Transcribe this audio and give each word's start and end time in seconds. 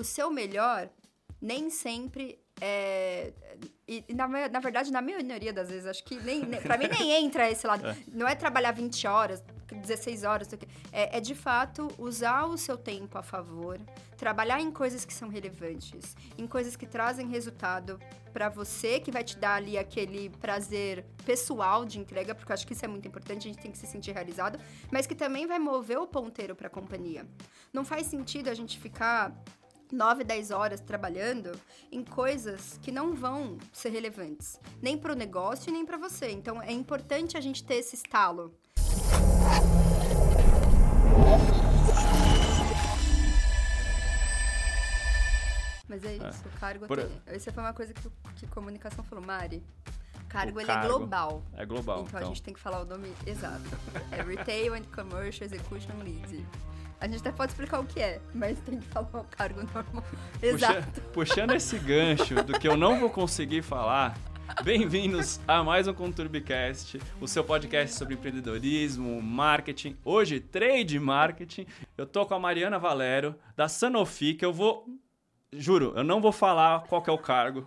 o 0.00 0.04
seu 0.04 0.30
melhor 0.30 0.88
nem 1.40 1.70
sempre 1.70 2.38
é, 2.60 3.32
e, 3.88 4.04
e 4.08 4.14
na, 4.14 4.28
na, 4.28 4.60
verdade, 4.60 4.92
na 4.92 5.00
maioria 5.00 5.52
das 5.52 5.70
vezes, 5.70 5.86
acho 5.86 6.04
que 6.04 6.14
nem, 6.16 6.44
nem 6.44 6.60
para 6.60 6.76
mim 6.76 6.88
nem 6.88 7.24
entra 7.24 7.50
esse 7.50 7.66
lado. 7.66 7.80
É. 7.90 7.96
Não 8.12 8.28
é 8.28 8.34
trabalhar 8.34 8.72
20 8.72 9.06
horas, 9.06 9.42
16 9.72 10.24
horas. 10.24 10.48
É, 10.92 11.16
é 11.16 11.20
de 11.20 11.34
fato 11.34 11.88
usar 11.98 12.44
o 12.44 12.56
seu 12.58 12.76
tempo 12.76 13.16
a 13.16 13.22
favor, 13.22 13.80
trabalhar 14.16 14.60
em 14.60 14.70
coisas 14.70 15.04
que 15.04 15.12
são 15.12 15.28
relevantes, 15.28 16.14
em 16.36 16.46
coisas 16.46 16.76
que 16.76 16.86
trazem 16.86 17.26
resultado 17.28 17.98
para 18.32 18.48
você, 18.48 19.00
que 19.00 19.10
vai 19.10 19.24
te 19.24 19.36
dar 19.38 19.54
ali 19.54 19.78
aquele 19.78 20.28
prazer 20.28 21.04
pessoal 21.24 21.84
de 21.84 21.98
entrega, 21.98 22.34
porque 22.34 22.52
eu 22.52 22.54
acho 22.54 22.66
que 22.66 22.74
isso 22.74 22.84
é 22.84 22.88
muito 22.88 23.08
importante, 23.08 23.48
a 23.48 23.50
gente 23.50 23.62
tem 23.62 23.72
que 23.72 23.78
se 23.78 23.86
sentir 23.86 24.12
realizado, 24.12 24.58
mas 24.92 25.06
que 25.06 25.14
também 25.14 25.46
vai 25.46 25.58
mover 25.58 25.98
o 25.98 26.06
ponteiro 26.06 26.54
para 26.54 26.66
a 26.66 26.70
companhia. 26.70 27.26
Não 27.72 27.84
faz 27.84 28.06
sentido 28.06 28.48
a 28.48 28.54
gente 28.54 28.78
ficar 28.78 29.34
9, 29.92 30.24
10 30.24 30.50
horas 30.50 30.80
trabalhando 30.80 31.52
em 31.90 32.04
coisas 32.04 32.78
que 32.82 32.92
não 32.92 33.14
vão 33.14 33.58
ser 33.72 33.90
relevantes, 33.90 34.58
nem 34.80 34.96
para 34.96 35.12
o 35.12 35.16
negócio 35.16 35.72
nem 35.72 35.84
para 35.84 35.98
você. 35.98 36.30
Então 36.30 36.62
é 36.62 36.72
importante 36.72 37.36
a 37.36 37.40
gente 37.40 37.64
ter 37.64 37.76
esse 37.76 37.94
estalo. 37.96 38.54
Mas 45.88 46.04
é 46.04 46.14
isso, 46.14 46.24
é. 46.24 46.48
o 46.56 46.60
cargo 46.60 46.86
Por... 46.86 46.98
tem. 46.98 47.22
Essa 47.26 47.52
foi 47.52 47.62
uma 47.62 47.72
coisa 47.72 47.92
que, 47.92 48.08
que 48.36 48.46
comunicação 48.46 49.02
falou, 49.02 49.24
Mari. 49.24 49.60
Cargo, 50.28 50.58
o 50.58 50.60
ele 50.60 50.70
é 50.70 50.74
cargo 50.74 50.86
é 50.86 50.96
global. 50.98 51.42
É 51.54 51.66
global. 51.66 52.02
Então, 52.02 52.08
então, 52.08 52.20
a 52.20 52.24
gente 52.24 52.42
tem 52.42 52.54
que 52.54 52.60
falar 52.60 52.82
o 52.82 52.84
nome 52.84 53.12
exato. 53.26 53.64
é 54.12 54.22
Retail 54.22 54.74
and 54.74 54.84
Commercial 54.94 55.44
Execution 55.46 55.96
Lead. 56.04 56.46
A 57.00 57.08
gente 57.08 57.20
até 57.20 57.32
pode 57.32 57.52
explicar 57.52 57.80
o 57.80 57.86
que 57.86 57.98
é, 57.98 58.20
mas 58.34 58.60
tem 58.60 58.78
que 58.78 58.86
falar 58.88 59.08
o 59.20 59.24
cargo 59.24 59.62
normal. 59.62 60.04
Exato. 60.42 61.00
Puxa, 61.00 61.08
puxando 61.12 61.54
esse 61.54 61.78
gancho 61.78 62.34
do 62.44 62.58
que 62.58 62.68
eu 62.68 62.76
não 62.76 63.00
vou 63.00 63.08
conseguir 63.08 63.62
falar, 63.62 64.14
Bem-vindos 64.64 65.40
a 65.46 65.62
mais 65.62 65.86
um 65.86 65.94
Conturbicast, 65.94 67.00
o 67.20 67.26
seu 67.28 67.42
podcast 67.42 67.96
sobre 67.96 68.14
empreendedorismo, 68.14 69.22
marketing. 69.22 69.96
Hoje, 70.04 70.40
trade 70.40 70.98
marketing. 70.98 71.66
Eu 71.96 72.04
tô 72.04 72.26
com 72.26 72.34
a 72.34 72.38
Mariana 72.38 72.76
Valero, 72.76 73.36
da 73.56 73.68
Sanofi, 73.68 74.34
que 74.34 74.44
eu 74.44 74.52
vou. 74.52 74.84
Juro, 75.52 75.94
eu 75.96 76.02
não 76.02 76.20
vou 76.20 76.32
falar 76.32 76.82
qual 76.88 77.02
é 77.06 77.12
o 77.12 77.16
cargo, 77.16 77.66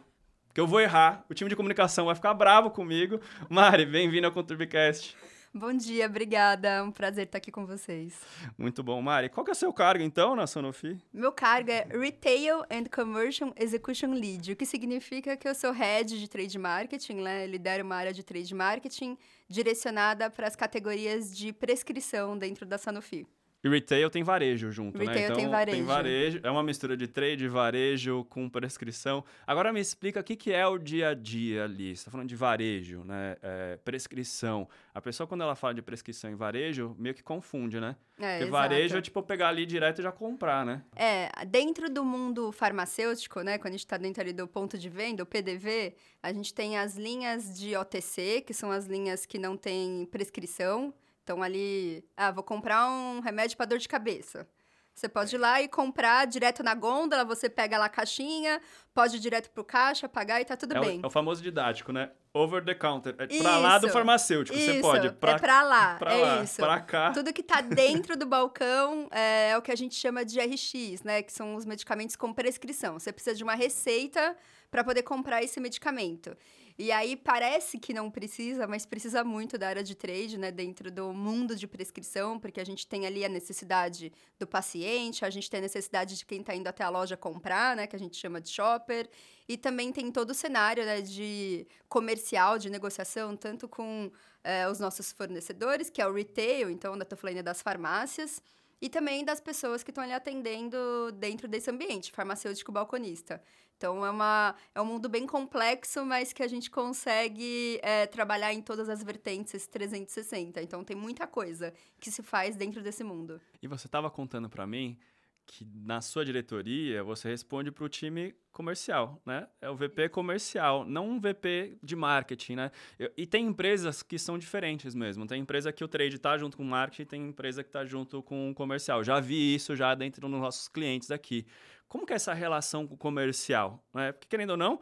que 0.53 0.59
eu 0.59 0.67
vou 0.67 0.81
errar. 0.81 1.25
O 1.29 1.33
time 1.33 1.49
de 1.49 1.55
comunicação 1.55 2.05
vai 2.05 2.15
ficar 2.15 2.33
bravo 2.33 2.69
comigo. 2.69 3.19
Mari, 3.49 3.85
bem-vindo 3.85 4.27
ao 4.27 4.33
Conturbicast. 4.33 5.15
Bom 5.55 5.71
dia, 5.71 6.07
obrigada. 6.07 6.67
É 6.67 6.81
um 6.81 6.91
prazer 6.91 7.25
estar 7.25 7.37
aqui 7.37 7.51
com 7.51 7.63
vocês. 7.63 8.19
Muito 8.57 8.81
bom, 8.81 8.99
Mari. 9.03 9.29
Qual 9.29 9.43
que 9.43 9.51
é 9.51 9.53
o 9.53 9.55
seu 9.55 9.71
cargo, 9.71 10.03
então, 10.03 10.35
na 10.35 10.47
Sanofi? 10.47 10.97
Meu 11.13 11.31
cargo 11.31 11.69
é 11.69 11.85
Retail 11.91 12.63
and 12.71 12.85
Commercial 12.91 13.53
Execution 13.55 14.13
Lead, 14.13 14.53
o 14.53 14.55
que 14.55 14.65
significa 14.65 15.37
que 15.37 15.47
eu 15.47 15.53
sou 15.53 15.71
head 15.71 16.19
de 16.19 16.27
trade 16.27 16.57
marketing, 16.57 17.17
né? 17.17 17.45
Lidero 17.45 17.83
uma 17.83 17.95
área 17.95 18.11
de 18.11 18.23
trade 18.23 18.55
marketing 18.55 19.15
direcionada 19.47 20.27
para 20.27 20.47
as 20.47 20.55
categorias 20.55 21.37
de 21.37 21.53
prescrição 21.53 22.35
dentro 22.35 22.65
da 22.65 22.79
Sanofi. 22.79 23.27
E 23.63 23.69
retail 23.69 24.09
tem 24.09 24.23
varejo 24.23 24.69
junto, 24.71 24.97
né? 24.97 25.05
retail 25.05 25.19
né? 25.19 25.25
Então 25.25 25.37
tem 25.37 25.49
varejo. 25.49 25.77
tem 25.77 25.85
varejo. 25.85 26.39
É 26.43 26.51
uma 26.51 26.61
mistura 26.61 26.97
de 26.97 27.07
trade, 27.07 27.47
varejo 27.47 28.25
com 28.29 28.49
prescrição. 28.49 29.23
Agora 29.47 29.71
me 29.71 29.79
explica 29.79 30.19
o 30.19 30.23
que, 30.23 30.35
que 30.35 30.51
é 30.51 30.67
o 30.67 30.77
dia 30.77 31.09
a 31.09 31.13
dia 31.13 31.63
ali. 31.63 31.95
Você 31.95 32.01
está 32.01 32.11
falando 32.11 32.27
de 32.27 32.35
varejo, 32.35 33.05
né? 33.05 33.37
É, 33.41 33.77
prescrição. 33.77 34.67
A 34.93 34.99
pessoa, 34.99 35.25
quando 35.25 35.41
ela 35.41 35.55
fala 35.55 35.73
de 35.73 35.81
prescrição 35.81 36.29
e 36.29 36.35
varejo, 36.35 36.93
meio 36.99 37.15
que 37.15 37.23
confunde, 37.23 37.79
né? 37.79 37.95
É, 38.19 38.39
Porque 38.39 38.43
exato. 38.43 38.51
varejo 38.51 38.97
é 38.97 39.01
tipo 39.01 39.23
pegar 39.23 39.47
ali 39.47 39.65
direto 39.65 39.99
e 39.99 40.03
já 40.03 40.11
comprar, 40.11 40.65
né? 40.65 40.83
É, 40.93 41.29
dentro 41.45 41.89
do 41.89 42.03
mundo 42.03 42.51
farmacêutico, 42.51 43.41
né? 43.43 43.57
Quando 43.57 43.69
a 43.69 43.77
gente 43.77 43.85
está 43.85 43.95
dentro 43.95 44.21
ali 44.21 44.33
do 44.33 44.45
ponto 44.45 44.77
de 44.77 44.89
venda, 44.89 45.23
o 45.23 45.25
PDV, 45.25 45.95
a 46.21 46.33
gente 46.33 46.53
tem 46.53 46.77
as 46.77 46.97
linhas 46.97 47.57
de 47.57 47.77
OTC, 47.77 48.41
que 48.45 48.53
são 48.53 48.71
as 48.71 48.87
linhas 48.87 49.25
que 49.25 49.39
não 49.39 49.55
têm 49.55 50.05
prescrição. 50.11 50.93
Então, 51.23 51.41
ali, 51.41 52.03
ah, 52.17 52.31
vou 52.31 52.43
comprar 52.43 52.89
um 52.89 53.21
remédio 53.21 53.55
para 53.55 53.65
dor 53.65 53.79
de 53.79 53.87
cabeça. 53.87 54.47
Você 54.93 55.09
pode 55.09 55.35
ir 55.35 55.39
lá 55.39 55.59
e 55.59 55.67
comprar 55.67 56.27
direto 56.27 56.61
na 56.61 56.75
gôndola, 56.75 57.25
você 57.25 57.49
pega 57.49 57.79
lá 57.79 57.85
a 57.85 57.89
caixinha, 57.89 58.61
pode 58.93 59.15
ir 59.17 59.19
direto 59.19 59.49
pro 59.49 59.63
caixa, 59.63 60.07
pagar 60.07 60.39
e 60.39 60.45
tá 60.45 60.55
tudo 60.55 60.77
é 60.77 60.79
bem. 60.79 60.99
O, 60.99 61.05
é 61.05 61.07
o 61.07 61.09
famoso 61.09 61.41
didático, 61.41 61.91
né? 61.91 62.11
Over 62.31 62.63
the 62.63 62.75
counter. 62.75 63.15
É 63.17 63.25
isso, 63.25 63.41
pra 63.41 63.57
lá 63.57 63.79
do 63.79 63.89
farmacêutico. 63.89 64.57
Isso, 64.57 64.67
você 64.67 64.81
pode. 64.81 65.11
Pra, 65.13 65.31
é 65.31 65.39
pra 65.39 65.63
lá. 65.63 65.95
Pra 65.95 66.13
é 66.13 66.21
lá, 66.21 66.43
isso. 66.43 66.57
Pra 66.57 66.79
cá. 66.79 67.11
Tudo 67.11 67.33
que 67.33 67.41
tá 67.41 67.61
dentro 67.61 68.15
do 68.15 68.27
balcão 68.27 69.07
é, 69.11 69.51
é 69.51 69.57
o 69.57 69.63
que 69.63 69.71
a 69.71 69.75
gente 69.75 69.95
chama 69.95 70.23
de 70.23 70.39
RX, 70.39 71.03
né? 71.03 71.23
Que 71.23 71.33
são 71.33 71.55
os 71.55 71.65
medicamentos 71.65 72.15
com 72.15 72.31
prescrição. 72.31 72.99
Você 72.99 73.11
precisa 73.11 73.35
de 73.35 73.43
uma 73.43 73.55
receita 73.55 74.35
para 74.69 74.83
poder 74.83 75.03
comprar 75.03 75.41
esse 75.43 75.59
medicamento. 75.59 76.35
E 76.77 76.91
aí 76.91 77.15
parece 77.15 77.77
que 77.77 77.93
não 77.93 78.09
precisa, 78.09 78.65
mas 78.65 78.85
precisa 78.85 79.23
muito 79.23 79.57
da 79.57 79.67
área 79.67 79.83
de 79.83 79.93
trade, 79.93 80.37
né, 80.37 80.51
dentro 80.51 80.89
do 80.89 81.13
mundo 81.13 81.55
de 81.55 81.67
prescrição, 81.67 82.39
porque 82.39 82.59
a 82.59 82.65
gente 82.65 82.87
tem 82.87 83.05
ali 83.05 83.23
a 83.23 83.29
necessidade 83.29 84.11
do 84.39 84.47
paciente, 84.47 85.23
a 85.23 85.29
gente 85.29 85.49
tem 85.49 85.59
a 85.59 85.61
necessidade 85.61 86.17
de 86.17 86.25
quem 86.25 86.39
está 86.39 86.55
indo 86.55 86.67
até 86.67 86.83
a 86.83 86.89
loja 86.89 87.15
comprar, 87.15 87.75
né, 87.75 87.85
que 87.85 87.95
a 87.95 87.99
gente 87.99 88.17
chama 88.17 88.41
de 88.41 88.49
shopper, 88.49 89.07
e 89.47 89.55
também 89.55 89.91
tem 89.91 90.11
todo 90.11 90.31
o 90.31 90.33
cenário 90.33 90.83
né, 90.83 91.01
de 91.01 91.67
comercial, 91.87 92.57
de 92.57 92.69
negociação, 92.69 93.35
tanto 93.37 93.67
com 93.67 94.11
é, 94.43 94.67
os 94.67 94.79
nossos 94.79 95.11
fornecedores, 95.11 95.91
que 95.91 96.01
é 96.01 96.07
o 96.07 96.13
retail, 96.13 96.69
então, 96.69 96.93
ainda 96.93 97.03
estou 97.03 97.17
falando 97.17 97.43
das 97.43 97.61
farmácias, 97.61 98.41
e 98.81 98.89
também 98.89 99.23
das 99.23 99.39
pessoas 99.39 99.83
que 99.83 99.91
estão 99.91 100.03
ali 100.03 100.13
atendendo 100.13 101.11
dentro 101.13 101.47
desse 101.47 101.69
ambiente, 101.69 102.11
farmacêutico 102.11 102.71
balconista. 102.71 103.41
Então 103.77 104.05
é, 104.05 104.09
uma, 104.09 104.55
é 104.73 104.81
um 104.81 104.85
mundo 104.85 105.09
bem 105.09 105.27
complexo, 105.27 106.05
mas 106.05 106.31
que 106.31 106.41
a 106.41 106.47
gente 106.47 106.71
consegue 106.71 107.79
é, 107.81 108.05
trabalhar 108.05 108.53
em 108.53 108.61
todas 108.61 108.87
as 108.87 109.03
vertentes 109.03 109.67
360. 109.67 110.61
Então 110.61 110.83
tem 110.83 110.95
muita 110.95 111.27
coisa 111.27 111.73
que 111.99 112.09
se 112.09 112.23
faz 112.23 112.55
dentro 112.55 112.81
desse 112.81 113.03
mundo. 113.03 113.41
E 113.61 113.67
você 113.67 113.87
estava 113.87 114.09
contando 114.09 114.49
para 114.49 114.65
mim 114.65 114.97
que 115.45 115.65
na 115.65 116.01
sua 116.01 116.25
diretoria 116.25 117.03
você 117.03 117.29
responde 117.29 117.71
para 117.71 117.83
o 117.83 117.89
time 117.89 118.35
comercial, 118.51 119.21
né? 119.25 119.47
É 119.59 119.69
o 119.69 119.75
VP 119.75 120.09
comercial, 120.09 120.85
não 120.85 121.09
um 121.09 121.19
VP 121.19 121.77
de 121.81 121.95
marketing, 121.95 122.55
né? 122.55 122.71
E 123.17 123.25
tem 123.25 123.45
empresas 123.47 124.03
que 124.03 124.17
são 124.17 124.37
diferentes 124.37 124.95
mesmo. 124.95 125.25
Tem 125.25 125.41
empresa 125.41 125.71
que 125.71 125.83
o 125.83 125.87
trade 125.87 126.15
está 126.15 126.37
junto 126.37 126.55
com 126.57 126.63
o 126.63 126.65
marketing, 126.65 127.05
tem 127.05 127.27
empresa 127.27 127.63
que 127.63 127.69
está 127.69 127.83
junto 127.83 128.21
com 128.23 128.51
o 128.51 128.53
comercial. 128.53 129.03
Já 129.03 129.19
vi 129.19 129.55
isso 129.55 129.75
já 129.75 129.93
dentro 129.95 130.21
dos 130.21 130.39
nossos 130.39 130.67
clientes 130.67 131.11
aqui. 131.11 131.45
Como 131.87 132.05
que 132.05 132.13
é 132.13 132.15
essa 132.15 132.33
relação 132.33 132.87
com 132.87 132.95
o 132.95 132.97
comercial? 132.97 133.83
Né? 133.93 134.11
Porque 134.11 134.27
querendo 134.27 134.51
ou 134.51 134.57
não, 134.57 134.79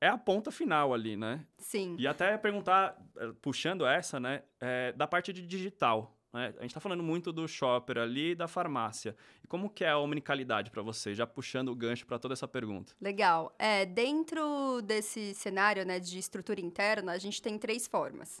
é 0.00 0.08
a 0.08 0.16
ponta 0.16 0.50
final 0.50 0.94
ali, 0.94 1.16
né? 1.16 1.44
Sim. 1.58 1.96
E 1.98 2.06
até 2.06 2.36
perguntar, 2.38 2.96
eh, 3.16 3.32
puxando 3.42 3.86
essa, 3.86 4.20
né, 4.20 4.42
é, 4.60 4.92
da 4.92 5.06
parte 5.06 5.32
de 5.32 5.46
digital. 5.46 6.17
Né? 6.38 6.54
A 6.58 6.62
gente 6.62 6.70
está 6.70 6.80
falando 6.80 7.02
muito 7.02 7.32
do 7.32 7.48
shopper 7.48 7.98
ali 7.98 8.30
e 8.30 8.34
da 8.34 8.46
farmácia. 8.46 9.16
E 9.42 9.46
como 9.48 9.68
que 9.68 9.84
é 9.84 9.90
a 9.90 9.98
omnicalidade 9.98 10.70
para 10.70 10.82
você? 10.82 11.12
Já 11.14 11.26
puxando 11.26 11.70
o 11.70 11.74
gancho 11.74 12.06
para 12.06 12.18
toda 12.18 12.32
essa 12.32 12.46
pergunta. 12.46 12.94
Legal. 13.00 13.52
É, 13.58 13.84
dentro 13.84 14.80
desse 14.82 15.34
cenário 15.34 15.84
né, 15.84 15.98
de 15.98 16.16
estrutura 16.16 16.60
interna, 16.60 17.12
a 17.12 17.18
gente 17.18 17.42
tem 17.42 17.58
três 17.58 17.88
formas. 17.88 18.40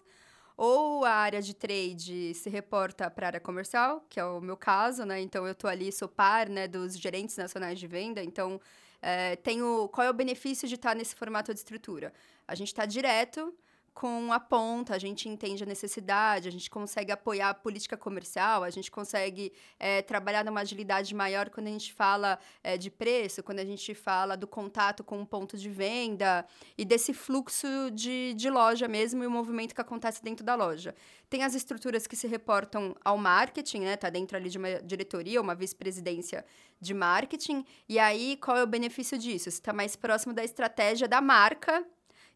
Ou 0.56 1.04
a 1.04 1.10
área 1.10 1.42
de 1.42 1.54
trade 1.54 2.34
se 2.34 2.48
reporta 2.48 3.10
para 3.10 3.26
a 3.26 3.28
área 3.28 3.40
comercial, 3.40 4.04
que 4.08 4.18
é 4.18 4.24
o 4.24 4.40
meu 4.40 4.56
caso, 4.56 5.04
né? 5.04 5.20
Então 5.20 5.46
eu 5.46 5.52
estou 5.52 5.70
ali, 5.70 5.92
sou 5.92 6.08
par 6.08 6.48
né, 6.48 6.66
dos 6.66 6.98
gerentes 6.98 7.36
nacionais 7.36 7.78
de 7.78 7.86
venda, 7.86 8.22
então 8.24 8.60
é, 9.00 9.36
tenho. 9.36 9.88
Qual 9.88 10.04
é 10.04 10.10
o 10.10 10.12
benefício 10.12 10.66
de 10.66 10.74
estar 10.74 10.96
nesse 10.96 11.14
formato 11.14 11.54
de 11.54 11.60
estrutura? 11.60 12.12
A 12.46 12.56
gente 12.56 12.68
está 12.68 12.84
direto 12.84 13.54
com 13.98 14.32
a 14.32 14.38
ponta, 14.38 14.94
a 14.94 14.98
gente 14.98 15.28
entende 15.28 15.64
a 15.64 15.66
necessidade, 15.66 16.46
a 16.46 16.52
gente 16.52 16.70
consegue 16.70 17.10
apoiar 17.10 17.50
a 17.50 17.54
política 17.54 17.96
comercial, 17.96 18.62
a 18.62 18.70
gente 18.70 18.92
consegue 18.92 19.52
é, 19.76 20.02
trabalhar 20.02 20.44
numa 20.44 20.60
agilidade 20.60 21.12
maior 21.16 21.50
quando 21.50 21.66
a 21.66 21.70
gente 21.70 21.92
fala 21.92 22.38
é, 22.62 22.76
de 22.76 22.92
preço, 22.92 23.42
quando 23.42 23.58
a 23.58 23.64
gente 23.64 23.96
fala 23.96 24.36
do 24.36 24.46
contato 24.46 25.02
com 25.02 25.20
o 25.20 25.26
ponto 25.26 25.56
de 25.56 25.68
venda 25.68 26.46
e 26.76 26.84
desse 26.84 27.12
fluxo 27.12 27.66
de, 27.92 28.34
de 28.34 28.48
loja 28.48 28.86
mesmo 28.86 29.24
e 29.24 29.26
o 29.26 29.30
movimento 29.32 29.74
que 29.74 29.80
acontece 29.80 30.22
dentro 30.22 30.46
da 30.46 30.54
loja. 30.54 30.94
Tem 31.28 31.42
as 31.42 31.56
estruturas 31.56 32.06
que 32.06 32.14
se 32.14 32.28
reportam 32.28 32.94
ao 33.04 33.18
marketing, 33.18 33.80
né? 33.80 33.96
Tá 33.96 34.08
dentro 34.10 34.36
ali 34.36 34.48
de 34.48 34.58
uma 34.58 34.80
diretoria, 34.80 35.40
uma 35.40 35.56
vice-presidência 35.56 36.44
de 36.80 36.94
marketing. 36.94 37.64
E 37.88 37.98
aí, 37.98 38.36
qual 38.36 38.56
é 38.56 38.62
o 38.62 38.66
benefício 38.66 39.18
disso? 39.18 39.50
Você 39.50 39.58
está 39.58 39.72
mais 39.72 39.96
próximo 39.96 40.32
da 40.32 40.44
estratégia 40.44 41.08
da 41.08 41.20
marca 41.20 41.84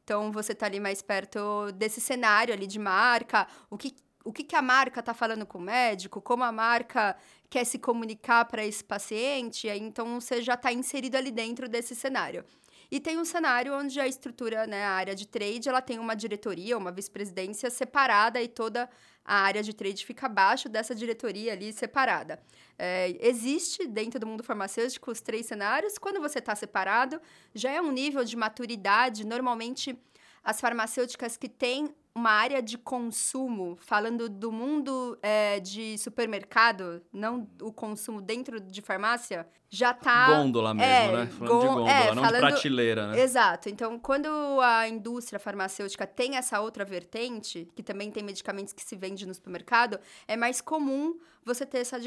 então, 0.05 0.33
você 0.33 0.53
está 0.53 0.67
ali 0.67 0.81
mais 0.81 1.01
perto 1.01 1.71
desse 1.73 2.01
cenário 2.01 2.53
ali 2.53 2.67
de 2.67 2.79
marca, 2.79 3.47
o 3.71 3.79
que 3.79 3.95
o 4.25 4.33
que, 4.33 4.45
que 4.45 4.55
a 4.55 4.63
marca 4.63 5.01
está 5.01 5.13
falando 5.13 5.45
com 5.45 5.59
o 5.59 5.61
médico, 5.61 6.21
como 6.21 6.45
a 6.45 6.53
marca 6.53 7.17
quer 7.51 7.65
se 7.65 7.79
comunicar 7.79 8.45
para 8.45 8.65
esse 8.65 8.83
paciente, 8.83 9.69
aí, 9.69 9.81
então 9.81 10.21
você 10.21 10.41
já 10.41 10.55
está 10.55 10.73
inserido 10.73 11.17
ali 11.17 11.31
dentro 11.31 11.69
desse 11.69 11.95
cenário. 11.95 12.45
E 12.93 13.01
tem 13.01 13.19
um 13.19 13.25
cenário 13.25 13.75
onde 13.75 13.99
a 13.99 14.07
estrutura, 14.07 14.67
né, 14.67 14.85
a 14.85 14.91
área 14.91 15.15
de 15.15 15.27
trade, 15.27 15.67
ela 15.67 15.81
tem 15.81 15.99
uma 15.99 16.15
diretoria, 16.15 16.77
uma 16.77 16.93
vice-presidência 16.93 17.71
separada 17.71 18.39
e 18.43 18.47
toda 18.47 18.87
a 19.25 19.37
área 19.37 19.63
de 19.63 19.73
trade 19.73 20.05
fica 20.05 20.27
abaixo 20.27 20.69
dessa 20.69 20.95
diretoria 20.95 21.55
ali 21.55 21.73
separada. 21.73 22.39
É, 22.79 23.17
existe 23.27 23.87
dentro 23.87 24.21
do 24.21 24.27
mundo 24.27 24.45
farmacêutico 24.45 25.11
os 25.11 25.23
três 25.23 25.47
cenários. 25.47 25.97
Quando 25.97 26.21
você 26.21 26.39
está 26.39 26.55
separado, 26.55 27.19
já 27.55 27.71
é 27.71 27.81
um 27.81 27.91
nível 27.91 28.23
de 28.27 28.37
maturidade. 28.37 29.25
Normalmente, 29.25 29.99
as 30.45 30.61
farmacêuticas 30.61 31.39
que 31.39 31.49
têm 31.49 31.95
uma 32.15 32.31
área 32.31 32.63
de 32.63 32.77
consumo, 32.77 33.77
falando 33.81 34.29
do 34.29 34.53
mundo 34.53 35.19
é, 35.23 35.59
de 35.61 35.97
supermercado, 35.97 37.03
não 37.13 37.49
o 37.61 37.73
consumo 37.73 38.21
dentro 38.21 38.61
de 38.61 38.83
farmácia, 38.83 39.47
já 39.71 39.95
tá... 39.95 40.27
Gôndola 40.27 40.75
mesmo, 40.75 40.93
é, 40.93 41.13
né? 41.13 41.27
Falando 41.27 41.61
de 41.61 41.67
gôndola, 41.67 41.91
é, 41.91 42.15
não 42.15 42.23
falando... 42.23 42.45
de 42.45 42.53
prateleira, 42.53 43.07
né? 43.09 43.21
Exato. 43.21 43.71
Então, 43.71 43.99
quando 43.99 44.29
a 44.61 44.87
indústria 44.87 45.39
farmacêutica 45.39 46.07
tem 46.07 46.37
essa 46.37 46.61
outra 46.61 46.85
vertente, 46.85 47.67
que 47.75 47.83
também 47.83 48.11
tem 48.11 48.23
medicamentos 48.23 48.75
que 48.75 48.83
se 48.83 48.95
vende 48.95 49.27
no 49.27 49.35
supermercado, 49.35 49.99
é 50.29 50.37
mais 50.37 50.61
comum 50.61 51.19
você 51.43 51.65
ter 51.65 51.79
essa 51.79 51.99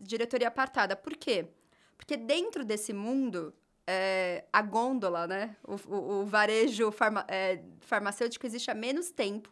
diretoria 0.00 0.48
apartada. 0.48 0.96
Por 0.96 1.14
quê? 1.14 1.46
Porque 1.96 2.16
dentro 2.16 2.64
desse 2.64 2.92
mundo, 2.92 3.54
é, 3.86 4.44
a 4.52 4.62
gôndola, 4.62 5.26
né? 5.26 5.56
O, 5.62 5.74
o, 5.94 6.22
o 6.22 6.26
varejo 6.26 6.90
farma, 6.90 7.24
é, 7.28 7.60
farmacêutico 7.80 8.46
existe 8.46 8.70
há 8.70 8.74
menos 8.74 9.10
tempo 9.10 9.50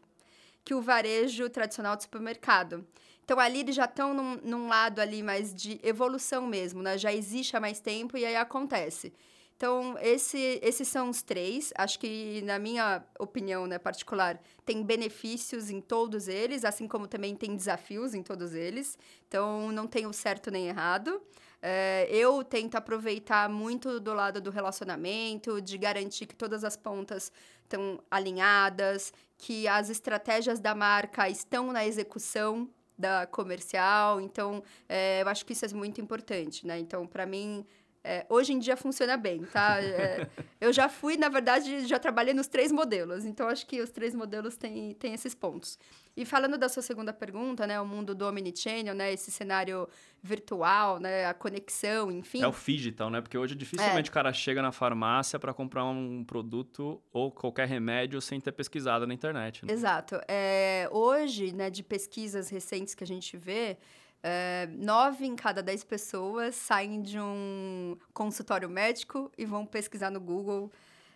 que 0.64 0.75
o 0.75 0.81
varejo 0.81 1.50
tradicional 1.50 1.96
de 1.96 2.05
supermercado. 2.05 2.87
Então, 3.25 3.38
ali 3.38 3.61
eles 3.61 3.75
já 3.75 3.84
estão 3.84 4.14
num, 4.14 4.37
num, 4.43 4.69
lado 4.69 5.00
ali 5.00 5.23
mais 5.23 5.55
de 5.55 5.81
evolução 5.82 6.46
mesmo, 6.46 6.82
né? 6.82 6.99
Já 6.99 7.12
existe 7.12 7.56
há 7.56 7.61
mais 7.61 7.81
tempo 7.81 8.17
e 8.17 8.25
aí 8.25 8.37
acontece. 8.37 9.12
Então, 9.56 9.96
esse, 10.00 10.58
esses 10.61 10.88
são 10.88 11.08
os 11.08 11.23
três. 11.23 11.73
Acho 11.76 11.99
que, 11.99 12.43
na 12.43 12.58
minha 12.58 13.05
opinião 13.19 13.64
né, 13.67 13.79
particular, 13.79 14.40
tem 14.64 14.82
benefícios 14.82 15.70
em 15.70 15.81
todos 15.81 16.26
eles, 16.26 16.64
assim 16.64 16.88
como 16.88 17.06
também 17.06 17.37
tem 17.37 17.55
desafios 17.55 18.12
em 18.12 18.25
todos 18.25 18.55
eles. 18.55 18.99
Então, 19.29 19.70
não 19.70 19.87
tem 19.87 20.05
o 20.05 20.12
certo 20.12 20.50
nem 20.50 20.67
errado. 20.67 21.23
É, 21.62 22.09
eu 22.11 22.43
tento 22.43 22.75
aproveitar 22.75 23.49
muito 23.49 24.00
do 24.00 24.12
lado 24.12 24.41
do 24.41 24.50
relacionamento, 24.50 25.61
de 25.61 25.79
garantir 25.79 26.26
que 26.26 26.35
todas 26.35 26.64
as 26.64 26.76
pontas 26.76 27.31
estão 27.62 28.03
alinhadas, 28.11 29.12
que 29.38 29.69
as 29.69 29.88
estratégias 29.88 30.59
da 30.59 30.75
marca 30.75 31.29
estão 31.29 31.73
na 31.73 31.87
execução 31.87 32.69
da 32.99 33.26
comercial. 33.26 34.20
Então, 34.20 34.62
é, 34.88 35.23
eu 35.23 35.29
acho 35.29 35.47
que 35.47 35.53
isso 35.53 35.64
é 35.64 35.69
muito 35.69 36.00
importante, 36.00 36.67
né? 36.67 36.79
Então, 36.79 37.06
para 37.06 37.25
mim, 37.25 37.65
é, 38.05 38.27
hoje 38.29 38.53
em 38.53 38.59
dia 38.59 38.77
funciona 38.77 39.17
bem, 39.17 39.45
tá? 39.45 39.81
É, 39.81 40.29
eu 40.61 40.73
já 40.73 40.89
fui, 40.89 41.17
na 41.17 41.29
verdade, 41.29 41.87
já 41.87 41.99
trabalhei 41.99 42.35
nos 42.35 42.49
três 42.49 42.73
modelos, 42.73 43.25
então 43.25 43.49
acho 43.49 43.67
que 43.67 43.81
os 43.81 43.91
três 43.91 44.15
modelos 44.15 44.57
têm, 44.57 44.95
têm 44.95 45.15
esses 45.15 45.35
pontos. 45.35 45.79
E 46.15 46.27
falando 46.27 46.59
da 46.59 46.69
sua 46.69 46.83
segunda 46.83 47.13
pergunta, 47.13 47.67
né, 47.67 47.81
o 47.81 47.87
mundo 47.87 48.15
do 48.15 48.27
omnichannel, 48.27 48.95
né, 48.95 49.13
esse 49.13 49.31
cenário 49.31 49.89
virtual, 50.23 50.99
né, 50.99 51.25
a 51.25 51.33
conexão, 51.33 52.11
enfim. 52.13 52.43
É 52.43 52.47
o 52.47 52.53
digital, 52.53 53.09
né? 53.09 53.21
Porque 53.21 53.39
hoje 53.39 53.55
dificilmente 53.55 54.09
é. 54.09 54.11
o 54.11 54.13
cara 54.13 54.33
chega 54.33 54.61
na 54.61 54.73
farmácia 54.73 55.39
para 55.39 55.55
comprar 55.55 55.85
um 55.85 56.23
produto 56.23 57.01
ou 57.13 57.31
qualquer 57.31 57.67
remédio 57.67 58.21
sem 58.21 58.41
ter 58.41 58.53
pesquisado 58.53 59.07
na 59.07 59.15
internet. 59.15 59.65
Né? 59.65 59.73
Exato. 59.73 60.21
É, 60.29 60.87
hoje, 60.93 61.53
né, 61.53 61.71
de 61.71 61.83
pesquisas 61.83 62.51
recentes 62.51 62.95
que 62.95 63.03
a 63.03 63.07
gente 63.07 63.37
vê, 63.39 63.79
é, 64.23 64.69
nove 64.73 65.27
em 65.27 65.35
cada 65.35 65.63
dez 65.63 65.83
pessoas 65.83 66.55
saem 66.55 67.03
de 67.03 67.19
um 67.19 67.97
consultório 68.13 68.69
médico 68.69 69.31
e 69.37 69.45
vão 69.45 69.67
pesquisar 69.67 70.11
no 70.11 70.21
Google 70.21 70.71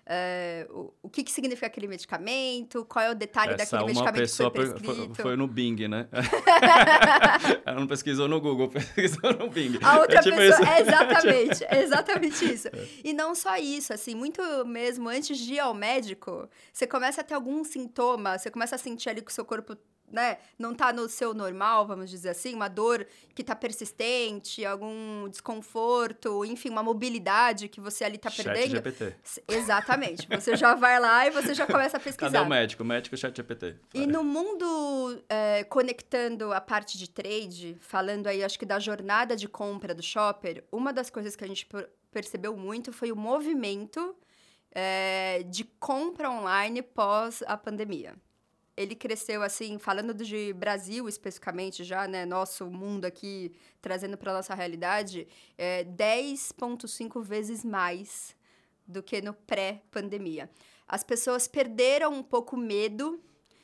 é, 0.08 0.68
o, 0.70 0.94
o 1.02 1.08
que, 1.10 1.24
que 1.24 1.32
significa 1.32 1.66
aquele 1.66 1.88
medicamento, 1.88 2.84
qual 2.84 3.04
é 3.04 3.10
o 3.10 3.14
detalhe 3.14 3.54
Essa 3.54 3.76
daquele 3.76 3.92
medicamento 3.92 4.30
que 4.30 4.36
foi 4.36 4.50
prescrito. 4.52 5.14
Foi, 5.16 5.24
foi 5.24 5.36
no 5.36 5.48
Bing, 5.48 5.88
né? 5.88 6.06
Ela 7.66 7.80
não 7.80 7.88
pesquisou 7.88 8.28
no 8.28 8.40
Google, 8.40 8.68
pesquisou 8.94 9.32
no 9.36 9.50
Bing. 9.50 9.80
A 9.82 9.98
outra 9.98 10.20
é 10.20 10.22
tipo 10.22 10.36
pessoa, 10.36 10.68
é 10.68 10.80
exatamente, 10.80 11.64
é 11.64 11.82
exatamente 11.82 12.44
isso. 12.44 12.68
É. 12.68 12.86
E 13.02 13.12
não 13.12 13.34
só 13.34 13.56
isso, 13.56 13.92
assim, 13.92 14.14
muito 14.14 14.40
mesmo 14.64 15.08
antes 15.08 15.36
de 15.38 15.54
ir 15.54 15.58
ao 15.58 15.74
médico, 15.74 16.48
você 16.72 16.86
começa 16.86 17.22
a 17.22 17.24
ter 17.24 17.34
algum 17.34 17.64
sintoma, 17.64 18.38
você 18.38 18.48
começa 18.48 18.76
a 18.76 18.78
sentir 18.78 19.08
ali 19.08 19.20
que 19.20 19.30
o 19.32 19.34
seu 19.34 19.44
corpo 19.44 19.76
né, 20.10 20.38
não 20.58 20.74
tá 20.74 20.92
no 20.92 21.08
seu 21.08 21.34
normal, 21.34 21.86
vamos 21.86 22.10
dizer 22.10 22.30
assim, 22.30 22.54
uma 22.54 22.68
dor 22.68 23.06
que 23.34 23.42
tá 23.42 23.54
persistente, 23.56 24.64
algum 24.64 25.28
desconforto, 25.28 26.44
enfim, 26.44 26.70
uma 26.70 26.82
mobilidade 26.82 27.68
que 27.68 27.80
você 27.80 28.04
ali 28.04 28.18
tá 28.18 28.30
chat 28.30 28.44
perdendo. 28.44 28.70
GPT. 28.70 29.14
Exatamente. 29.48 30.26
Você 30.28 30.56
já 30.56 30.74
vai 30.74 30.98
lá 31.00 31.26
e 31.26 31.30
você 31.30 31.54
já 31.54 31.66
começa 31.66 31.96
a 31.96 32.00
pesquisar. 32.00 32.30
Cadê 32.30 32.44
o 32.44 32.48
médico? 32.48 32.82
O 32.82 32.86
médico 32.86 33.16
chat 33.16 33.36
GPT. 33.36 33.76
E 33.94 34.06
no 34.06 34.22
mundo 34.22 35.22
é, 35.28 35.64
conectando 35.64 36.52
a 36.52 36.60
parte 36.60 36.96
de 36.96 37.10
trade, 37.10 37.76
falando 37.80 38.26
aí, 38.26 38.42
acho 38.44 38.58
que 38.58 38.66
da 38.66 38.78
jornada 38.78 39.36
de 39.36 39.48
compra 39.48 39.94
do 39.94 40.02
shopper, 40.02 40.64
uma 40.70 40.92
das 40.92 41.10
coisas 41.10 41.34
que 41.34 41.44
a 41.44 41.48
gente 41.48 41.66
percebeu 42.10 42.56
muito 42.56 42.92
foi 42.92 43.10
o 43.10 43.16
movimento 43.16 44.16
é, 44.70 45.42
de 45.44 45.64
compra 45.64 46.30
online 46.30 46.80
pós 46.82 47.42
a 47.46 47.56
pandemia 47.56 48.14
ele 48.76 48.94
cresceu 48.94 49.42
assim, 49.42 49.78
falando 49.78 50.12
de 50.12 50.52
Brasil 50.52 51.08
especificamente 51.08 51.82
já, 51.82 52.06
né, 52.06 52.26
nosso 52.26 52.66
mundo 52.66 53.04
aqui, 53.04 53.52
trazendo 53.80 54.18
para 54.18 54.34
nossa 54.34 54.54
realidade, 54.54 55.26
é 55.56 55.84
10.5 55.84 57.22
vezes 57.22 57.64
mais 57.64 58.36
do 58.86 59.02
que 59.02 59.20
no 59.20 59.32
pré-pandemia. 59.32 60.50
As 60.86 61.02
pessoas 61.02 61.48
perderam 61.48 62.12
um 62.12 62.22
pouco 62.22 62.56
medo 62.56 63.20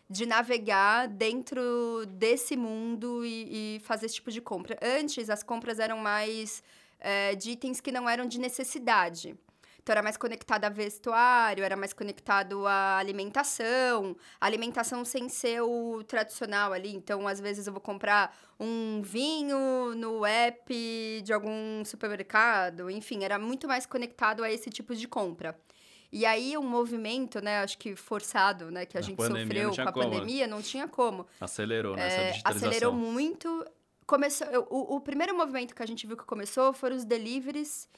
de 0.09 0.27
navegar 0.27 1.09
dentro 1.09 2.05
desse 2.07 2.57
mundo 2.57 3.25
e, 3.25 3.77
e 3.77 3.81
fazer 3.81 4.07
esse 4.07 4.17
tipo 4.17 4.31
de 4.31 4.41
compra. 4.41 4.79
Antes, 4.83 5.31
as 5.31 5.43
compras 5.43 5.79
eram 5.79 5.99
mais 5.99 6.63
é, 6.99 7.35
de 7.35 7.53
itens 7.53 7.81
que 7.81 7.93
não 7.93 8.09
eram 8.09 8.27
de 8.27 8.39
necessidade. 8.39 9.37
Então 9.83 9.95
era 9.95 10.03
mais 10.03 10.17
conectado 10.17 10.65
a 10.65 10.69
vestuário, 10.69 11.65
era 11.65 11.77
mais 11.77 11.93
conectado 11.93 12.67
à 12.69 12.99
alimentação, 12.99 14.17
a 14.41 14.47
alimentação 14.47 15.05
sem 15.05 15.29
ser 15.29 15.61
o 15.61 16.05
tradicional 16.05 16.73
ali. 16.73 16.95
Então, 16.95 17.27
às 17.27 17.41
vezes 17.41 17.67
eu 17.67 17.73
vou 17.73 17.83
comprar 17.83 18.37
um 18.61 19.03
vinho 19.03 19.93
no 19.97 20.25
app 20.25 21.21
de 21.25 21.33
algum 21.33 21.85
supermercado, 21.85 22.89
enfim, 22.89 23.25
era 23.25 23.41
muito 23.41 23.67
mais 23.67 23.85
conectado 23.85 24.45
a 24.45 24.51
esse 24.53 24.71
tipo 24.71 24.95
de 24.95 25.09
compra. 25.09 25.59
E 26.13 26.25
aí 26.25 26.57
um 26.57 26.63
movimento, 26.63 27.41
né, 27.41 27.59
acho 27.59 27.77
que 27.77 27.97
forçado, 27.97 28.71
né, 28.71 28.87
que 28.87 28.97
a, 28.97 29.01
a 29.01 29.03
gente 29.03 29.21
sofreu 29.21 29.75
com 29.75 29.81
a 29.81 29.93
como. 29.93 30.11
pandemia, 30.11 30.47
não 30.47 30.63
tinha 30.63 30.87
como. 30.87 31.27
Acelerou, 31.41 31.97
né, 31.97 32.35
é, 32.37 32.41
Acelerou 32.45 32.93
muito. 32.93 33.65
Começou, 34.07 34.47
o, 34.71 34.97
o 34.97 35.01
primeiro 35.01 35.37
movimento 35.37 35.75
que 35.75 35.83
a 35.83 35.87
gente 35.87 36.07
viu 36.07 36.17
que 36.17 36.25
começou 36.25 36.73
foram 36.73 36.95
os 36.95 37.05
deliveries 37.05 37.89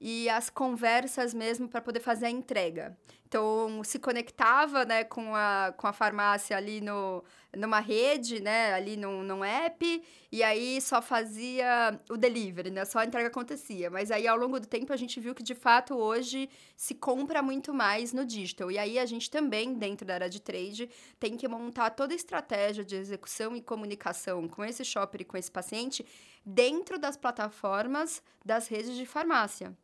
e 0.00 0.28
as 0.28 0.50
conversas 0.50 1.32
mesmo 1.32 1.68
para 1.68 1.80
poder 1.80 2.00
fazer 2.00 2.26
a 2.26 2.30
entrega. 2.30 2.96
Então, 3.26 3.82
se 3.82 3.98
conectava 3.98 4.84
né, 4.84 5.02
com, 5.02 5.34
a, 5.34 5.74
com 5.76 5.86
a 5.86 5.92
farmácia 5.92 6.56
ali 6.56 6.80
no, 6.80 7.24
numa 7.56 7.80
rede, 7.80 8.40
né, 8.40 8.72
ali 8.74 8.96
num, 8.96 9.22
num 9.22 9.42
app, 9.44 10.02
e 10.30 10.42
aí 10.42 10.80
só 10.80 11.02
fazia 11.02 11.98
o 12.10 12.16
delivery, 12.16 12.70
né, 12.70 12.84
só 12.84 13.00
a 13.00 13.04
entrega 13.04 13.28
acontecia. 13.28 13.90
Mas 13.90 14.10
aí, 14.10 14.28
ao 14.28 14.36
longo 14.36 14.60
do 14.60 14.66
tempo, 14.66 14.92
a 14.92 14.96
gente 14.96 15.18
viu 15.18 15.34
que, 15.34 15.42
de 15.42 15.54
fato, 15.54 15.94
hoje 15.94 16.48
se 16.76 16.94
compra 16.94 17.42
muito 17.42 17.72
mais 17.72 18.12
no 18.12 18.24
digital. 18.24 18.70
E 18.70 18.78
aí, 18.78 18.98
a 18.98 19.06
gente 19.06 19.30
também, 19.30 19.74
dentro 19.74 20.06
da 20.06 20.14
área 20.14 20.30
de 20.30 20.40
trade, 20.40 20.88
tem 21.18 21.36
que 21.36 21.48
montar 21.48 21.90
toda 21.90 22.12
a 22.12 22.16
estratégia 22.16 22.84
de 22.84 22.94
execução 22.94 23.56
e 23.56 23.62
comunicação 23.62 24.46
com 24.46 24.64
esse 24.64 24.84
shopper 24.84 25.22
e 25.22 25.24
com 25.24 25.36
esse 25.36 25.50
paciente 25.50 26.06
dentro 26.44 26.98
das 26.98 27.16
plataformas 27.16 28.22
das 28.44 28.68
redes 28.68 28.94
de 28.94 29.06
farmácia. 29.06 29.76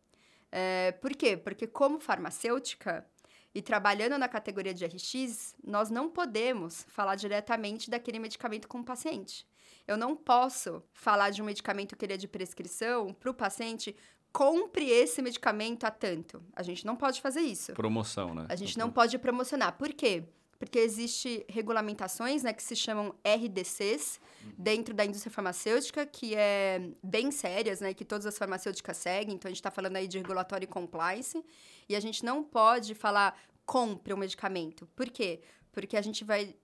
É, 0.52 0.92
por 0.92 1.12
quê? 1.12 1.36
Porque 1.36 1.66
como 1.66 2.00
farmacêutica 2.00 3.06
e 3.54 3.60
trabalhando 3.60 4.16
na 4.16 4.28
categoria 4.28 4.72
de 4.72 4.84
RX, 4.84 5.56
nós 5.64 5.90
não 5.90 6.08
podemos 6.08 6.86
falar 6.88 7.16
diretamente 7.16 7.90
daquele 7.90 8.18
medicamento 8.18 8.68
com 8.68 8.78
o 8.78 8.84
paciente. 8.84 9.46
Eu 9.86 9.96
não 9.96 10.14
posso 10.14 10.82
falar 10.92 11.30
de 11.30 11.42
um 11.42 11.44
medicamento 11.44 11.96
que 11.96 12.04
ele 12.04 12.12
é 12.12 12.16
de 12.16 12.28
prescrição 12.28 13.12
para 13.12 13.30
o 13.30 13.34
paciente 13.34 13.96
compre 14.32 14.88
esse 14.88 15.20
medicamento 15.20 15.84
a 15.84 15.90
tanto. 15.90 16.42
A 16.54 16.62
gente 16.62 16.86
não 16.86 16.96
pode 16.96 17.20
fazer 17.20 17.40
isso. 17.40 17.72
Promoção, 17.72 18.34
né? 18.34 18.46
A 18.48 18.56
gente 18.56 18.78
não 18.78 18.90
pode 18.90 19.18
promocionar. 19.18 19.76
Por 19.76 19.92
quê? 19.92 20.24
Porque 20.60 20.78
existe 20.78 21.42
regulamentações, 21.48 22.42
né, 22.42 22.52
que 22.52 22.62
se 22.62 22.76
chamam 22.76 23.14
RDCs 23.24 24.20
uhum. 24.44 24.52
dentro 24.58 24.92
da 24.92 25.06
indústria 25.06 25.32
farmacêutica, 25.32 26.04
que 26.04 26.36
é 26.36 26.90
bem 27.02 27.30
sérias, 27.30 27.80
né, 27.80 27.94
que 27.94 28.04
todas 28.04 28.26
as 28.26 28.36
farmacêuticas 28.36 28.98
seguem. 28.98 29.36
Então 29.36 29.48
a 29.48 29.50
gente 29.50 29.58
está 29.58 29.70
falando 29.70 29.96
aí 29.96 30.06
de 30.06 30.18
regulatório 30.18 30.66
e 30.66 30.68
compliance, 30.68 31.42
e 31.88 31.96
a 31.96 32.00
gente 32.00 32.22
não 32.22 32.44
pode 32.44 32.94
falar 32.94 33.40
compre 33.64 34.12
um 34.12 34.18
medicamento. 34.18 34.86
Por 34.94 35.08
quê? 35.08 35.40
Porque 35.72 35.96
a 35.96 36.02
gente 36.02 36.24
vai 36.24 36.54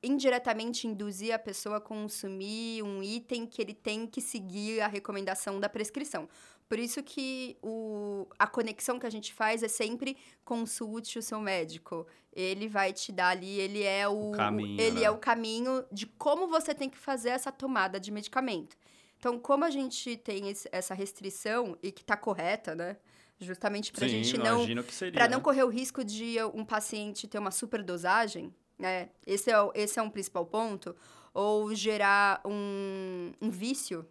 indiretamente 0.00 0.86
induzir 0.86 1.34
a 1.34 1.38
pessoa 1.38 1.78
a 1.78 1.80
consumir 1.80 2.84
um 2.84 3.02
item 3.02 3.46
que 3.46 3.60
ele 3.60 3.74
tem 3.74 4.06
que 4.06 4.20
seguir 4.20 4.80
a 4.80 4.86
recomendação 4.86 5.58
da 5.58 5.68
prescrição. 5.68 6.28
Por 6.70 6.78
isso 6.78 7.02
que 7.02 7.56
o, 7.64 8.28
a 8.38 8.46
conexão 8.46 8.96
que 9.00 9.04
a 9.04 9.10
gente 9.10 9.34
faz 9.34 9.60
é 9.64 9.66
sempre 9.66 10.16
consulte 10.44 11.18
o 11.18 11.22
seu 11.22 11.40
médico. 11.40 12.06
Ele 12.32 12.68
vai 12.68 12.92
te 12.92 13.10
dar 13.10 13.30
ali, 13.30 13.58
ele 13.58 13.82
é 13.82 14.06
o, 14.08 14.28
O 14.30 14.30
caminho, 14.30 14.80
ele 14.80 15.00
né? 15.00 15.06
é 15.06 15.10
o 15.10 15.18
caminho 15.18 15.84
de 15.90 16.06
como 16.06 16.46
você 16.46 16.72
tem 16.72 16.88
que 16.88 16.96
fazer 16.96 17.30
essa 17.30 17.50
tomada 17.50 17.98
de 17.98 18.12
medicamento. 18.12 18.76
Então, 19.18 19.36
como 19.36 19.64
a 19.64 19.70
gente 19.70 20.16
tem 20.16 20.48
esse- 20.48 20.68
essa 20.70 20.94
restrição 20.94 21.76
e 21.82 21.90
que 21.90 22.02
está 22.02 22.16
correta, 22.16 22.72
né? 22.76 22.96
Justamente 23.40 23.90
para 23.92 24.04
a 24.04 24.08
gente 24.08 24.38
não 24.38 24.64
para 25.12 25.28
não 25.28 25.38
né? 25.38 25.42
correr 25.44 25.64
o 25.64 25.68
risco 25.68 26.04
de 26.04 26.36
um 26.54 26.64
paciente 26.64 27.26
ter 27.26 27.40
uma 27.40 27.50
superdosagem, 27.50 28.54
né? 28.78 29.08
Esse 29.26 29.50
é, 29.50 29.56
esse 29.74 29.98
é 29.98 30.02
um 30.02 30.08
principal 30.10 30.46
ponto. 30.46 30.94
Ou 31.34 31.74
gerar 31.74 32.40
um, 32.44 33.32
um 33.40 33.50
vício, 33.50 34.06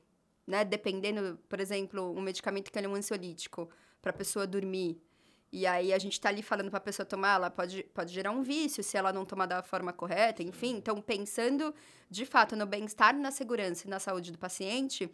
né? 0.50 0.66
Dependendo, 0.66 1.40
por 1.48 1.60
exemplo, 1.60 2.12
um 2.12 2.22
medicamento 2.22 2.72
que 2.72 2.80
é 2.80 2.88
um 2.88 2.96
ansiolítico 2.96 3.70
para 4.02 4.10
a 4.10 4.14
pessoa 4.14 4.48
dormir. 4.48 5.00
E 5.52 5.66
aí 5.68 5.94
a 5.94 6.00
gente 6.00 6.20
tá 6.20 6.30
ali 6.30 6.42
falando 6.42 6.70
para 6.70 6.78
a 6.78 6.82
pessoa 6.82 7.06
tomar, 7.06 7.36
ela 7.36 7.50
pode, 7.52 7.84
pode 7.94 8.12
gerar 8.12 8.32
um 8.32 8.42
vício 8.42 8.84
se 8.84 8.98
ela 8.98 9.14
não 9.14 9.26
tomar 9.26 9.46
da 9.46 9.62
forma 9.62 9.94
correta, 9.94 10.42
enfim. 10.42 10.76
Então, 10.78 11.00
pensando 11.02 11.74
de 12.10 12.26
fato 12.26 12.56
no 12.56 12.66
bem-estar, 12.66 13.16
na 13.16 13.30
segurança 13.30 13.86
e 13.86 13.90
na 13.90 14.00
saúde 14.00 14.32
do 14.32 14.40
paciente, 14.40 15.10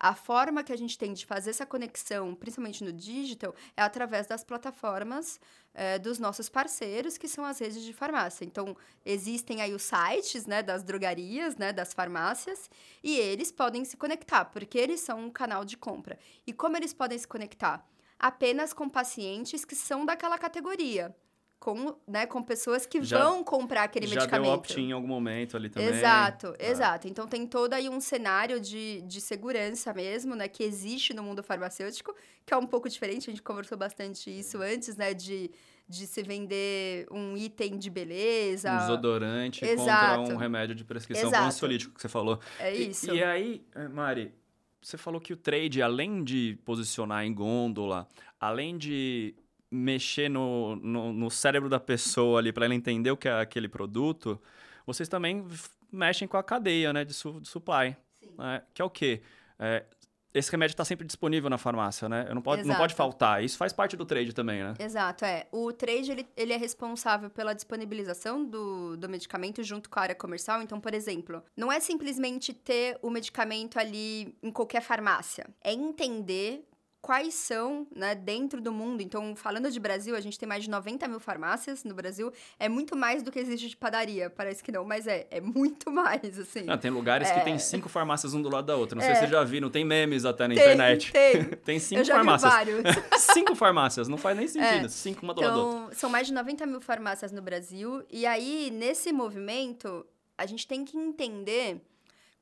a 0.00 0.14
forma 0.14 0.64
que 0.64 0.72
a 0.72 0.78
gente 0.78 0.96
tem 0.96 1.12
de 1.12 1.26
fazer 1.26 1.50
essa 1.50 1.66
conexão, 1.66 2.34
principalmente 2.34 2.82
no 2.82 2.90
digital, 2.90 3.54
é 3.76 3.82
através 3.82 4.26
das 4.26 4.42
plataformas 4.42 5.38
eh, 5.74 5.98
dos 5.98 6.18
nossos 6.18 6.48
parceiros, 6.48 7.18
que 7.18 7.28
são 7.28 7.44
as 7.44 7.58
redes 7.58 7.82
de 7.82 7.92
farmácia. 7.92 8.46
Então, 8.46 8.74
existem 9.04 9.60
aí 9.60 9.74
os 9.74 9.82
sites 9.82 10.46
né, 10.46 10.62
das 10.62 10.82
drogarias, 10.82 11.56
né, 11.56 11.70
das 11.70 11.92
farmácias, 11.92 12.70
e 13.04 13.18
eles 13.18 13.52
podem 13.52 13.84
se 13.84 13.98
conectar, 13.98 14.46
porque 14.46 14.78
eles 14.78 15.00
são 15.00 15.26
um 15.26 15.30
canal 15.30 15.66
de 15.66 15.76
compra. 15.76 16.18
E 16.46 16.52
como 16.54 16.78
eles 16.78 16.94
podem 16.94 17.18
se 17.18 17.28
conectar? 17.28 17.86
Apenas 18.18 18.72
com 18.72 18.88
pacientes 18.88 19.66
que 19.66 19.74
são 19.74 20.06
daquela 20.06 20.38
categoria. 20.38 21.14
Com, 21.60 21.94
né, 22.08 22.24
com 22.24 22.42
pessoas 22.42 22.86
que 22.86 23.02
Já- 23.02 23.22
vão 23.22 23.44
comprar 23.44 23.82
aquele 23.82 24.06
Já 24.06 24.14
medicamento. 24.20 24.44
deu 24.46 24.54
opt-in 24.54 24.88
em 24.88 24.92
algum 24.92 25.06
momento 25.06 25.58
ali 25.58 25.68
também. 25.68 25.90
Exato, 25.90 26.54
Ah. 26.58 26.64
exato. 26.64 27.06
Então 27.06 27.26
tem 27.28 27.46
todo 27.46 27.74
aí 27.74 27.86
um 27.86 28.00
cenário 28.00 28.58
de, 28.58 29.02
de 29.02 29.20
segurança 29.20 29.92
mesmo, 29.92 30.34
né? 30.34 30.48
Que 30.48 30.62
existe 30.64 31.12
no 31.12 31.22
mundo 31.22 31.42
farmacêutico, 31.42 32.14
que 32.46 32.54
é 32.54 32.56
um 32.56 32.66
pouco 32.66 32.88
diferente, 32.88 33.28
a 33.28 33.32
gente 33.32 33.42
conversou 33.42 33.76
bastante 33.76 34.30
isso 34.30 34.56
antes, 34.62 34.96
né? 34.96 35.12
De, 35.12 35.50
de 35.86 36.06
se 36.06 36.22
vender 36.22 37.06
um 37.10 37.36
item 37.36 37.76
de 37.76 37.90
beleza. 37.90 38.72
Um 38.72 38.78
desodorante 38.78 39.60
contra 39.60 39.74
Exato. 39.82 40.32
um 40.32 40.36
remédio 40.38 40.74
de 40.74 40.82
prescrição 40.82 41.28
Exato. 41.28 41.42
com 41.42 41.48
ansiolítico 41.48 41.94
que 41.94 42.00
você 42.00 42.08
falou. 42.08 42.40
É 42.58 42.74
E- 42.74 42.88
isso. 42.88 43.12
E, 43.14 43.22
aí, 43.22 43.62
eh, 43.74 43.86
Mari, 43.86 44.32
você 44.80 44.96
falou 44.96 45.20
que 45.20 45.34
o 45.34 45.36
trade, 45.36 45.82
além 45.82 46.24
de 46.24 46.58
posicionar 46.64 47.22
em 47.26 47.34
gôndola, 47.34 48.08
além 48.40 48.78
de 48.78 49.34
mexer 49.70 50.28
no, 50.28 50.76
no, 50.76 51.12
no 51.12 51.30
cérebro 51.30 51.68
da 51.68 51.78
pessoa 51.78 52.40
ali 52.40 52.52
para 52.52 52.64
ela 52.64 52.74
entender 52.74 53.10
o 53.10 53.16
que 53.16 53.28
é 53.28 53.40
aquele 53.40 53.68
produto, 53.68 54.40
vocês 54.84 55.08
também 55.08 55.46
mexem 55.92 56.26
com 56.26 56.36
a 56.36 56.42
cadeia 56.42 56.92
né, 56.92 57.04
de, 57.04 57.14
su- 57.14 57.40
de 57.40 57.48
supply. 57.48 57.96
Né, 58.36 58.62
que 58.74 58.82
é 58.82 58.84
o 58.84 58.90
quê? 58.90 59.22
É, 59.58 59.84
esse 60.32 60.50
remédio 60.50 60.74
está 60.74 60.84
sempre 60.84 61.04
disponível 61.06 61.50
na 61.50 61.58
farmácia, 61.58 62.08
né? 62.08 62.28
Não 62.32 62.40
pode, 62.40 62.62
não 62.62 62.76
pode 62.76 62.94
faltar. 62.94 63.42
Isso 63.42 63.58
faz 63.58 63.72
parte 63.72 63.96
do 63.96 64.06
trade 64.06 64.32
também, 64.32 64.62
né? 64.62 64.74
Exato, 64.78 65.24
é. 65.24 65.48
O 65.50 65.72
trade, 65.72 66.12
ele, 66.12 66.26
ele 66.36 66.52
é 66.52 66.56
responsável 66.56 67.28
pela 67.28 67.52
disponibilização 67.52 68.44
do, 68.44 68.96
do 68.96 69.08
medicamento 69.08 69.60
junto 69.64 69.90
com 69.90 69.98
a 69.98 70.02
área 70.02 70.14
comercial. 70.14 70.62
Então, 70.62 70.80
por 70.80 70.94
exemplo, 70.94 71.42
não 71.56 71.70
é 71.72 71.80
simplesmente 71.80 72.52
ter 72.52 72.96
o 73.02 73.10
medicamento 73.10 73.76
ali 73.76 74.32
em 74.40 74.52
qualquer 74.52 74.82
farmácia. 74.82 75.48
É 75.62 75.72
entender 75.72 76.64
quais 77.02 77.32
são, 77.34 77.86
né, 77.94 78.14
dentro 78.14 78.60
do 78.60 78.72
mundo. 78.72 79.00
Então, 79.02 79.34
falando 79.34 79.70
de 79.70 79.80
Brasil, 79.80 80.14
a 80.14 80.20
gente 80.20 80.38
tem 80.38 80.48
mais 80.48 80.64
de 80.64 80.70
90 80.70 81.08
mil 81.08 81.18
farmácias 81.18 81.82
no 81.84 81.94
Brasil. 81.94 82.30
É 82.58 82.68
muito 82.68 82.94
mais 82.94 83.22
do 83.22 83.32
que 83.32 83.38
existe 83.38 83.68
de 83.70 83.76
padaria. 83.76 84.28
Parece 84.28 84.62
que 84.62 84.70
não, 84.70 84.84
mas 84.84 85.06
é. 85.06 85.26
É 85.30 85.40
muito 85.40 85.90
mais, 85.92 86.38
assim. 86.38 86.66
Ah, 86.68 86.76
tem 86.76 86.90
lugares 86.90 87.30
que 87.30 87.38
É. 87.38 87.42
tem 87.42 87.58
cinco 87.58 87.88
farmácias 87.88 88.34
um 88.34 88.42
do 88.42 88.50
lado 88.50 88.66
da 88.66 88.76
outra. 88.76 88.94
Não 88.96 89.02
sei 89.02 89.12
É. 89.12 89.14
se 89.14 89.20
você 89.22 89.26
já 89.28 89.42
viu, 89.44 89.70
tem 89.70 89.84
memes 89.84 90.24
até 90.24 90.46
na 90.46 90.54
Tem, 90.54 90.62
internet. 90.62 91.12
tem. 91.12 91.44
Tem 91.70 91.78
cinco 91.78 92.04
farmácias. 92.04 92.52
cinco 93.32 93.54
farmácias, 93.54 94.08
não 94.08 94.18
faz 94.18 94.36
nem 94.36 94.46
sentido. 94.48 94.86
É. 94.86 94.88
Cinco 94.88 95.22
uma 95.22 95.32
do 95.34 95.40
lado 95.40 95.54
da 95.54 95.62
outra. 95.62 95.78
Então, 95.86 95.98
são 95.98 96.10
mais 96.10 96.26
de 96.26 96.32
90 96.34 96.66
mil 96.66 96.80
farmácias 96.80 97.32
no 97.32 97.40
Brasil. 97.40 98.02
E 98.10 98.26
aí, 98.26 98.70
nesse 98.72 99.12
movimento, 99.12 100.04
a 100.36 100.46
gente 100.46 100.66
tem 100.66 100.84
que 100.84 100.96
entender 100.96 101.80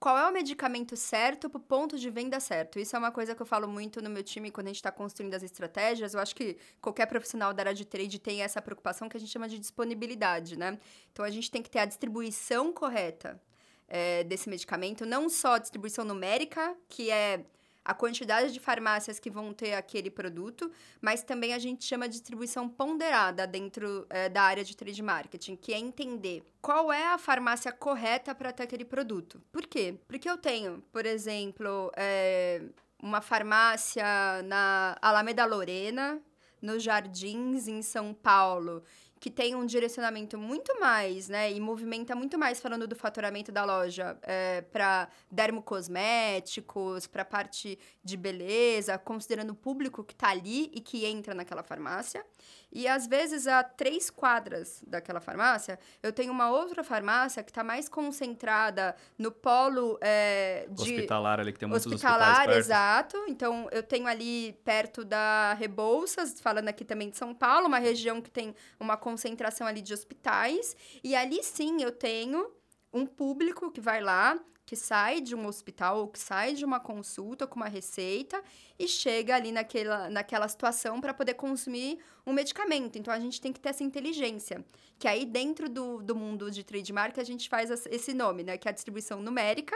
qual 0.01 0.17
é 0.17 0.29
o 0.29 0.33
medicamento 0.33 0.97
certo 0.97 1.51
para 1.51 1.59
o 1.59 1.61
ponto 1.61 1.99
de 1.99 2.09
venda 2.09 2.39
certo. 2.39 2.79
Isso 2.79 2.95
é 2.95 2.99
uma 2.99 3.11
coisa 3.11 3.35
que 3.35 3.43
eu 3.43 3.47
falo 3.47 3.67
muito 3.67 4.01
no 4.01 4.09
meu 4.09 4.23
time 4.23 4.51
quando 4.51 4.69
a 4.69 4.71
gente 4.71 4.77
está 4.77 4.93
construindo 4.93 5.35
as 5.35 5.43
estratégias. 5.43 6.15
Eu 6.15 6.21
acho 6.21 6.37
que 6.37 6.57
qualquer 6.81 7.07
profissional 7.07 7.53
da 7.53 7.63
área 7.63 7.75
de 7.75 7.85
trade 7.85 8.19
tem 8.19 8.43
essa 8.43 8.63
preocupação 8.63 9.09
que 9.09 9.17
a 9.17 9.21
gente 9.21 9.33
chama 9.33 9.49
de 9.49 9.59
disponibilidade, 9.59 10.57
né? 10.57 10.79
Então, 11.13 11.25
a 11.25 11.31
gente 11.31 11.51
tem 11.51 11.63
que 11.63 11.71
ter 11.71 11.81
a 11.81 11.85
distribuição 11.85 12.73
correta 12.73 13.41
eh, 13.89 14.23
desse 14.25 14.49
medicamento, 14.49 15.05
não 15.05 15.29
só 15.29 15.55
a 15.55 15.59
distribuição 15.59 16.05
numérica, 16.05 16.77
que 16.89 17.11
é 17.11 17.45
a 17.89 17.95
quantidade 17.95 18.53
de 18.53 18.61
farmácias 18.61 19.19
que 19.19 19.31
vão 19.31 19.55
ter 19.55 19.73
aquele 19.73 20.11
produto, 20.11 20.71
mas 21.01 21.23
também 21.23 21.55
a 21.55 21.59
gente 21.59 21.87
chama 21.87 22.07
de 22.07 22.17
distribuição 22.17 22.69
ponderada 22.69 23.47
dentro 23.47 24.07
eh, 24.11 24.29
da 24.29 24.43
área 24.43 24.63
de 24.63 24.77
trade 24.77 25.03
marketing, 25.03 25.57
que 25.57 25.73
é 25.73 25.79
entender 25.79 26.45
qual 26.61 26.93
é 26.93 27.07
a 27.07 27.17
farmácia 27.17 27.73
correta 27.73 28.35
para 28.35 28.53
ter 28.53 28.65
aquele 28.65 28.85
produto. 28.85 29.41
Por 29.51 29.67
quê? 29.67 29.99
Porque 30.07 30.29
eu 30.29 30.37
tenho, 30.37 30.85
por 30.93 31.07
exemplo, 31.07 31.91
eh, 31.97 32.61
uma 33.03 33.23
farmácia 33.23 34.05
na 34.45 34.99
Alameda 35.01 35.47
Lorena, 35.47 36.21
nos 36.61 36.83
Jardins, 36.83 37.69
em 37.69 37.81
São 37.81 38.13
Paulo, 38.13 38.83
que 39.21 39.31
tem 39.31 39.55
um 39.55 39.67
direcionamento 39.67 40.39
muito 40.39 40.79
mais, 40.81 41.29
né, 41.29 41.53
e 41.53 41.61
movimenta 41.61 42.15
muito 42.15 42.39
mais 42.39 42.61
falando 42.61 42.87
do 42.87 42.95
faturamento 42.95 43.51
da 43.51 43.65
loja 43.65 44.19
para 44.73 45.09
dermocosméticos, 45.31 47.07
para 47.07 47.25
parte 47.25 47.79
de 48.03 48.17
beleza, 48.17 48.97
considerando 48.99 49.51
o 49.51 49.55
público 49.55 50.05
que 50.05 50.13
está 50.13 50.31
ali 50.31 50.71
e 50.73 50.81
que 50.81 51.05
entra 51.05 51.35
naquela 51.35 51.63
farmácia. 51.63 52.25
E 52.71 52.87
às 52.87 53.07
vezes 53.07 53.47
a 53.47 53.63
três 53.63 54.11
quadras 54.11 54.83
daquela 54.87 55.21
farmácia, 55.21 55.79
eu 56.03 56.13
tenho 56.13 56.33
uma 56.33 56.51
outra 56.51 56.85
farmácia 56.85 57.43
que 57.43 57.51
está 57.51 57.65
mais 57.65 57.89
concentrada 57.89 58.95
no 59.17 59.33
polo 59.33 59.99
é, 60.01 60.67
de 60.71 60.95
Hospitalar 60.95 61.41
ali, 61.41 61.53
que 61.53 61.59
tem 61.59 61.69
muitos 61.69 61.87
hospitalar, 61.87 62.51
exato. 62.51 63.17
Então, 63.29 63.69
eu 63.73 63.83
tenho 63.83 64.07
ali 64.07 64.53
perto 64.65 65.05
da 65.05 65.55
Rebouças, 65.55 66.41
falando 66.41 66.69
aqui 66.69 66.85
também 66.85 67.11
de 67.11 67.17
São 67.17 67.35
Paulo, 67.35 67.67
uma 67.67 67.79
região 67.79 68.21
que 68.21 68.31
tem 68.31 68.55
uma 68.79 68.97
concentração 68.97 69.67
ali 69.67 69.81
de 69.81 69.95
hospitais. 69.95 70.77
E 71.03 71.17
ali 71.17 71.43
sim 71.43 71.83
eu 71.83 71.93
tenho 71.93 72.51
um 72.93 73.07
público 73.07 73.71
que 73.71 73.81
vai 73.81 74.01
lá, 74.01 74.39
que 74.69 74.77
sai 74.77 75.23
de 75.23 75.35
um 75.35 75.47
hospital 75.47 76.01
ou 76.01 76.09
que 76.09 76.19
sai 76.19 76.53
de 76.53 76.63
uma 76.63 76.79
consulta 76.79 77.47
com 77.47 77.57
uma 77.57 77.69
receita 77.69 78.45
e 78.79 78.87
chega 78.87 79.35
ali 79.35 79.51
naquela, 79.51 80.11
naquela 80.11 80.47
situação 80.47 81.01
para 81.01 81.15
poder 81.15 81.33
consumir 81.33 81.99
um 82.27 82.35
medicamento. 82.35 82.99
Então, 82.99 83.15
a 83.15 83.19
gente 83.19 83.41
tem 83.41 83.51
que 83.51 83.59
ter 83.59 83.71
essa 83.71 83.83
inteligência. 83.83 84.63
Que 84.99 85.09
aí, 85.09 85.25
dentro 85.25 85.71
do, 85.71 86.03
do 86.03 86.15
mundo 86.15 86.51
de 86.51 86.63
trademark, 86.63 87.19
a 87.19 87.25
gente 87.25 87.49
faz 87.49 87.71
esse 87.87 88.13
nome, 88.13 88.43
né? 88.43 88.59
Que 88.59 88.69
é 88.69 88.71
a 88.71 88.75
distribuição 88.75 89.23
numérica, 89.23 89.75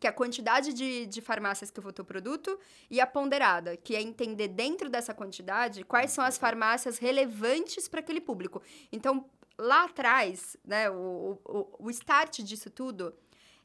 que 0.00 0.06
é 0.08 0.10
a 0.10 0.12
quantidade 0.12 0.72
de, 0.72 1.06
de 1.06 1.20
farmácias 1.20 1.70
que 1.70 1.78
eu 1.78 1.84
vou 1.84 1.92
ter 1.92 2.02
o 2.02 2.04
produto, 2.04 2.58
e 2.90 3.00
a 3.00 3.06
ponderada, 3.06 3.76
que 3.76 3.94
é 3.94 4.02
entender 4.02 4.48
dentro 4.48 4.90
dessa 4.90 5.14
quantidade 5.14 5.84
quais 5.84 6.10
são 6.10 6.24
as 6.24 6.36
farmácias 6.36 6.98
relevantes 6.98 7.86
para 7.86 8.00
aquele 8.00 8.20
público. 8.20 8.60
Então, 8.90 9.30
lá 9.56 9.84
atrás, 9.84 10.56
né, 10.64 10.90
o, 10.90 11.38
o, 11.44 11.86
o 11.86 11.90
start 11.90 12.40
disso 12.40 12.68
tudo 12.68 13.14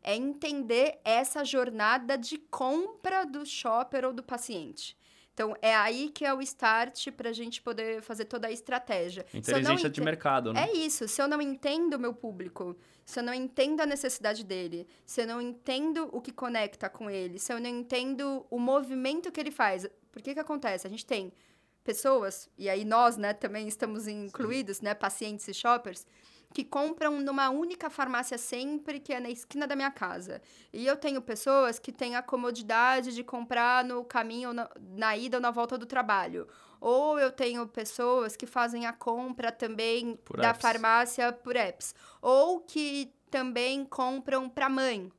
é 0.03 0.15
entender 0.15 0.99
essa 1.03 1.43
jornada 1.43 2.17
de 2.17 2.37
compra 2.37 3.25
do 3.25 3.45
shopper 3.45 4.05
ou 4.05 4.13
do 4.13 4.23
paciente. 4.23 4.97
Então, 5.33 5.55
é 5.61 5.73
aí 5.73 6.09
que 6.09 6.25
é 6.25 6.33
o 6.33 6.41
start 6.41 7.11
para 7.11 7.29
a 7.29 7.33
gente 7.33 7.61
poder 7.61 8.01
fazer 8.01 8.25
toda 8.25 8.47
a 8.47 8.51
estratégia. 8.51 9.25
Inteligência 9.33 9.89
de 9.89 9.99
ente- 10.01 10.05
mercado, 10.05 10.51
né? 10.51 10.67
é 10.67 10.73
isso. 10.75 11.07
Se 11.07 11.21
eu 11.21 11.29
não 11.29 11.41
entendo 11.41 11.93
o 11.93 11.99
meu 11.99 12.13
público, 12.13 12.75
se 13.05 13.19
eu 13.19 13.23
não 13.23 13.33
entendo 13.33 13.79
a 13.79 13.85
necessidade 13.85 14.43
dele, 14.43 14.85
se 15.05 15.21
eu 15.21 15.27
não 15.27 15.41
entendo 15.41 16.09
o 16.11 16.19
que 16.19 16.33
conecta 16.33 16.89
com 16.89 17.09
ele, 17.09 17.39
se 17.39 17.53
eu 17.53 17.59
não 17.59 17.69
entendo 17.69 18.45
o 18.49 18.59
movimento 18.59 19.31
que 19.31 19.39
ele 19.39 19.51
faz. 19.51 19.87
Por 20.11 20.21
que 20.21 20.33
que 20.33 20.39
acontece? 20.41 20.85
A 20.85 20.89
gente 20.89 21.05
tem 21.05 21.31
pessoas, 21.85 22.49
e 22.57 22.69
aí 22.69 22.83
nós, 22.83 23.15
né, 23.15 23.31
também 23.33 23.65
estamos 23.67 24.07
incluídos, 24.09 24.81
né, 24.81 24.93
pacientes 24.93 25.47
e 25.47 25.53
shoppers, 25.53 26.05
que 26.53 26.63
compram 26.63 27.19
numa 27.19 27.49
única 27.49 27.89
farmácia 27.89 28.37
sempre, 28.37 28.99
que 28.99 29.13
é 29.13 29.19
na 29.19 29.29
esquina 29.29 29.67
da 29.67 29.75
minha 29.75 29.91
casa. 29.91 30.41
E 30.73 30.85
eu 30.85 30.97
tenho 30.97 31.21
pessoas 31.21 31.77
que 31.77 31.91
têm 31.91 32.15
a 32.15 32.23
comodidade 32.23 33.13
de 33.13 33.23
comprar 33.23 33.83
no 33.83 34.03
caminho, 34.03 34.51
na, 34.51 34.69
na 34.79 35.15
ida 35.15 35.37
ou 35.37 35.41
na 35.41 35.51
volta 35.51 35.77
do 35.77 35.85
trabalho. 35.85 36.47
Ou 36.81 37.19
eu 37.19 37.31
tenho 37.31 37.67
pessoas 37.67 38.35
que 38.35 38.47
fazem 38.47 38.85
a 38.87 38.93
compra 38.93 39.51
também 39.51 40.15
Por 40.25 40.37
da 40.37 40.49
apps. 40.49 40.61
farmácia 40.61 41.31
por 41.31 41.55
apps. 41.55 41.93
Ou 42.21 42.61
que 42.61 43.13
também 43.29 43.85
compram 43.85 44.49
para 44.49 44.65
a 44.65 44.69
mãe, 44.69 45.11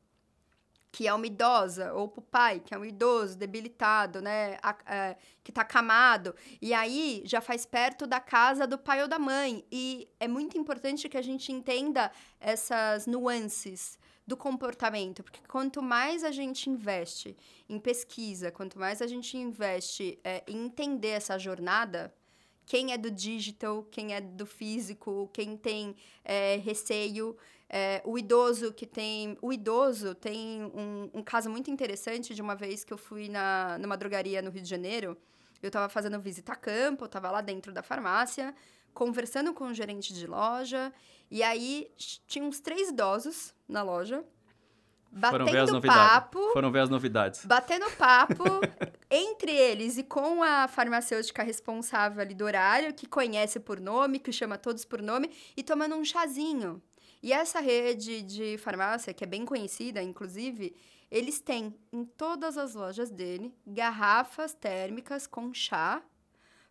que 0.93 1.07
é 1.07 1.15
uma 1.15 1.27
idosa, 1.27 1.93
ou 1.93 2.09
para 2.09 2.21
o 2.21 2.23
pai, 2.23 2.61
que 2.61 2.75
é 2.75 2.79
um 2.79 2.85
idoso 2.85 3.37
debilitado, 3.37 4.21
né, 4.21 4.59
a, 4.63 4.77
a, 4.85 4.95
é, 4.95 5.17
que 5.43 5.51
está 5.51 5.65
camado, 5.65 6.35
e 6.61 6.75
aí 6.75 7.23
já 7.25 7.41
faz 7.41 7.65
perto 7.65 8.07
da 8.07 8.21
casa 8.21 8.67
do 8.67 8.77
pai 8.77 9.03
ou 9.03 9.09
da 9.09 9.19
mãe. 9.19 9.65
E 9.71 10.09
é 10.19 10.27
muito 10.27 10.59
importante 10.59 11.09
que 11.09 11.17
a 11.17 11.23
gente 11.23 11.53
entenda 11.53 12.11
essas 12.41 13.07
nuances 13.07 13.99
do 14.27 14.37
comportamento, 14.37 15.23
porque 15.25 15.41
quanto 15.49 15.83
mais 15.83 16.23
a 16.23 16.31
gente 16.31 16.71
investe 16.71 17.37
em 17.69 17.79
pesquisa, 17.79 18.51
quanto 18.51 18.79
mais 18.79 19.03
a 19.03 19.07
gente 19.07 19.37
investe 19.37 20.19
é, 20.23 20.45
em 20.47 20.67
entender 20.67 21.09
essa 21.09 21.37
jornada, 21.39 22.15
quem 22.71 22.93
é 22.93 22.97
do 22.97 23.11
digital, 23.11 23.83
quem 23.91 24.15
é 24.15 24.21
do 24.21 24.47
físico, 24.47 25.29
quem 25.33 25.57
tem 25.57 25.97
é, 26.25 26.55
receio. 26.59 27.37
É, 27.69 28.01
o 28.05 28.17
idoso 28.17 28.73
que 28.73 28.87
tem. 28.87 29.37
O 29.43 29.53
idoso 29.53 30.15
tem 30.15 30.63
um, 30.63 31.11
um, 31.13 31.21
caso 31.21 31.51
muito 31.51 31.69
interessante 31.69 32.33
de 32.33 32.41
uma 32.41 32.55
vez 32.55 32.85
que 32.85 32.93
eu 32.93 32.97
fui 32.97 33.29
na, 33.29 33.77
numa 33.77 33.97
drogaria 33.97 34.41
no 34.41 34.53
Rio 34.53 34.63
de 34.63 34.69
Janeiro. 34.69 35.19
Eu 35.61 35.67
estava 35.67 35.89
fazendo 35.89 36.21
visita 36.21 36.53
a 36.53 36.55
campo, 36.55 37.07
estava 37.07 37.29
lá 37.29 37.41
dentro 37.41 37.73
da 37.73 37.83
farmácia, 37.83 38.55
conversando 38.95 39.53
com 39.53 39.65
o 39.65 39.75
gerente 39.75 40.15
de 40.15 40.29
loja. 40.29 40.93
E 41.29 41.43
aí 41.43 41.91
tinha 42.29 42.45
uns 42.45 42.61
três 42.61 42.91
idosos 42.91 43.53
na 43.67 43.83
loja 43.83 44.25
Foram 45.31 45.47
ver 45.47 45.59
as 45.59 45.71
novidades. 45.71 46.11
Papo, 46.11 46.53
Foram 46.53 46.71
ver 46.71 46.81
as 46.81 46.91
novidades. 46.91 47.45
Batendo 47.45 47.91
papo 47.93 48.45
entre 49.11 49.51
eles 49.51 49.99
e 49.99 50.05
com 50.05 50.43
a 50.43 50.69
farmacêutica 50.69 51.43
responsável 51.43 52.21
ali 52.21 52.35
do 52.35 52.45
horário, 52.45 52.95
que 52.95 53.07
conhece 53.07 53.59
por 53.59 53.81
nome, 53.81 54.19
que 54.19 54.33
chama 54.33 54.57
todos 54.57 54.85
por 54.85 55.03
nome, 55.03 55.31
e 55.57 55.63
tomando 55.63 55.97
um 55.97 56.05
chazinho. 56.05 56.81
E 57.23 57.33
essa 57.33 57.61
rede 57.61 58.23
de 58.23 58.57
farmácia, 58.59 59.13
que 59.13 59.25
é 59.25 59.27
bem 59.27 59.45
conhecida, 59.45 60.03
inclusive, 60.03 60.75
eles 61.11 61.41
têm 61.41 61.75
em 61.93 62.05
todas 62.05 62.57
as 62.57 62.75
lojas 62.75 63.11
dele 63.11 63.53
garrafas 63.67 64.55
térmicas 64.55 65.27
com 65.27 65.53
chá, 65.53 66.03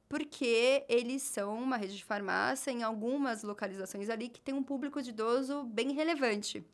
porque 0.07 0.85
eles 0.89 1.21
são 1.21 1.61
uma 1.61 1.77
rede 1.77 1.97
de 1.97 2.03
farmácia 2.03 2.71
em 2.71 2.81
algumas 2.81 3.43
localizações 3.43 4.09
ali 4.09 4.27
que 4.27 4.41
tem 4.41 4.55
um 4.55 4.63
público 4.63 5.01
de 5.01 5.11
idoso 5.11 5.63
bem 5.65 5.91
relevante. 5.91 6.65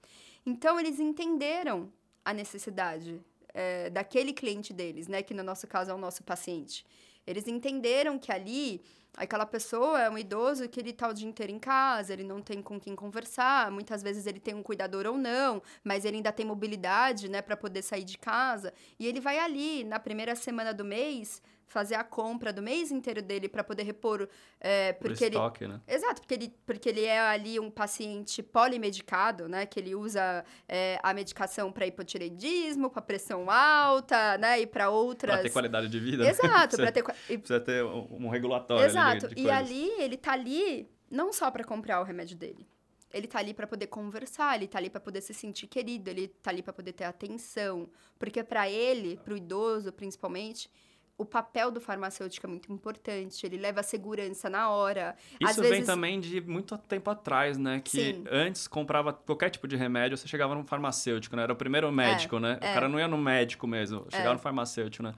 Então, 0.45 0.79
eles 0.79 0.99
entenderam 0.99 1.91
a 2.23 2.33
necessidade 2.33 3.21
é, 3.53 3.89
daquele 3.89 4.33
cliente 4.33 4.73
deles, 4.73 5.07
né? 5.07 5.23
Que 5.23 5.33
no 5.33 5.43
nosso 5.43 5.65
caso 5.67 5.91
é 5.91 5.93
o 5.93 5.97
nosso 5.97 6.23
paciente. 6.23 6.85
Eles 7.25 7.47
entenderam 7.47 8.19
que 8.19 8.31
ali 8.31 8.81
aquela 9.17 9.45
pessoa 9.45 10.01
é 10.01 10.09
um 10.09 10.17
idoso 10.17 10.67
que 10.67 10.79
ele 10.79 10.89
está 10.89 11.07
o 11.07 11.13
dia 11.13 11.27
inteiro 11.27 11.51
em 11.51 11.57
casa, 11.57 12.11
ele 12.11 12.23
não 12.23 12.41
tem 12.41 12.61
com 12.61 12.79
quem 12.79 12.95
conversar, 12.95 13.71
muitas 13.71 14.03
vezes 14.03 14.27
ele 14.27 14.39
tem 14.39 14.53
um 14.53 14.61
cuidador 14.61 15.05
ou 15.07 15.17
não, 15.17 15.61
mas 15.83 16.03
ele 16.03 16.17
ainda 16.17 16.31
tem 16.31 16.45
mobilidade, 16.45 17.29
né, 17.29 17.41
para 17.41 17.55
poder 17.55 17.81
sair 17.81 18.03
de 18.03 18.17
casa, 18.17 18.73
e 18.99 19.07
ele 19.07 19.21
vai 19.21 19.39
ali 19.39 19.83
na 19.85 19.99
primeira 19.99 20.35
semana 20.35 20.73
do 20.73 20.83
mês 20.83 21.41
fazer 21.67 21.95
a 21.95 22.03
compra 22.03 22.53
do 22.53 22.61
mês 22.61 22.91
inteiro 22.91 23.21
dele 23.21 23.49
para 23.49 23.63
poder 23.63 23.83
repor 23.83 24.27
é, 24.59 24.93
porque 24.93 25.25
ele 25.25 25.35
estoque, 25.35 25.67
né? 25.67 25.81
exato 25.87 26.21
porque 26.21 26.33
ele 26.33 26.53
porque 26.65 26.89
ele 26.89 27.03
é 27.03 27.19
ali 27.19 27.59
um 27.59 27.71
paciente 27.71 28.43
polimedicado 28.43 29.47
né 29.49 29.65
que 29.65 29.79
ele 29.79 29.95
usa 29.95 30.45
é, 30.67 30.99
a 31.01 31.13
medicação 31.13 31.71
para 31.71 31.87
hipotireoidismo 31.87 32.89
para 32.89 33.01
pressão 33.01 33.49
alta 33.49 34.37
né 34.37 34.59
e 34.59 34.67
para 34.67 34.89
outras 34.89 35.33
para 35.33 35.43
ter 35.43 35.49
qualidade 35.51 35.87
de 35.87 35.99
vida 35.99 36.23
né? 36.23 36.29
exato 36.29 36.77
para 36.77 36.91
ter 36.93 37.03
precisa 37.03 37.59
ter 37.59 37.83
um 37.83 38.29
regulatório 38.29 38.85
exato 38.85 39.27
de 39.33 39.41
e 39.41 39.49
ali 39.49 39.89
ele 39.99 40.17
tá 40.17 40.33
ali 40.33 40.89
não 41.09 41.33
só 41.33 41.49
para 41.49 41.63
comprar 41.63 41.99
o 41.99 42.03
remédio 42.03 42.37
dele 42.37 42.67
ele 43.13 43.27
tá 43.27 43.39
ali 43.39 43.53
para 43.53 43.65
poder 43.65 43.87
conversar, 43.87 44.57
ele 44.57 44.67
tá 44.67 44.77
ali 44.77 44.89
para 44.89 44.99
poder 44.99 45.21
se 45.21 45.33
sentir 45.33 45.67
querido, 45.67 46.09
ele 46.09 46.27
tá 46.27 46.51
ali 46.51 46.61
para 46.61 46.73
poder 46.73 46.91
ter 46.91 47.05
atenção, 47.05 47.89
porque 48.19 48.43
para 48.43 48.69
ele, 48.69 49.15
para 49.23 49.33
o 49.33 49.37
idoso 49.37 49.93
principalmente, 49.93 50.69
o 51.17 51.23
papel 51.23 51.71
do 51.71 51.79
farmacêutico 51.79 52.45
é 52.45 52.49
muito 52.49 52.71
importante, 52.71 53.45
ele 53.45 53.57
leva 53.57 53.79
a 53.79 53.83
segurança 53.83 54.49
na 54.49 54.69
hora. 54.69 55.15
Isso 55.39 55.51
Às 55.51 55.55
vem 55.57 55.69
vezes... 55.69 55.85
também 55.85 56.19
de 56.19 56.41
muito 56.41 56.77
tempo 56.77 57.09
atrás, 57.09 57.57
né? 57.57 57.79
Que 57.83 58.13
Sim. 58.13 58.23
antes 58.29 58.67
comprava 58.67 59.13
qualquer 59.13 59.49
tipo 59.49 59.67
de 59.67 59.77
remédio, 59.77 60.17
você 60.17 60.27
chegava 60.27 60.53
no 60.53 60.63
farmacêutico, 60.65 61.35
né? 61.35 61.43
Era 61.43 61.53
o 61.53 61.55
primeiro 61.55 61.89
médico, 61.91 62.35
é, 62.37 62.39
né? 62.39 62.57
É. 62.61 62.71
O 62.71 62.73
cara 62.73 62.89
não 62.89 62.99
ia 62.99 63.07
no 63.07 63.17
médico 63.17 63.65
mesmo, 63.65 64.05
chegava 64.09 64.31
é. 64.31 64.33
no 64.33 64.39
farmacêutico, 64.39 65.03
né? 65.03 65.13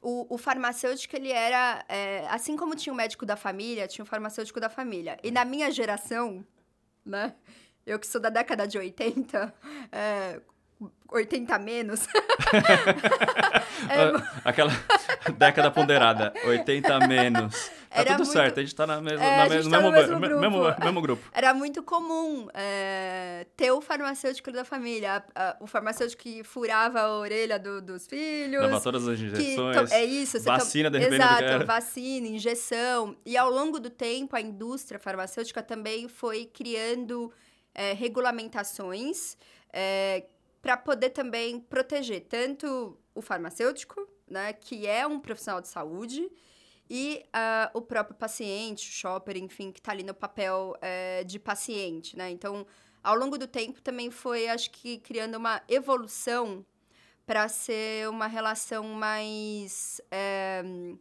O, 0.00 0.34
o, 0.34 0.38
farmacêutico, 0.38 1.16
ele 1.16 1.32
era... 1.32 1.84
É, 1.88 2.26
assim 2.28 2.56
como 2.56 2.76
tinha 2.76 2.92
o 2.92 2.96
médico 2.96 3.26
da 3.26 3.36
família, 3.36 3.88
tinha 3.88 4.04
o 4.04 4.06
farmacêutico 4.06 4.60
da 4.60 4.68
família. 4.68 5.18
E 5.22 5.30
na 5.30 5.44
minha 5.44 5.70
geração, 5.70 6.46
né? 7.04 7.34
Eu 7.84 7.98
que 7.98 8.06
sou 8.06 8.20
da 8.20 8.30
década 8.30 8.66
de 8.66 8.78
80, 8.78 9.54
é, 9.92 10.40
80 11.10 11.58
menos. 11.58 12.06
é... 13.88 14.12
Aquela 14.44 14.72
década 15.36 15.70
ponderada, 15.70 16.32
80 16.44 17.06
menos. 17.06 17.70
Tá 17.90 18.04
tudo 18.04 18.16
muito... 18.18 18.32
certo, 18.32 18.60
a 18.60 18.62
gente 18.62 18.74
tá 18.74 18.86
na 18.86 18.96
é, 18.96 19.00
na 19.00 19.48
mesmo, 19.48 19.70
tá 19.70 19.80
mesmo, 19.80 19.92
mesmo, 19.92 20.20
grupo. 20.20 20.40
Mesmo, 20.40 20.74
mesmo, 20.84 21.00
grupo. 21.00 21.30
Era 21.32 21.54
muito 21.54 21.82
comum 21.82 22.46
é, 22.52 23.46
ter 23.56 23.70
o 23.70 23.80
farmacêutico 23.80 24.52
da 24.52 24.66
família, 24.66 25.24
o 25.60 25.66
farmacêutico 25.66 26.22
que 26.22 26.44
furava 26.44 27.00
a 27.00 27.18
orelha 27.18 27.58
do, 27.58 27.80
dos 27.80 28.06
filhos. 28.06 28.60
Dava 28.60 28.80
todas 28.82 29.08
as 29.08 29.18
injeções. 29.18 29.90
é 29.92 30.04
isso. 30.04 30.38
Vacina, 30.42 30.90
de 30.90 30.98
repente. 30.98 31.22
Exato, 31.22 31.66
vacina, 31.66 32.26
injeção. 32.26 33.16
E 33.24 33.34
ao 33.34 33.50
longo 33.50 33.80
do 33.80 33.88
tempo, 33.88 34.36
a 34.36 34.40
indústria 34.42 35.00
farmacêutica 35.00 35.62
também 35.62 36.06
foi 36.06 36.44
criando 36.44 37.32
é, 37.74 37.94
regulamentações 37.94 39.38
é, 39.72 40.24
para 40.66 40.76
poder 40.76 41.10
também 41.10 41.60
proteger 41.60 42.22
tanto 42.22 42.98
o 43.14 43.22
farmacêutico, 43.22 44.04
né, 44.28 44.52
que 44.52 44.84
é 44.84 45.06
um 45.06 45.20
profissional 45.20 45.60
de 45.60 45.68
saúde, 45.68 46.28
e 46.90 47.24
uh, 47.26 47.78
o 47.78 47.80
próprio 47.80 48.16
paciente, 48.16 48.88
o 48.88 48.92
shopper, 48.92 49.36
enfim, 49.36 49.70
que 49.70 49.78
está 49.78 49.92
ali 49.92 50.02
no 50.02 50.12
papel 50.12 50.74
uh, 50.74 51.24
de 51.24 51.38
paciente, 51.38 52.16
né? 52.16 52.30
Então, 52.30 52.66
ao 53.00 53.14
longo 53.14 53.38
do 53.38 53.46
tempo 53.46 53.80
também 53.80 54.10
foi, 54.10 54.48
acho 54.48 54.72
que, 54.72 54.98
criando 54.98 55.36
uma 55.36 55.62
evolução 55.68 56.66
para 57.24 57.46
ser 57.48 58.08
uma 58.08 58.26
relação 58.26 58.82
mais 58.88 60.00
uh, 60.06 60.98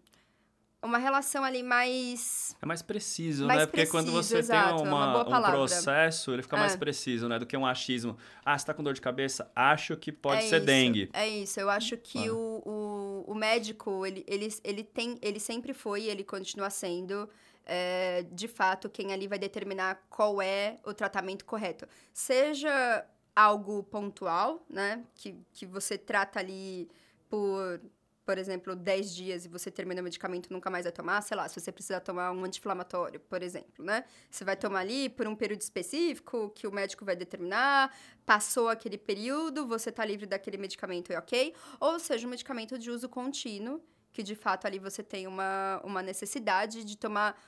uma 0.86 0.98
relação 0.98 1.44
ali 1.44 1.64
mais. 1.64 2.56
É 2.62 2.66
mais 2.66 2.82
preciso, 2.82 3.46
mais 3.46 3.62
né? 3.62 3.66
Porque 3.66 3.86
quando 3.88 4.12
você 4.12 4.38
exato, 4.38 4.78
tem 4.78 4.88
uma, 4.88 5.24
uma 5.26 5.40
um 5.40 5.52
processo, 5.52 6.32
ele 6.32 6.42
fica 6.42 6.56
é. 6.56 6.60
mais 6.60 6.76
preciso, 6.76 7.28
né? 7.28 7.38
Do 7.40 7.46
que 7.46 7.58
um 7.58 7.66
achismo. 7.66 8.18
Ah, 8.46 8.58
você 8.58 8.66
tá 8.66 8.74
com 8.74 8.84
dor 8.84 8.94
de 8.94 9.02
cabeça? 9.02 9.52
Acho 9.56 9.98
que 9.98 10.12
pode 10.12 10.46
é 10.46 10.48
ser 10.48 10.58
isso, 10.58 10.66
dengue. 10.66 11.10
É 11.14 11.28
isso. 11.28 11.60
Eu 11.60 11.70
acho 11.70 11.98
que 11.98 12.28
ah. 12.28 12.34
o, 12.34 12.62
o, 12.66 13.32
o, 13.32 13.36
médico, 13.36 14.06
ele, 14.06 14.24
ele, 14.28 14.48
ele, 14.64 14.84
tem, 14.84 15.18
ele 15.22 15.40
sempre 15.40 15.74
foi 15.74 16.04
e 16.04 16.10
ele 16.10 16.24
continua 16.24 16.70
sendo. 16.70 17.30
É, 17.68 18.24
de 18.32 18.48
fato, 18.48 18.88
quem 18.88 19.12
ali 19.12 19.28
vai 19.28 19.40
determinar 19.40 20.06
qual 20.10 20.40
é 20.40 20.78
o 20.86 20.94
tratamento 20.94 21.44
correto. 21.46 21.88
Seja 22.14 23.04
algo 23.36 23.84
pontual, 23.84 24.64
né? 24.70 25.04
Que, 25.16 25.36
que 25.52 25.66
você 25.66 25.98
trata 25.98 26.40
ali 26.40 26.88
por 27.30 27.82
por 28.26 28.38
exemplo, 28.40 28.76
10 28.76 29.16
dias 29.16 29.46
e 29.46 29.48
você 29.48 29.70
termina 29.70 30.02
o 30.02 30.04
medicamento 30.04 30.48
e 30.48 30.54
nunca 30.54 30.70
mais 30.70 30.84
vai 30.84 30.92
tomar, 30.92 31.22
sei 31.22 31.38
lá, 31.38 31.48
se 31.48 31.60
você 31.60 31.72
precisa 31.72 32.02
tomar 32.02 32.32
um 32.32 32.44
anti-inflamatório, 32.44 33.20
por 33.20 33.44
exemplo, 33.44 33.86
né? 33.86 34.04
Você 34.32 34.44
vai 34.44 34.56
tomar 34.56 34.80
ali 34.80 35.10
por 35.10 35.28
um 35.28 35.36
período 35.36 35.62
específico 35.62 36.50
que 36.50 36.66
o 36.66 36.72
médico 36.72 37.06
vai 37.06 37.16
determinar, 37.16 37.96
passou 38.26 38.68
aquele 38.68 38.98
período, 38.98 39.68
você 39.68 39.90
está 39.90 40.04
livre 40.04 40.26
daquele 40.26 40.58
medicamento 40.58 41.14
e 41.14 41.16
ok. 41.16 41.54
Ou 41.80 42.00
seja, 42.00 42.26
um 42.26 42.30
medicamento 42.30 42.80
de 42.80 42.90
uso 42.90 43.08
contínuo, 43.08 43.80
que 44.12 44.24
de 44.24 44.34
fato 44.34 44.66
ali 44.66 44.80
você 44.80 45.04
tem 45.04 45.28
uma, 45.28 45.80
uma 45.84 46.02
necessidade 46.02 46.84
de 46.84 46.98
tomar 46.98 47.40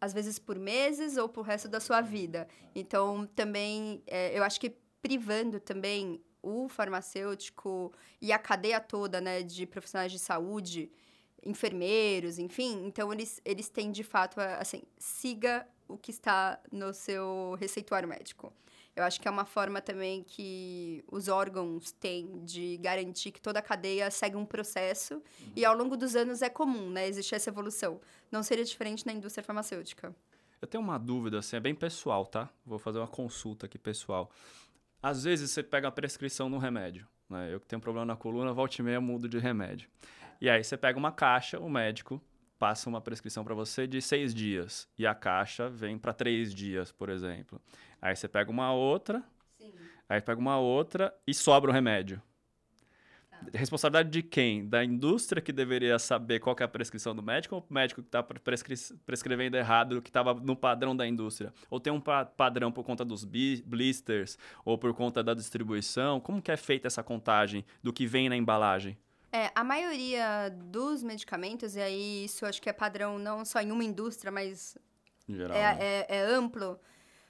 às 0.00 0.12
vezes 0.12 0.38
por 0.38 0.58
meses 0.58 1.16
ou 1.16 1.28
por 1.28 1.42
resto 1.42 1.66
da 1.66 1.80
sua 1.80 2.02
vida. 2.02 2.46
Então, 2.74 3.26
também, 3.34 4.02
é, 4.06 4.38
eu 4.38 4.44
acho 4.44 4.60
que 4.60 4.70
privando 5.00 5.58
também 5.58 6.22
o 6.42 6.68
farmacêutico 6.68 7.92
e 8.20 8.32
a 8.32 8.38
cadeia 8.38 8.80
toda, 8.80 9.20
né, 9.20 9.42
de 9.42 9.66
profissionais 9.66 10.12
de 10.12 10.18
saúde, 10.18 10.90
enfermeiros, 11.44 12.38
enfim, 12.38 12.84
então 12.86 13.12
eles, 13.12 13.40
eles 13.44 13.68
têm 13.68 13.90
de 13.92 14.02
fato, 14.02 14.40
assim, 14.40 14.82
siga 14.98 15.66
o 15.86 15.96
que 15.96 16.10
está 16.10 16.60
no 16.70 16.92
seu 16.92 17.56
receituário 17.58 18.08
médico. 18.08 18.52
Eu 18.94 19.04
acho 19.04 19.20
que 19.20 19.28
é 19.28 19.30
uma 19.30 19.44
forma 19.44 19.80
também 19.80 20.24
que 20.24 21.04
os 21.10 21.28
órgãos 21.28 21.92
têm 21.92 22.44
de 22.44 22.76
garantir 22.78 23.30
que 23.30 23.40
toda 23.40 23.60
a 23.60 23.62
cadeia 23.62 24.10
segue 24.10 24.36
um 24.36 24.44
processo 24.44 25.14
uhum. 25.14 25.52
e 25.54 25.64
ao 25.64 25.76
longo 25.76 25.96
dos 25.96 26.16
anos 26.16 26.42
é 26.42 26.48
comum, 26.48 26.90
né, 26.90 27.06
existir 27.06 27.36
essa 27.36 27.48
evolução. 27.48 28.00
Não 28.30 28.42
seria 28.42 28.64
diferente 28.64 29.06
na 29.06 29.12
indústria 29.12 29.44
farmacêutica. 29.44 30.14
Eu 30.60 30.66
tenho 30.66 30.82
uma 30.82 30.98
dúvida, 30.98 31.38
assim, 31.38 31.54
é 31.54 31.60
bem 31.60 31.74
pessoal, 31.74 32.26
tá? 32.26 32.50
Vou 32.66 32.80
fazer 32.80 32.98
uma 32.98 33.06
consulta 33.06 33.66
aqui 33.66 33.78
pessoal. 33.78 34.28
Às 35.02 35.24
vezes 35.24 35.50
você 35.50 35.62
pega 35.62 35.88
a 35.88 35.92
prescrição 35.92 36.48
no 36.48 36.58
remédio. 36.58 37.06
Né? 37.28 37.52
Eu 37.52 37.60
que 37.60 37.66
tenho 37.66 37.78
um 37.78 37.82
problema 37.82 38.06
na 38.06 38.16
coluna, 38.16 38.52
volta 38.52 38.80
e 38.80 38.84
meia 38.84 39.00
mudo 39.00 39.28
de 39.28 39.38
remédio. 39.38 39.88
E 40.40 40.48
aí 40.48 40.62
você 40.62 40.76
pega 40.76 40.98
uma 40.98 41.12
caixa, 41.12 41.58
o 41.58 41.68
médico 41.68 42.22
passa 42.58 42.88
uma 42.88 43.00
prescrição 43.00 43.44
para 43.44 43.54
você 43.54 43.86
de 43.86 44.02
seis 44.02 44.34
dias. 44.34 44.88
E 44.98 45.06
a 45.06 45.14
caixa 45.14 45.68
vem 45.68 45.98
para 45.98 46.12
três 46.12 46.52
dias, 46.52 46.90
por 46.90 47.08
exemplo. 47.08 47.60
Aí 48.02 48.14
você 48.16 48.28
pega 48.28 48.50
uma 48.50 48.72
outra, 48.72 49.22
Aí 50.08 50.20
pega 50.22 50.40
uma 50.40 50.58
outra 50.58 51.14
e 51.26 51.34
sobra 51.34 51.70
o 51.70 51.74
remédio. 51.74 52.22
Responsabilidade 53.54 54.10
de 54.10 54.22
quem? 54.22 54.66
Da 54.66 54.84
indústria 54.84 55.40
que 55.40 55.52
deveria 55.52 55.98
saber 55.98 56.40
qual 56.40 56.56
é 56.58 56.64
a 56.64 56.68
prescrição 56.68 57.14
do 57.14 57.22
médico 57.22 57.56
ou 57.56 57.66
o 57.68 57.72
médico 57.72 58.02
que 58.02 58.08
está 58.08 58.22
prescri 58.22 58.74
prescrevendo 59.06 59.56
errado, 59.56 60.02
que 60.02 60.10
estava 60.10 60.34
no 60.34 60.56
padrão 60.56 60.96
da 60.96 61.06
indústria? 61.06 61.52
Ou 61.70 61.80
tem 61.80 61.92
um 61.92 62.00
pa 62.00 62.24
padrão 62.24 62.70
por 62.70 62.84
conta 62.84 63.04
dos 63.04 63.24
blisters 63.24 64.38
ou 64.64 64.76
por 64.76 64.94
conta 64.94 65.22
da 65.22 65.34
distribuição? 65.34 66.20
Como 66.20 66.42
que 66.42 66.50
é 66.50 66.56
feita 66.56 66.86
essa 66.86 67.02
contagem 67.02 67.64
do 67.82 67.92
que 67.92 68.06
vem 68.06 68.28
na 68.28 68.36
embalagem? 68.36 68.98
É, 69.32 69.50
a 69.54 69.62
maioria 69.62 70.50
dos 70.50 71.02
medicamentos, 71.02 71.76
e 71.76 71.80
aí 71.80 72.24
isso 72.24 72.46
acho 72.46 72.62
que 72.62 72.68
é 72.68 72.72
padrão 72.72 73.18
não 73.18 73.44
só 73.44 73.60
em 73.60 73.70
uma 73.70 73.84
indústria, 73.84 74.32
mas 74.32 74.76
Geral, 75.28 75.56
é, 75.56 75.60
né? 75.60 75.78
é, 75.80 76.16
é 76.16 76.22
amplo, 76.22 76.78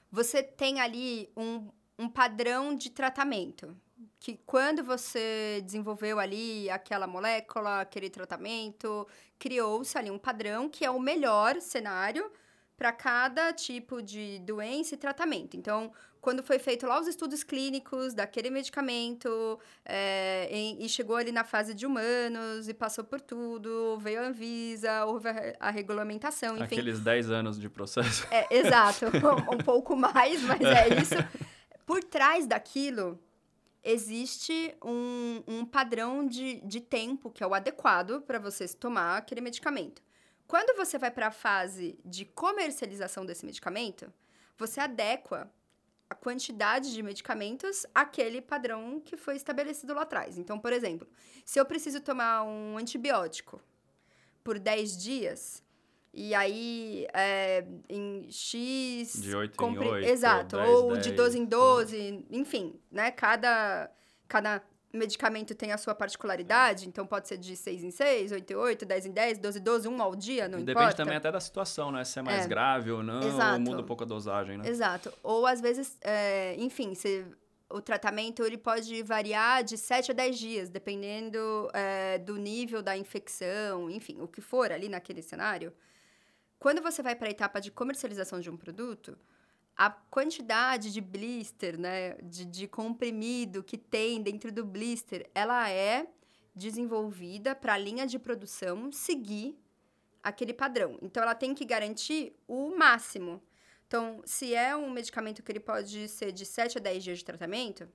você 0.09 0.41
tem 0.41 0.79
ali 0.79 1.29
um, 1.35 1.69
um 1.97 2.07
padrão 2.07 2.73
de 2.73 2.89
tratamento 2.89 3.75
que 4.19 4.39
quando 4.45 4.83
você 4.83 5.61
desenvolveu 5.63 6.19
ali 6.19 6.69
aquela 6.69 7.07
molécula, 7.07 7.81
aquele 7.81 8.09
tratamento, 8.09 9.07
criou-se 9.37 9.97
ali 9.97 10.11
um 10.11 10.17
padrão 10.17 10.69
que 10.69 10.85
é 10.85 10.91
o 10.91 10.99
melhor 10.99 11.59
cenário 11.61 12.29
para 12.77 12.91
cada 12.93 13.51
tipo 13.51 14.01
de 14.01 14.39
doença 14.39 14.95
e 14.95 14.97
tratamento. 14.97 15.57
Então, 15.57 15.91
quando 16.21 16.41
foi 16.41 16.59
feito 16.59 16.85
lá 16.85 16.99
os 16.99 17.07
estudos 17.07 17.43
clínicos 17.43 18.13
daquele 18.13 18.49
medicamento 18.49 19.59
é, 19.85 20.47
em, 20.49 20.83
e 20.83 20.87
chegou 20.87 21.15
ali 21.15 21.31
na 21.31 21.43
fase 21.43 21.73
de 21.73 21.85
humanos 21.85 22.69
e 22.69 22.73
passou 22.73 23.03
por 23.03 23.19
tudo, 23.19 23.97
veio 23.99 24.21
a 24.21 24.27
Anvisa, 24.27 25.05
houve 25.05 25.29
a, 25.29 25.55
a 25.59 25.69
regulamentação, 25.69 26.55
enfim. 26.55 26.75
Aqueles 26.75 26.99
10 26.99 27.31
anos 27.31 27.59
de 27.59 27.69
processo. 27.69 28.25
É, 28.31 28.47
exato, 28.49 29.05
um, 29.11 29.55
um 29.55 29.57
pouco 29.57 29.95
mais, 29.95 30.41
mas 30.43 30.61
é 30.61 31.01
isso. 31.01 31.15
Por 31.85 32.03
trás 32.03 32.45
daquilo 32.47 33.19
existe 33.83 34.75
um, 34.83 35.43
um 35.47 35.65
padrão 35.65 36.27
de, 36.27 36.61
de 36.61 36.81
tempo 36.81 37.31
que 37.31 37.43
é 37.43 37.47
o 37.47 37.53
adequado 37.53 38.21
para 38.21 38.39
você 38.39 38.67
tomar 38.67 39.17
aquele 39.17 39.41
medicamento. 39.41 40.01
Quando 40.47 40.75
você 40.75 40.97
vai 40.97 41.11
para 41.11 41.27
a 41.27 41.31
fase 41.31 41.99
de 42.03 42.25
comercialização 42.25 43.25
desse 43.25 43.45
medicamento, 43.45 44.11
você 44.57 44.79
adequa 44.79 45.51
a 46.09 46.15
quantidade 46.15 46.91
de 46.91 47.03
medicamentos 47.03 47.85
àquele 47.93 48.41
padrão 48.41 48.99
que 48.99 49.15
foi 49.15 49.35
estabelecido 49.35 49.93
lá 49.93 50.01
atrás. 50.01 50.39
Então, 50.39 50.59
por 50.59 50.73
exemplo, 50.73 51.07
se 51.45 51.59
eu 51.59 51.65
preciso 51.65 52.01
tomar 52.01 52.43
um 52.43 52.77
antibiótico 52.77 53.61
por 54.43 54.57
10 54.57 54.97
dias, 54.97 55.63
e 56.21 56.35
aí 56.35 57.07
é, 57.13 57.65
em 57.87 58.27
X. 58.29 59.21
De 59.21 59.33
8 59.33 59.57
compre... 59.57 59.85
em 59.85 59.91
8. 59.91 60.09
Exato, 60.09 60.57
10, 60.57 60.69
ou 60.69 60.91
10, 60.91 61.03
de 61.05 61.11
12 61.13 61.39
em 61.39 61.45
12, 61.45 62.25
enfim, 62.29 62.77
né? 62.91 63.09
Cada, 63.09 63.89
cada 64.27 64.61
medicamento 64.91 65.55
tem 65.55 65.71
a 65.71 65.77
sua 65.77 65.95
particularidade, 65.95 66.89
então 66.89 67.07
pode 67.07 67.29
ser 67.29 67.37
de 67.37 67.55
6 67.55 67.85
em 67.85 67.91
6, 67.91 68.33
8 68.33 68.51
em 68.51 68.55
8, 68.57 68.85
10 68.85 69.05
em 69.05 69.11
10, 69.13 69.37
12 69.37 69.59
em 69.59 69.63
12, 69.63 69.87
um 69.87 70.01
ao 70.01 70.13
dia, 70.13 70.49
não 70.49 70.59
e 70.59 70.61
importa. 70.63 70.79
Depende 70.79 70.97
também 70.97 71.15
até 71.15 71.31
da 71.31 71.39
situação, 71.39 71.89
né? 71.89 72.03
Se 72.03 72.19
é 72.19 72.21
mais 72.21 72.43
É. 72.43 72.47
grave 72.49 72.91
ou 72.91 73.01
não, 73.01 73.25
Exato. 73.25 73.53
ou 73.53 73.59
muda 73.61 73.81
um 73.81 73.85
pouco 73.85 74.03
a 74.03 74.05
dosagem, 74.05 74.57
né? 74.57 74.67
Exato. 74.67 75.13
Ou 75.23 75.47
às 75.47 75.61
vezes, 75.61 75.97
é, 76.01 76.53
enfim, 76.57 76.95
se 76.95 77.25
o 77.69 77.79
tratamento 77.79 78.43
ele 78.43 78.57
pode 78.57 79.01
variar 79.03 79.63
de 79.63 79.77
7 79.77 80.11
a 80.11 80.13
10 80.13 80.37
dias, 80.37 80.69
dependendo 80.69 81.69
é, 81.73 82.17
do 82.17 82.35
nível 82.35 82.81
da 82.81 82.97
infecção, 82.97 83.89
enfim, 83.89 84.19
o 84.19 84.27
que 84.27 84.41
for 84.41 84.69
ali 84.69 84.89
naquele 84.89 85.21
cenário. 85.21 85.71
Quando 86.59 86.81
você 86.81 87.01
vai 87.01 87.15
para 87.15 87.29
a 87.29 87.31
etapa 87.31 87.61
de 87.61 87.71
comercialização 87.71 88.41
de 88.41 88.49
um 88.49 88.57
produto, 88.57 89.17
a 89.75 89.89
quantidade 89.89 90.91
de 90.91 90.99
blister, 90.99 91.79
né, 91.79 92.15
de, 92.21 92.43
de 92.43 92.67
comprimido 92.67 93.63
que 93.63 93.77
tem 93.77 94.21
dentro 94.21 94.51
do 94.51 94.65
blister, 94.65 95.29
ela 95.33 95.69
é 95.69 96.05
desenvolvida 96.53 97.55
para 97.55 97.75
a 97.75 97.77
linha 97.77 98.05
de 98.05 98.19
produção 98.19 98.91
seguir 98.91 99.57
aquele 100.21 100.53
padrão. 100.53 100.99
Então, 101.01 101.23
ela 101.23 101.33
tem 101.33 101.55
que 101.55 101.63
garantir 101.63 102.35
o 102.45 102.75
máximo. 102.75 103.41
Então, 103.87 104.21
se 104.25 104.53
é 104.53 104.75
um 104.75 104.91
medicamento 104.91 105.41
que 105.41 105.49
ele 105.49 105.61
pode 105.61 106.09
ser 106.09 106.33
de 106.33 106.45
7 106.45 106.77
a 106.77 106.81
10 106.81 107.03
dias 107.03 107.17
de 107.19 107.25
tratamento, 107.25 107.87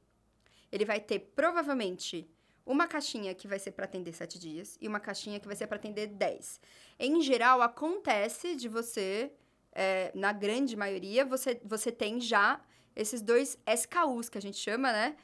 ele 0.73 0.87
vai 0.87 1.01
ter 1.01 1.19
provavelmente 1.37 2.27
uma 2.67 2.87
caixinha 2.87 3.35
que 3.35 3.47
vai 3.47 3.59
ser 3.59 3.73
para 3.73 3.85
atender 3.85 4.13
7 4.13 4.39
dias 4.39 4.79
e 4.81 4.89
uma 4.89 5.01
caixinha 5.01 5.39
que 5.39 5.47
vai 5.47 5.57
ser 5.57 5.67
para 5.67 5.77
atender 5.77 6.07
10. 6.07 6.61
Em 6.99 7.21
geral, 7.21 7.61
acontece 7.63 8.57
de 8.57 8.69
você, 8.69 9.31
é, 9.73 10.11
na 10.15 10.33
grande 10.33 10.75
maioria, 10.77 11.25
você, 11.25 11.61
você 11.65 11.93
tem 11.93 12.21
já 12.21 12.61
esses 12.97 13.21
dois 13.21 13.59
SKUs 13.67 14.29
que 14.29 14.39
a 14.39 14.43
gente 14.43 14.57
chama, 14.57 14.93
né? 14.93 15.17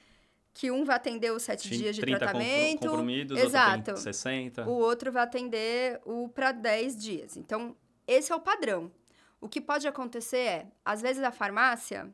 Que 0.53 0.71
um 0.71 0.85
vai 0.85 0.97
atender 0.97 1.31
os 1.33 1.45
7 1.45 1.69
Tinha 1.69 1.79
dias 1.79 1.95
de 1.97 2.03
30 2.03 2.19
compro- 2.19 2.39
tratamento. 2.41 2.89
comprimidos, 2.89 3.39
Exato. 3.39 3.77
outro 3.79 3.95
tem 3.95 4.03
60. 4.03 4.69
O 4.69 4.73
outro 4.73 5.13
vai 5.13 5.23
atender 5.23 6.01
o 6.05 6.29
para 6.29 6.51
10 6.53 6.97
dias. 7.01 7.37
Então, 7.37 7.77
esse 8.07 8.33
é 8.33 8.35
o 8.35 8.41
padrão. 8.41 8.91
O 9.41 9.49
que 9.49 9.61
pode 9.61 9.87
acontecer 9.89 10.37
é, 10.39 10.67
às 10.85 11.01
vezes 11.01 11.23
a 11.23 11.31
farmácia, 11.31 12.13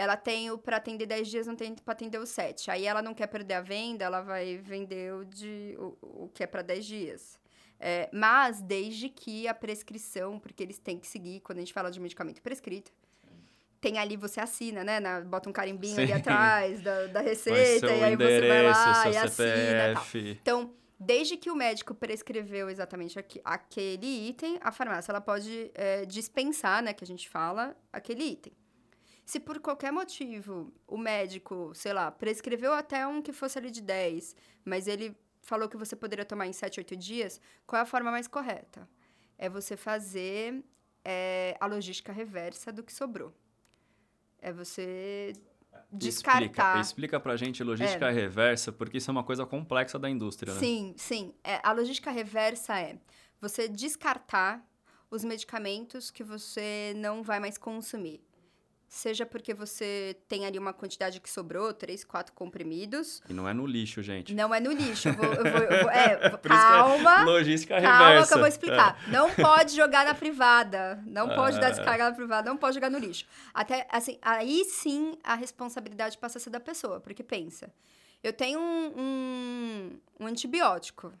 ela 0.00 0.16
tem 0.16 0.50
o 0.50 0.56
para 0.56 0.78
atender 0.78 1.04
10 1.04 1.28
dias, 1.28 1.46
não 1.46 1.54
tem 1.54 1.74
para 1.74 1.92
atender 1.92 2.18
os 2.18 2.30
7. 2.30 2.70
Aí 2.70 2.86
ela 2.86 3.02
não 3.02 3.12
quer 3.12 3.26
perder 3.26 3.54
a 3.54 3.60
venda, 3.60 4.02
ela 4.04 4.22
vai 4.22 4.56
vender 4.56 5.12
o, 5.12 5.24
de, 5.26 5.76
o, 5.78 6.24
o 6.24 6.30
que 6.32 6.42
é 6.42 6.46
para 6.46 6.62
10 6.62 6.86
dias. 6.86 7.38
É, 7.78 8.08
mas 8.12 8.62
desde 8.62 9.10
que 9.10 9.46
a 9.46 9.52
prescrição, 9.52 10.38
porque 10.38 10.62
eles 10.62 10.78
têm 10.78 10.98
que 10.98 11.06
seguir, 11.06 11.40
quando 11.40 11.58
a 11.58 11.60
gente 11.60 11.72
fala 11.74 11.90
de 11.90 12.00
medicamento 12.00 12.40
prescrito, 12.40 12.90
tem 13.78 13.98
ali, 13.98 14.16
você 14.16 14.40
assina, 14.40 14.82
né? 14.84 15.00
Na- 15.00 15.20
bota 15.20 15.48
um 15.48 15.52
carimbinho 15.52 15.96
ali 15.98 16.06
Sim. 16.08 16.12
atrás 16.14 16.80
da, 16.82 17.06
da 17.06 17.20
receita, 17.20 17.86
e 17.86 18.02
aí 18.04 18.16
você 18.16 18.48
vai 18.48 18.62
lá 18.62 19.10
e 19.10 19.16
assina 19.16 20.02
e. 20.14 20.30
Então, 20.42 20.74
desde 20.98 21.36
que 21.36 21.50
o 21.50 21.54
médico 21.56 21.94
prescreveu 21.94 22.68
exatamente 22.70 23.18
aqui- 23.18 23.40
aquele 23.44 24.28
item, 24.28 24.58
a 24.62 24.70
farmácia 24.72 25.12
ela 25.12 25.20
pode 25.20 25.70
é, 25.74 26.04
dispensar, 26.06 26.82
né, 26.82 26.92
que 26.94 27.04
a 27.04 27.06
gente 27.06 27.28
fala, 27.28 27.76
aquele 27.92 28.24
item. 28.24 28.52
Se 29.30 29.38
por 29.38 29.60
qualquer 29.60 29.92
motivo 29.92 30.72
o 30.88 30.98
médico, 30.98 31.70
sei 31.72 31.92
lá, 31.92 32.10
prescreveu 32.10 32.72
até 32.72 33.06
um 33.06 33.22
que 33.22 33.32
fosse 33.32 33.56
ali 33.56 33.70
de 33.70 33.80
10, 33.80 34.34
mas 34.64 34.88
ele 34.88 35.16
falou 35.40 35.68
que 35.68 35.76
você 35.76 35.94
poderia 35.94 36.24
tomar 36.24 36.48
em 36.48 36.52
7, 36.52 36.80
8 36.80 36.96
dias, 36.96 37.40
qual 37.64 37.78
é 37.78 37.82
a 37.84 37.86
forma 37.86 38.10
mais 38.10 38.26
correta? 38.26 38.88
É 39.38 39.48
você 39.48 39.76
fazer 39.76 40.64
é, 41.04 41.56
a 41.60 41.66
logística 41.66 42.12
reversa 42.12 42.72
do 42.72 42.82
que 42.82 42.92
sobrou. 42.92 43.32
É 44.40 44.52
você 44.52 45.32
descartar. 45.92 46.40
Explica, 46.48 46.80
explica 46.80 47.20
pra 47.20 47.36
gente 47.36 47.62
logística 47.62 48.10
reversa, 48.10 48.72
porque 48.72 48.98
isso 48.98 49.12
é 49.12 49.12
uma 49.12 49.22
coisa 49.22 49.46
complexa 49.46 49.96
da 49.96 50.10
indústria, 50.10 50.52
né? 50.52 50.58
Sim, 50.58 50.92
sim. 50.96 51.32
É, 51.44 51.60
a 51.62 51.70
logística 51.70 52.10
reversa 52.10 52.80
é 52.80 52.98
você 53.40 53.68
descartar 53.68 54.68
os 55.08 55.22
medicamentos 55.22 56.10
que 56.10 56.24
você 56.24 56.94
não 56.96 57.22
vai 57.22 57.38
mais 57.38 57.56
consumir. 57.56 58.20
Seja 58.92 59.24
porque 59.24 59.54
você 59.54 60.16
tem 60.26 60.44
ali 60.46 60.58
uma 60.58 60.72
quantidade 60.72 61.20
que 61.20 61.30
sobrou, 61.30 61.72
três, 61.72 62.02
quatro 62.02 62.32
comprimidos. 62.32 63.22
E 63.28 63.32
não 63.32 63.48
é 63.48 63.54
no 63.54 63.64
lixo, 63.64 64.02
gente. 64.02 64.34
Não 64.34 64.52
é 64.52 64.58
no 64.58 64.72
lixo. 64.72 65.08
Eu 65.10 65.14
vou, 65.14 65.26
eu 65.26 65.42
vou- 65.44 65.60
eu 65.62 65.80
vou- 65.84 65.90
é, 65.94 66.12
é 66.24 66.30
calma. 66.40 67.22
logística 67.22 67.80
Calma 67.80 68.08
reversa. 68.08 68.26
que 68.28 68.34
eu 68.34 68.38
vou 68.40 68.48
explicar. 68.48 69.00
Não 69.08 69.30
pode 69.32 69.76
jogar 69.76 70.04
na 70.04 70.12
privada. 70.12 71.00
Não 71.06 71.28
pode 71.28 71.60
dar 71.60 71.68
Ah. 71.68 71.70
descarga 71.70 72.10
na 72.10 72.16
privada. 72.16 72.50
Não 72.50 72.56
pode 72.56 72.74
jogar 72.74 72.90
no 72.90 72.98
lixo. 72.98 73.24
Até, 73.54 73.86
assim, 73.92 74.18
aí 74.20 74.64
sim 74.64 75.16
a 75.22 75.36
responsabilidade 75.36 76.18
passa 76.18 76.38
a 76.38 76.40
ser 76.40 76.50
da 76.50 76.58
pessoa. 76.58 76.98
Porque 76.98 77.22
pensa, 77.22 77.72
eu 78.24 78.32
tenho 78.32 78.58
um, 78.58 78.92
um, 78.98 80.00
um 80.18 80.26
antibiótico. 80.26 81.12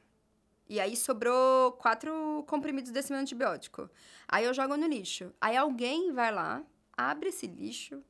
E 0.68 0.80
aí 0.80 0.96
sobrou 0.96 1.70
quatro 1.72 2.44
comprimidos 2.48 2.90
desse 2.90 3.12
meu 3.12 3.20
antibiótico. 3.20 3.88
Aí 4.28 4.44
eu 4.44 4.52
jogo 4.52 4.76
no 4.76 4.88
lixo. 4.88 5.32
Aí 5.40 5.56
alguém 5.56 6.12
vai 6.12 6.32
lá, 6.32 6.62
abre 7.08 7.30
esse 7.30 7.46
lixo 7.46 8.02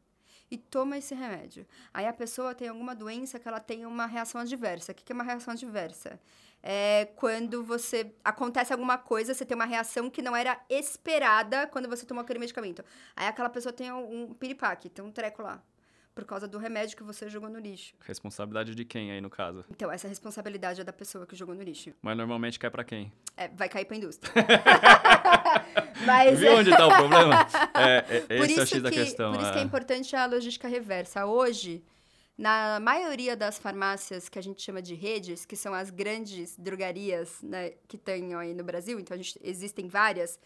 e 0.51 0.57
toma 0.57 0.99
esse 0.99 1.15
remédio. 1.15 1.67
Aí 1.95 2.07
a 2.07 2.13
pessoa 2.13 2.55
tem 2.55 2.69
alguma 2.69 2.95
doença 2.95 3.39
que 3.39 3.47
ela 3.47 3.61
tem 3.61 3.87
uma 3.87 4.07
reação 4.07 4.41
adversa. 4.41 4.93
O 4.93 4.95
que 4.95 5.13
é 5.13 5.15
uma 5.15 5.25
reação 5.25 5.53
adversa? 5.53 6.21
É 6.63 7.07
quando 7.17 7.65
você 7.65 8.13
acontece 8.23 8.73
alguma 8.73 8.99
coisa, 8.99 9.33
você 9.33 9.47
tem 9.47 9.55
uma 9.55 9.65
reação 9.65 10.11
que 10.11 10.21
não 10.21 10.37
era 10.37 10.61
esperada 10.69 11.67
quando 11.69 11.89
você 11.89 12.05
tomou 12.05 12.23
aquele 12.23 12.39
medicamento. 12.39 12.85
Aí 13.17 13.27
aquela 13.27 13.49
pessoa 13.49 13.73
tem 13.73 13.91
um 13.93 14.35
piripaque, 14.35 14.91
tem 14.91 15.05
um 15.05 15.11
treco 15.11 15.43
lá, 15.43 15.63
por 16.21 16.27
causa 16.27 16.47
do 16.47 16.59
remédio 16.59 16.97
que 16.97 17.03
você 17.03 17.31
jogou 17.31 17.49
no 17.49 17.59
lixo. 17.59 17.95
Responsabilidade 18.07 18.75
de 18.75 18.85
quem 18.85 19.11
aí 19.11 19.23
no 19.23 19.31
caso? 19.31 19.65
Então 19.71 19.91
essa 19.91 20.07
responsabilidade 20.07 20.83
é 20.83 20.85
da 20.85 20.93
pessoa 20.93 21.27
que 21.27 21.35
jogou 21.35 21.55
no 21.55 21.63
lixo. 21.63 21.95
Mas 22.03 22.15
normalmente 22.15 22.59
cai 22.59 22.71
pra 22.71 22.85
quem? 22.85 23.11
É, 23.37 23.49
vai 23.49 23.71
cair 23.71 23.87
pra 23.87 23.97
indústria. 23.97 24.31
Mas 26.05 26.39
Viu 26.39 26.51
é- 26.51 26.55
onde 26.57 26.71
tá 26.71 26.87
o 26.87 26.95
problema? 26.95 27.47
É, 27.75 28.17
é, 28.17 28.21
por 28.37 28.45
esse 28.45 28.59
é 28.59 28.61
o 28.61 28.65
isso, 28.65 28.75
X 28.75 28.83
da 28.83 28.91
que, 28.91 28.97
questão. 28.97 29.33
por 29.33 29.41
isso 29.41 29.53
que 29.53 29.59
é 29.59 29.63
é. 29.63 29.65
importante 29.65 30.15
a 30.15 30.27
logística 30.27 30.69
reversa. 30.69 31.25
Hoje, 31.25 31.83
na 32.37 32.79
maioria 32.79 33.35
das 33.35 33.59
farmácias 33.59 34.29
que 34.29 34.39
a 34.39 34.43
gente 34.43 34.61
chama 34.61 34.83
de 34.83 34.95
redes, 34.95 35.47
que 35.47 35.57
são 35.57 35.73
as 35.73 35.89
grandes 35.89 36.55
drogarias 36.59 37.41
né, 37.43 37.71
que 37.89 37.97
tem 37.97 38.35
aí 38.35 38.53
no 38.53 38.63
Brasil, 38.63 39.01
então 39.01 39.17
gente, 39.17 39.39
existem 39.43 39.89
várias, 39.89 40.39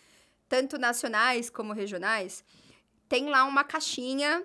tanto 0.49 0.79
nacionais 0.79 1.51
como 1.51 1.73
regionais, 1.73 2.45
tem 3.09 3.29
lá 3.29 3.45
uma 3.45 3.65
caixinha 3.65 4.45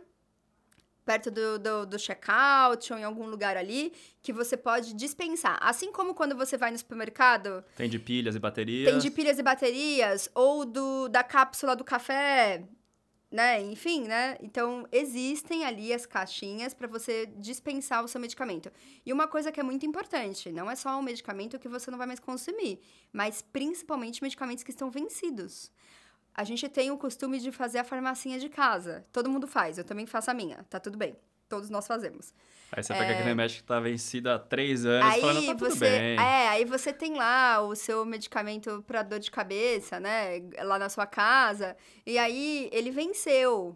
perto 1.06 1.32
do, 1.32 1.58
do, 1.58 1.86
do 1.86 2.00
checkout 2.00 2.94
ou 2.94 3.00
em 3.00 3.04
algum 3.04 3.28
lugar 3.28 3.58
ali 3.58 3.92
que 4.22 4.32
você 4.32 4.56
pode 4.56 4.94
dispensar. 4.94 5.58
Assim 5.62 5.92
como 5.92 6.14
quando 6.14 6.36
você 6.36 6.58
vai 6.58 6.72
no 6.72 6.78
supermercado. 6.78 7.64
Tem 7.76 7.90
de 7.90 8.00
pilhas 8.00 8.36
e 8.36 8.40
baterias. 8.40 8.92
Tem 8.92 9.00
de 9.00 9.10
pilhas 9.10 9.40
e 9.40 9.44
baterias, 9.44 10.30
ou 10.36 10.66
do, 10.66 11.08
da 11.08 11.24
cápsula 11.24 11.76
do 11.76 11.84
café, 11.84 12.64
né? 13.32 13.62
Enfim, 13.62 14.08
né? 14.08 14.38
Então, 14.42 14.88
existem 14.92 15.64
ali 15.64 15.94
as 15.94 16.06
caixinhas 16.06 16.74
para 16.74 16.88
você 16.88 17.28
dispensar 17.38 18.04
o 18.04 18.08
seu 18.08 18.20
medicamento. 18.20 18.72
E 19.06 19.14
uma 19.14 19.28
coisa 19.28 19.52
que 19.52 19.60
é 19.60 19.64
muito 19.64 19.86
importante, 19.86 20.52
não 20.52 20.70
é 20.70 20.76
só 20.76 21.00
o 21.00 21.04
medicamento 21.04 21.60
que 21.60 21.68
você 21.68 21.92
não 21.92 21.98
vai 21.98 22.08
mais 22.08 22.20
consumir, 22.20 22.82
mas 23.14 23.42
principalmente 23.42 24.24
medicamentos 24.24 24.64
que 24.64 24.72
estão 24.72 24.90
vencidos. 24.90 25.72
A 26.40 26.46
gente 26.46 26.70
tem 26.70 26.90
o 26.90 26.98
costume 26.98 27.38
de 27.38 27.52
fazer 27.52 27.80
a 27.80 27.84
farmacinha 27.84 28.40
de 28.40 28.48
casa. 28.48 29.06
Todo 29.12 29.30
mundo 29.30 29.46
faz, 29.46 29.78
eu 29.78 29.84
também 29.84 30.06
faço 30.06 30.32
a 30.32 30.34
minha. 30.34 30.66
Tá 30.70 30.80
tudo 30.80 30.98
bem. 30.98 31.14
Todos 31.50 31.70
nós 31.70 31.86
fazemos. 31.86 32.34
Aí 32.72 32.82
você 32.82 32.94
é... 32.94 32.98
pega 32.98 33.12
aquele 33.12 33.28
remédio 33.28 33.58
que 33.58 33.64
tá 33.64 33.78
vencido 33.78 34.30
há 34.30 34.40
três 34.40 34.86
anos 34.86 35.14
aí 35.14 35.20
falando, 35.20 35.46
tá 35.46 35.56
tudo 35.56 35.76
você, 35.76 35.80
bem. 35.80 36.18
É, 36.18 36.48
aí 36.48 36.64
você 36.64 36.94
tem 36.94 37.14
lá 37.16 37.60
o 37.60 37.76
seu 37.76 38.06
medicamento 38.06 38.82
para 38.88 39.04
dor 39.04 39.20
de 39.20 39.30
cabeça, 39.30 40.00
né? 40.00 40.42
Lá 40.64 40.80
na 40.80 40.88
sua 40.88 41.06
casa. 41.06 41.76
E 42.06 42.18
aí 42.18 42.70
ele 42.72 42.90
venceu. 42.90 43.76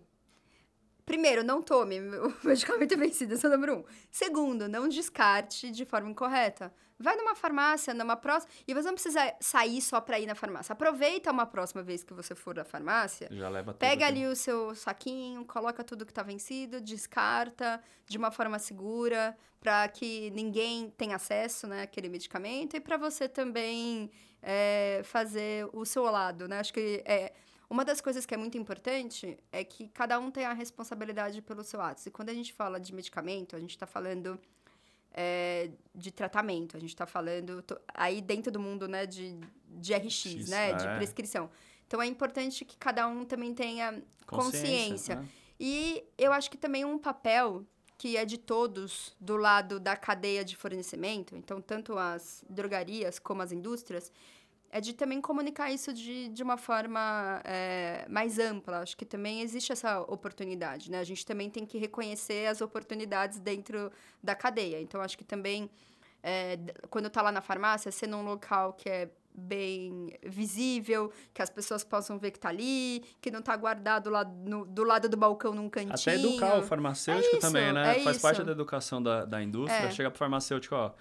Primeiro, 1.06 1.44
não 1.44 1.62
tome 1.62 2.00
o 2.00 2.34
medicamento 2.44 2.98
vencido, 2.98 3.34
esse 3.34 3.46
é 3.46 3.50
o 3.50 3.52
número 3.52 3.80
um. 3.80 3.84
Segundo, 4.10 4.68
não 4.70 4.88
descarte 4.88 5.70
de 5.72 5.86
forma 5.86 6.10
incorreta. 6.10 6.74
Vai 7.00 7.18
numa 7.18 7.36
farmácia, 7.36 7.94
numa 7.94 8.16
próxima. 8.16 8.54
E 8.66 8.74
você 8.74 8.88
não 8.88 8.94
precisa 8.94 9.34
sair 9.40 9.82
só 9.82 10.00
pra 10.00 10.20
ir 10.20 10.26
na 10.26 10.36
farmácia. 10.36 10.72
Aproveita 10.72 11.32
uma 11.32 11.46
próxima 11.46 11.84
vez 11.84 12.04
que 12.04 12.14
você 12.14 12.34
for 12.34 12.56
na 12.56 12.64
farmácia. 12.64 13.28
Já 13.32 13.50
leva 13.50 13.74
tudo. 13.74 13.80
Pega 13.80 14.06
ali 14.08 14.26
o 14.26 14.36
seu 14.36 14.74
saquinho, 14.74 15.44
coloca 15.44 15.84
tudo 15.84 16.06
que 16.06 16.14
tá 16.14 16.24
vencido, 16.24 16.80
descarta 16.80 17.82
de 18.08 18.18
uma 18.18 18.32
forma 18.32 18.58
segura, 18.58 19.36
para 19.60 19.88
que 19.90 20.30
ninguém 20.32 20.92
tenha 20.92 21.18
acesso 21.18 21.68
né, 21.68 21.82
àquele 21.82 22.08
medicamento 22.08 22.78
e 22.78 22.80
para 22.80 22.96
você 22.96 23.28
também 23.28 24.10
é, 24.42 25.02
fazer 25.04 25.68
o 25.74 25.86
seu 25.86 26.04
lado, 26.04 26.48
né? 26.48 26.60
Acho 26.60 26.74
que 26.74 27.04
é 27.06 27.34
uma 27.70 27.84
das 27.84 28.02
coisas 28.02 28.26
que 28.26 28.34
é 28.34 28.38
muito 28.38 28.58
importante 28.58 29.38
é 29.52 29.64
que 29.64 29.88
cada 29.90 30.20
um 30.20 30.30
tem 30.30 30.46
a 30.46 30.54
responsabilidade 30.54 31.42
pelo 31.42 31.64
seu 31.64 31.82
ato. 31.82 32.02
E 32.06 32.12
quando 32.12 32.30
a 32.30 32.34
gente 32.34 32.54
fala 32.54 32.80
de 32.80 32.94
medicamento, 32.94 33.56
a 33.56 33.60
gente 33.60 33.72
está 33.72 33.86
falando 33.86 34.40
é, 35.12 35.70
de 35.94 36.12
tratamento, 36.12 36.76
a 36.76 36.80
gente 36.80 36.90
está 36.90 37.06
falando 37.06 37.64
aí 37.94 38.22
dentro 38.22 38.52
do 38.52 38.60
mundo 38.60 38.88
né, 38.88 39.06
de, 39.06 39.40
de 39.68 39.94
RX, 39.94 40.14
X, 40.14 40.50
né, 40.50 40.72
é. 40.72 40.74
de 40.76 40.84
prescrição. 40.98 41.50
Então 41.88 42.02
é 42.02 42.08
importante 42.08 42.66
que 42.66 42.78
cada 42.78 43.08
um 43.08 43.24
também 43.24 43.54
tenha 43.54 44.02
consciência. 44.26 44.28
consciência. 44.28 45.16
Né? 45.18 45.30
E 45.60 46.04
eu 46.18 46.34
acho 46.34 46.50
que 46.50 46.58
também 46.58 46.84
um 46.84 46.98
papel 46.98 47.66
que 47.98 48.18
é 48.18 48.26
de 48.26 48.38
todos 48.38 49.16
do 49.20 49.38
lado 49.38 49.80
da 49.80 49.96
cadeia 49.96 50.44
de 50.44 50.56
fornecimento, 50.58 51.36
então 51.36 51.62
tanto 51.62 51.98
as 51.98 52.44
drogarias 52.50 53.20
como 53.20 53.42
as 53.42 53.52
indústrias, 53.52 54.12
é 54.74 54.82
de 54.82 54.92
também 54.92 55.22
comunicar 55.22 55.72
isso 55.72 55.94
de, 55.94 56.30
de 56.30 56.42
uma 56.42 56.58
forma 56.58 57.40
é, 57.44 58.08
mais 58.10 58.40
ampla. 58.40 58.80
Acho 58.80 58.98
que 58.98 59.06
também 59.06 59.42
existe 59.42 59.72
essa 59.72 60.02
oportunidade, 60.02 60.90
né? 60.90 61.00
A 61.00 61.04
gente 61.04 61.24
também 61.24 61.48
tem 61.48 61.64
que 61.64 61.78
reconhecer 61.78 62.48
as 62.48 62.60
oportunidades 62.60 63.38
dentro 63.38 63.92
da 64.22 64.34
cadeia. 64.34 64.82
Então, 64.82 65.00
acho 65.00 65.16
que 65.16 65.24
também, 65.24 65.70
é, 66.24 66.58
quando 66.90 67.06
está 67.06 67.22
lá 67.22 67.32
na 67.32 67.40
farmácia, 67.40 67.92
ser 67.92 68.08
num 68.08 68.24
local 68.24 68.74
que 68.74 68.90
é 68.90 69.12
bem 69.32 70.12
visível, 70.24 71.12
que 71.32 71.44
as 71.44 71.52
pessoas 71.52 71.84
possam 71.84 72.18
ver 72.18 72.32
que 72.32 72.40
está 72.40 72.50
ali, 72.50 73.04
que 73.22 73.30
não 73.30 73.42
está 73.42 73.56
guardado 73.56 74.10
lá 74.10 74.24
no, 74.26 74.66
do 74.66 74.84
lado 74.84 75.08
do 75.08 75.16
balcão 75.16 75.54
num 75.54 75.70
cantinho. 75.70 75.94
Até 75.94 76.16
educar 76.16 76.58
o 76.58 76.64
farmacêutico 76.64 77.36
é 77.36 77.38
isso, 77.38 77.48
também, 77.48 77.72
né? 77.72 78.00
É 78.00 78.04
Faz 78.04 78.16
isso. 78.16 78.26
parte 78.26 78.44
da 78.44 78.52
educação 78.52 79.04
da, 79.04 79.24
da 79.24 79.40
indústria. 79.40 79.86
É. 79.86 79.92
Chega 79.92 80.10
pro 80.10 80.18
farmacêutico, 80.18 80.74
ó 80.74 80.94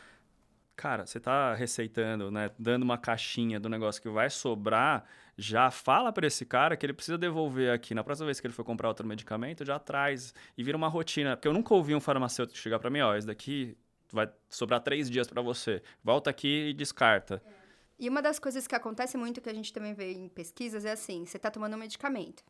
cara, 0.77 1.07
você 1.07 1.21
tá 1.21 1.55
receitando, 1.55 2.31
né, 2.31 2.51
dando 2.59 2.83
uma 2.83 2.99
caixinha 2.99 3.61
do 3.61 3.69
negócio 3.69 4.01
que 4.01 4.09
vai 4.09 4.29
sobrar, 4.31 5.05
já 5.37 5.71
fala 5.71 6.13
para 6.13 6.27
esse 6.27 6.45
cara 6.45 6.77
que 6.77 6.85
ele 6.85 6.93
precisa 6.93 7.17
devolver 7.17 7.73
aqui. 7.73 7.95
Na 7.95 8.05
próxima 8.05 8.27
vez 8.27 8.41
que 8.41 8.47
ele 8.47 8.55
for 8.55 8.65
comprar 8.65 8.89
outro 8.89 9.07
medicamento, 9.07 9.65
já 9.65 9.79
traz 9.79 10.35
e 10.57 10.63
vira 10.63 10.77
uma 10.77 10.89
rotina. 10.89 11.37
Porque 11.37 11.49
eu 11.49 11.53
nunca 11.53 11.75
ouvi 11.75 11.95
um 11.95 12.01
farmacêutico 12.01 12.59
chegar 12.59 12.79
para 12.79 12.91
mim, 12.91 13.01
ó, 13.01 13.15
esse 13.15 13.27
daqui 13.27 13.77
vai 14.13 14.31
sobrar 14.49 14.81
três 14.81 15.09
dias 15.09 15.27
para 15.27 15.41
você. 15.41 15.83
Volta 16.05 16.31
aqui 16.31 16.69
e 16.69 16.73
descarta. 16.75 17.43
É. 17.47 17.63
E 17.99 18.09
uma 18.09 18.21
das 18.21 18.39
coisas 18.39 18.67
que 18.67 18.75
acontece 18.75 19.17
muito, 19.17 19.41
que 19.41 19.49
a 19.49 19.55
gente 19.55 19.73
também 19.73 19.95
vê 19.95 20.13
em 20.13 20.29
pesquisas, 20.29 20.85
é 20.85 20.93
assim, 20.93 21.25
você 21.25 21.39
tá 21.39 21.51
tomando 21.51 21.75
um 21.75 21.79
medicamento 21.79 22.43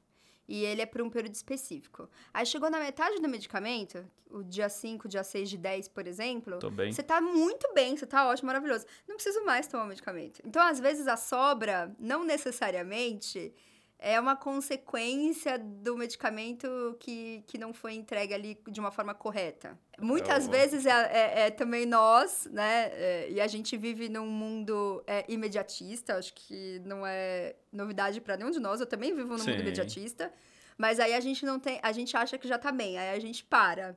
e 0.48 0.64
ele 0.64 0.82
é 0.82 0.86
por 0.86 1.02
um 1.02 1.10
período 1.10 1.34
específico. 1.34 2.08
Aí 2.32 2.44
chegou 2.44 2.70
na 2.70 2.78
metade 2.78 3.20
do 3.20 3.28
medicamento, 3.28 4.04
o 4.30 4.42
dia 4.42 4.68
5, 4.68 5.08
dia 5.08 5.22
6 5.22 5.50
de 5.50 5.58
10, 5.58 5.88
por 5.88 6.06
exemplo. 6.06 6.58
Tô 6.58 6.70
bem. 6.70 6.92
Você 6.92 7.02
tá 7.02 7.20
muito 7.20 7.72
bem, 7.74 7.96
você 7.96 8.06
tá 8.06 8.28
ótimo, 8.28 8.46
maravilhoso. 8.46 8.86
Não 9.06 9.16
preciso 9.16 9.44
mais 9.44 9.66
tomar 9.66 9.84
o 9.84 9.88
medicamento. 9.88 10.40
Então, 10.44 10.62
às 10.62 10.80
vezes, 10.80 11.06
a 11.06 11.16
sobra, 11.16 11.94
não 11.98 12.24
necessariamente 12.24 13.54
é 14.02 14.18
uma 14.18 14.34
consequência 14.34 15.56
do 15.58 15.96
medicamento 15.96 16.96
que, 16.98 17.44
que 17.46 17.56
não 17.56 17.72
foi 17.72 17.94
entregue 17.94 18.34
ali 18.34 18.58
de 18.68 18.80
uma 18.80 18.90
forma 18.90 19.14
correta. 19.14 19.78
Muitas 20.00 20.48
é 20.48 20.50
vezes 20.50 20.84
é, 20.84 20.90
é, 20.90 21.40
é, 21.46 21.50
também 21.50 21.86
nós, 21.86 22.48
né? 22.50 22.90
É, 22.92 23.30
e 23.30 23.40
a 23.40 23.46
gente 23.46 23.76
vive 23.76 24.08
num 24.08 24.26
mundo 24.26 25.04
é, 25.06 25.24
imediatista, 25.28 26.16
acho 26.16 26.34
que 26.34 26.80
não 26.84 27.06
é 27.06 27.54
novidade 27.72 28.20
para 28.20 28.36
nenhum 28.36 28.50
de 28.50 28.58
nós. 28.58 28.80
Eu 28.80 28.86
também 28.86 29.14
vivo 29.14 29.28
num 29.28 29.38
Sim. 29.38 29.52
mundo 29.52 29.60
imediatista. 29.60 30.32
Mas 30.76 30.98
aí 30.98 31.14
a 31.14 31.20
gente 31.20 31.46
não 31.46 31.60
tem. 31.60 31.78
A 31.82 31.92
gente 31.92 32.16
acha 32.16 32.36
que 32.36 32.48
já 32.48 32.58
tá 32.58 32.72
bem, 32.72 32.98
aí 32.98 33.14
a 33.16 33.20
gente 33.20 33.44
para 33.44 33.96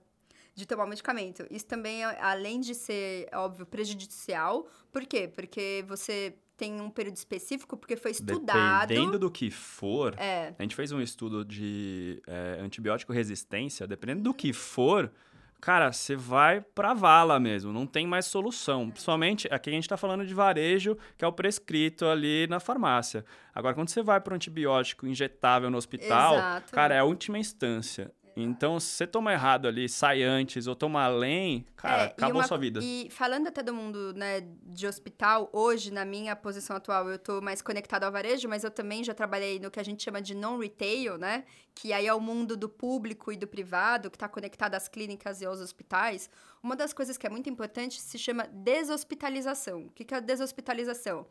de 0.53 0.65
tomar 0.65 0.85
o 0.85 0.87
medicamento. 0.87 1.45
Isso 1.49 1.65
também, 1.65 2.03
além 2.03 2.61
de 2.61 2.75
ser, 2.75 3.27
óbvio, 3.33 3.65
prejudicial. 3.65 4.67
Por 4.91 5.05
quê? 5.05 5.27
Porque 5.27 5.83
você 5.87 6.33
tem 6.57 6.79
um 6.81 6.89
período 6.89 7.17
específico, 7.17 7.77
porque 7.77 7.95
foi 7.95 8.11
estudado. 8.11 8.87
Dependendo 8.87 9.19
do 9.19 9.31
que 9.31 9.51
for, 9.51 10.13
é. 10.17 10.53
a 10.57 10.61
gente 10.61 10.75
fez 10.75 10.91
um 10.91 11.01
estudo 11.01 11.43
de 11.43 12.21
é, 12.27 12.59
antibiótico 12.61 13.11
resistência, 13.11 13.85
dependendo 13.85 14.23
do 14.23 14.33
que 14.33 14.53
for, 14.53 15.11
cara, 15.59 15.91
você 15.91 16.15
vai 16.15 16.61
pra 16.61 16.93
vala 16.93 17.39
mesmo, 17.39 17.73
não 17.73 17.85
tem 17.85 18.07
mais 18.07 18.25
solução. 18.25 18.89
Principalmente, 18.89 19.47
aqui 19.51 19.69
a 19.69 19.73
gente 19.73 19.89
tá 19.89 19.97
falando 19.97 20.25
de 20.25 20.33
varejo, 20.33 20.97
que 21.17 21.25
é 21.25 21.27
o 21.27 21.33
prescrito 21.33 22.05
ali 22.05 22.47
na 22.47 22.59
farmácia. 22.59 23.25
Agora, 23.53 23.73
quando 23.73 23.89
você 23.89 24.01
vai 24.01 24.21
para 24.21 24.33
um 24.33 24.35
antibiótico 24.35 25.07
injetável 25.07 25.69
no 25.69 25.77
hospital, 25.77 26.35
Exato. 26.35 26.71
cara, 26.71 26.95
é 26.95 26.99
a 26.99 27.03
última 27.03 27.37
instância. 27.37 28.11
Então, 28.37 28.79
se 28.81 28.87
você 28.87 29.07
toma 29.07 29.31
errado 29.31 29.65
ali, 29.65 29.87
sai 29.87 30.21
antes 30.21 30.67
ou 30.67 30.75
toma 30.75 31.03
além, 31.03 31.65
cara, 31.77 32.03
é, 32.03 32.05
acabou 32.07 32.41
uma, 32.41 32.47
sua 32.47 32.57
vida. 32.57 32.81
E 32.83 33.07
falando 33.09 33.47
até 33.47 33.63
do 33.63 33.73
mundo 33.73 34.13
né, 34.13 34.41
de 34.63 34.85
hospital, 34.85 35.49
hoje, 35.53 35.89
na 35.89 36.03
minha 36.03 36.35
posição 36.35 36.75
atual, 36.75 37.09
eu 37.09 37.17
tô 37.17 37.39
mais 37.39 37.61
conectado 37.61 38.03
ao 38.03 38.11
varejo, 38.11 38.49
mas 38.49 38.65
eu 38.65 38.71
também 38.71 39.05
já 39.05 39.13
trabalhei 39.13 39.57
no 39.57 39.71
que 39.71 39.79
a 39.79 39.83
gente 39.83 40.03
chama 40.03 40.21
de 40.21 40.35
non-retail, 40.35 41.17
né? 41.17 41.45
Que 41.73 41.93
aí 41.93 42.07
é 42.07 42.13
o 42.13 42.19
mundo 42.19 42.57
do 42.57 42.67
público 42.67 43.31
e 43.31 43.37
do 43.37 43.47
privado, 43.47 44.11
que 44.11 44.17
está 44.17 44.27
conectado 44.27 44.75
às 44.75 44.89
clínicas 44.89 45.39
e 45.39 45.45
aos 45.45 45.61
hospitais. 45.61 46.29
Uma 46.61 46.75
das 46.75 46.91
coisas 46.91 47.17
que 47.17 47.25
é 47.25 47.29
muito 47.29 47.49
importante 47.49 48.01
se 48.01 48.17
chama 48.17 48.49
deshospitalização. 48.51 49.83
O 49.83 49.89
que 49.91 50.13
é 50.13 50.17
a 50.17 50.19
deshospitalização? 50.19 51.25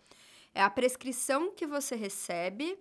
É 0.55 0.62
a 0.62 0.71
prescrição 0.71 1.53
que 1.53 1.67
você 1.67 1.97
recebe 1.97 2.79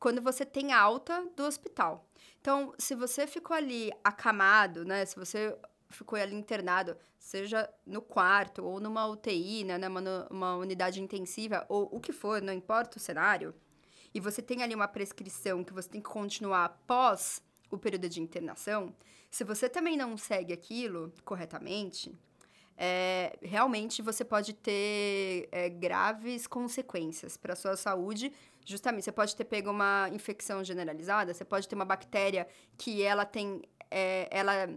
quando 0.00 0.20
você 0.20 0.44
tem 0.44 0.72
alta 0.72 1.24
do 1.36 1.44
hospital. 1.44 2.04
Então, 2.44 2.74
se 2.76 2.94
você 2.94 3.26
ficou 3.26 3.56
ali 3.56 3.90
acamado, 4.04 4.84
né? 4.84 5.06
Se 5.06 5.16
você 5.16 5.56
ficou 5.88 6.18
ali 6.18 6.34
internado, 6.34 6.94
seja 7.18 7.66
no 7.86 8.02
quarto 8.02 8.62
ou 8.62 8.78
numa 8.78 9.06
UTI, 9.06 9.64
né, 9.64 9.78
numa, 9.78 10.28
uma 10.30 10.54
unidade 10.56 11.00
intensiva, 11.00 11.64
ou 11.70 11.88
o 11.90 11.98
que 11.98 12.12
for, 12.12 12.42
não 12.42 12.52
importa 12.52 12.98
o 12.98 13.00
cenário, 13.00 13.54
e 14.12 14.20
você 14.20 14.42
tem 14.42 14.62
ali 14.62 14.74
uma 14.74 14.86
prescrição 14.86 15.64
que 15.64 15.72
você 15.72 15.88
tem 15.88 16.02
que 16.02 16.10
continuar 16.10 16.66
após 16.66 17.40
o 17.70 17.78
período 17.78 18.10
de 18.10 18.20
internação, 18.20 18.94
se 19.30 19.42
você 19.42 19.66
também 19.66 19.96
não 19.96 20.14
segue 20.18 20.52
aquilo 20.52 21.14
corretamente, 21.24 22.14
é, 22.76 23.38
realmente 23.40 24.02
você 24.02 24.22
pode 24.22 24.52
ter 24.52 25.48
é, 25.50 25.70
graves 25.70 26.46
consequências 26.46 27.38
para 27.38 27.54
a 27.54 27.56
sua 27.56 27.74
saúde 27.74 28.30
Justamente, 28.64 29.04
você 29.04 29.12
pode 29.12 29.36
ter 29.36 29.44
pego 29.44 29.70
uma 29.70 30.08
infecção 30.12 30.64
generalizada, 30.64 31.34
você 31.34 31.44
pode 31.44 31.68
ter 31.68 31.74
uma 31.74 31.84
bactéria 31.84 32.46
que 32.78 33.02
ela 33.02 33.24
tem. 33.24 33.62
É, 33.90 34.28
ela 34.30 34.68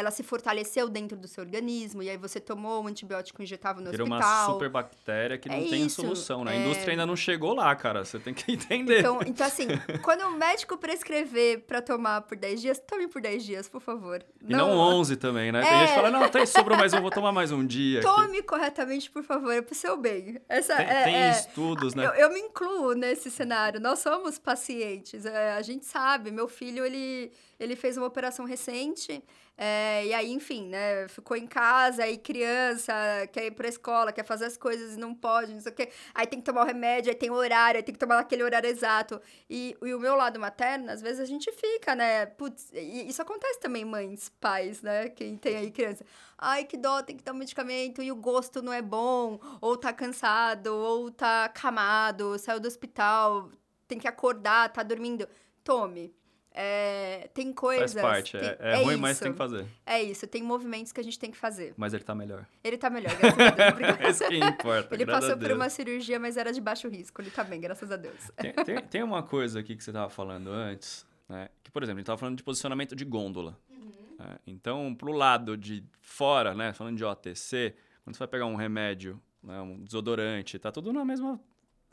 ela 0.00 0.10
se 0.10 0.22
fortaleceu 0.22 0.88
dentro 0.88 1.16
do 1.16 1.28
seu 1.28 1.44
organismo, 1.44 2.02
e 2.02 2.10
aí 2.10 2.16
você 2.16 2.40
tomou 2.40 2.82
um 2.82 2.86
antibiótico 2.86 3.42
injetável 3.42 3.82
no 3.82 3.90
Vira 3.90 4.02
hospital. 4.02 4.46
uma 4.46 4.52
super 4.52 4.68
bactéria 4.68 5.38
que 5.38 5.48
não 5.48 5.56
é 5.56 5.62
tem 5.64 5.86
isso, 5.86 6.02
solução, 6.02 6.44
né? 6.44 6.52
A 6.52 6.54
é... 6.54 6.62
indústria 6.62 6.92
ainda 6.92 7.06
não 7.06 7.16
chegou 7.16 7.54
lá, 7.54 7.74
cara. 7.76 8.04
Você 8.04 8.18
tem 8.18 8.34
que 8.34 8.50
entender. 8.52 9.00
Então, 9.00 9.20
então 9.24 9.46
assim, 9.46 9.68
quando 10.02 10.22
o 10.22 10.30
médico 10.32 10.76
prescrever 10.76 11.60
para 11.60 11.82
tomar 11.82 12.22
por 12.22 12.36
10 12.36 12.60
dias, 12.60 12.78
tome 12.78 13.08
por 13.08 13.20
10 13.20 13.44
dias, 13.44 13.68
por 13.68 13.80
favor. 13.80 14.24
E 14.42 14.52
não, 14.52 14.68
não 14.68 14.78
11 14.78 15.16
também, 15.16 15.52
né? 15.52 15.60
É... 15.60 15.62
Tem 15.62 15.78
gente 15.80 15.88
que 15.88 15.94
fala, 15.94 16.10
não, 16.10 16.28
tem, 16.28 16.46
sobrou 16.46 16.76
mais 16.76 16.92
um, 16.94 17.00
vou 17.00 17.10
tomar 17.10 17.32
mais 17.32 17.52
um 17.52 17.64
dia. 17.64 18.00
Tome 18.00 18.38
aqui. 18.38 18.42
corretamente, 18.42 19.10
por 19.10 19.22
favor, 19.22 19.52
é 19.52 19.60
pro 19.60 19.74
seu 19.74 19.96
bem. 19.96 20.40
Essa, 20.48 20.76
tem, 20.76 20.86
é, 20.86 21.04
tem 21.04 21.14
é, 21.16 21.30
estudos, 21.30 21.94
né? 21.94 22.06
Eu, 22.06 22.12
eu, 22.12 22.32
me 22.32 22.40
incluo 22.40 22.94
nesse 22.94 23.30
cenário. 23.30 23.78
Nós 23.78 23.98
somos 23.98 24.38
pacientes. 24.38 25.26
É, 25.26 25.52
a 25.52 25.62
gente 25.62 25.84
sabe. 25.84 26.30
Meu 26.30 26.48
filho, 26.48 26.84
ele, 26.84 27.30
ele 27.58 27.76
fez 27.76 27.96
uma 27.96 28.06
operação 28.06 28.44
recente 28.44 29.22
É, 29.62 30.06
e 30.06 30.14
aí, 30.14 30.32
enfim, 30.32 30.68
né? 30.68 31.06
Ficou 31.08 31.36
em 31.36 31.46
casa, 31.46 32.04
aí 32.04 32.16
criança, 32.16 32.94
quer 33.30 33.44
ir 33.44 33.50
pra 33.50 33.68
escola, 33.68 34.10
quer 34.10 34.24
fazer 34.24 34.46
as 34.46 34.56
coisas 34.56 34.94
e 34.94 34.98
não 34.98 35.14
pode, 35.14 35.52
não 35.52 35.60
sei 35.60 35.70
o 35.70 35.74
quê. 35.74 35.90
Aí 36.14 36.26
tem 36.26 36.38
que 36.38 36.46
tomar 36.46 36.62
o 36.62 36.66
remédio, 36.66 37.10
aí 37.10 37.14
tem 37.14 37.30
horário, 37.30 37.76
aí 37.76 37.82
tem 37.82 37.92
que 37.92 37.98
tomar 37.98 38.16
naquele 38.16 38.42
horário 38.42 38.70
exato. 38.70 39.20
E, 39.50 39.76
e 39.82 39.92
o 39.92 40.00
meu 40.00 40.16
lado 40.16 40.40
materno, 40.40 40.90
às 40.90 41.02
vezes 41.02 41.20
a 41.20 41.26
gente 41.26 41.52
fica, 41.52 41.94
né? 41.94 42.24
Putz, 42.24 42.70
isso 42.72 43.20
acontece 43.20 43.60
também, 43.60 43.84
mães, 43.84 44.30
pais, 44.40 44.80
né? 44.80 45.10
Quem 45.10 45.36
tem 45.36 45.56
aí 45.56 45.70
criança. 45.70 46.06
Ai, 46.38 46.64
que 46.64 46.78
dó, 46.78 47.02
tem 47.02 47.18
que 47.18 47.30
um 47.30 47.34
medicamento 47.34 48.02
e 48.02 48.10
o 48.10 48.16
gosto 48.16 48.62
não 48.62 48.72
é 48.72 48.80
bom, 48.80 49.38
ou 49.60 49.76
tá 49.76 49.92
cansado, 49.92 50.74
ou 50.74 51.10
tá 51.10 51.44
acamado, 51.44 52.38
saiu 52.38 52.60
do 52.60 52.66
hospital, 52.66 53.50
tem 53.86 53.98
que 53.98 54.08
acordar, 54.08 54.72
tá 54.72 54.82
dormindo. 54.82 55.28
Tome 55.62 56.18
é, 56.52 57.28
tem 57.32 57.52
coisas. 57.52 57.92
Faz 57.92 58.02
parte. 58.02 58.32
Tem, 58.32 58.48
é, 58.48 58.56
é, 58.58 58.72
é, 58.72 58.76
ruim, 58.82 58.94
isso. 58.94 59.02
mas 59.02 59.18
tem 59.20 59.32
que 59.32 59.38
fazer. 59.38 59.66
É 59.86 60.02
isso, 60.02 60.26
tem 60.26 60.42
movimentos 60.42 60.92
que 60.92 61.00
a 61.00 61.04
gente 61.04 61.18
tem 61.18 61.30
que 61.30 61.36
fazer. 61.36 61.74
Mas 61.76 61.94
ele 61.94 62.02
tá 62.02 62.14
melhor. 62.14 62.46
Ele 62.62 62.76
tá 62.76 62.90
melhor, 62.90 63.16
graças 63.16 63.40
a 63.40 63.60
Deus. 63.60 64.00
Isso 64.10 64.28
que 64.28 64.36
importa. 64.36 64.94
ele 64.94 65.06
passou 65.06 65.36
por 65.36 65.52
uma 65.52 65.68
cirurgia, 65.68 66.18
mas 66.18 66.36
era 66.36 66.52
de 66.52 66.60
baixo 66.60 66.88
risco. 66.88 67.20
Ele 67.20 67.30
tá 67.30 67.44
bem, 67.44 67.60
graças 67.60 67.90
a 67.90 67.96
Deus. 67.96 68.30
Tem, 68.36 68.52
tem, 68.52 68.82
tem 68.82 69.02
uma 69.02 69.22
coisa 69.22 69.60
aqui 69.60 69.76
que 69.76 69.84
você 69.84 69.92
tava 69.92 70.10
falando 70.10 70.50
antes, 70.50 71.06
né? 71.28 71.48
Que, 71.62 71.70
por 71.70 71.82
exemplo, 71.82 71.98
a 71.98 72.00
gente 72.00 72.06
tava 72.06 72.18
falando 72.18 72.36
de 72.36 72.42
posicionamento 72.42 72.96
de 72.96 73.04
gôndola. 73.04 73.56
Uhum. 73.70 74.16
Né? 74.18 74.38
Então, 74.46 74.94
pro 74.94 75.12
lado 75.12 75.56
de 75.56 75.84
fora, 76.00 76.54
né? 76.54 76.72
Falando 76.72 76.96
de 76.96 77.04
OTC, 77.04 77.74
quando 78.02 78.16
você 78.16 78.18
vai 78.18 78.28
pegar 78.28 78.46
um 78.46 78.56
remédio, 78.56 79.20
né, 79.42 79.60
um 79.60 79.82
desodorante, 79.84 80.58
tá 80.58 80.72
tudo 80.72 80.92
na 80.92 81.04
mesma 81.04 81.40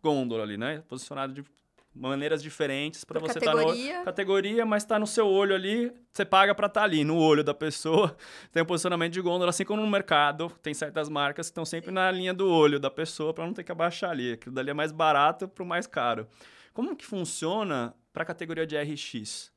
gôndola 0.02 0.44
ali, 0.44 0.58
né? 0.58 0.84
Posicionado 0.88 1.34
de 1.34 1.44
maneiras 1.98 2.42
diferentes 2.42 3.04
para 3.04 3.20
você 3.20 3.40
estar 3.40 3.54
tá 3.54 3.64
na 3.64 4.04
categoria, 4.04 4.66
mas 4.66 4.84
está 4.84 5.00
no 5.00 5.08
seu 5.08 5.28
olho 5.28 5.56
ali, 5.56 5.92
você 6.12 6.24
paga 6.24 6.54
para 6.54 6.68
estar 6.68 6.82
tá 6.82 6.86
ali, 6.86 7.04
no 7.04 7.18
olho 7.18 7.44
da 7.44 7.54
pessoa. 7.54 8.16
Tem 8.52 8.64
um 8.64 8.66
posicionamento 8.66 9.14
de 9.14 9.22
gôndola, 9.22 9.50
assim 9.50 9.66
como 9.66 9.82
no 9.82 9.88
mercado, 9.88 10.52
tem 10.62 10.74
certas 10.74 11.10
marcas 11.10 11.48
que 11.48 11.52
estão 11.52 11.66
sempre 11.66 11.90
Sim. 11.90 11.96
na 11.96 12.12
linha 12.12 12.34
do 12.34 12.48
olho 12.50 12.80
da 12.80 12.90
pessoa 12.90 13.34
para 13.34 13.46
não 13.46 13.54
ter 13.54 13.64
que 13.64 13.72
abaixar 13.72 14.12
ali. 14.12 14.34
Aquilo 14.34 14.54
dali 14.54 14.70
é 14.70 14.74
mais 14.74 14.92
barato 14.92 15.48
para 15.48 15.64
o 15.64 15.68
mais 15.68 15.88
caro. 15.88 16.28
Como 16.74 16.96
que 16.96 17.06
funciona 17.06 17.96
para 18.14 18.24
a 18.24 18.26
categoria 18.26 18.66
de 18.66 18.78
RX? 18.78 19.52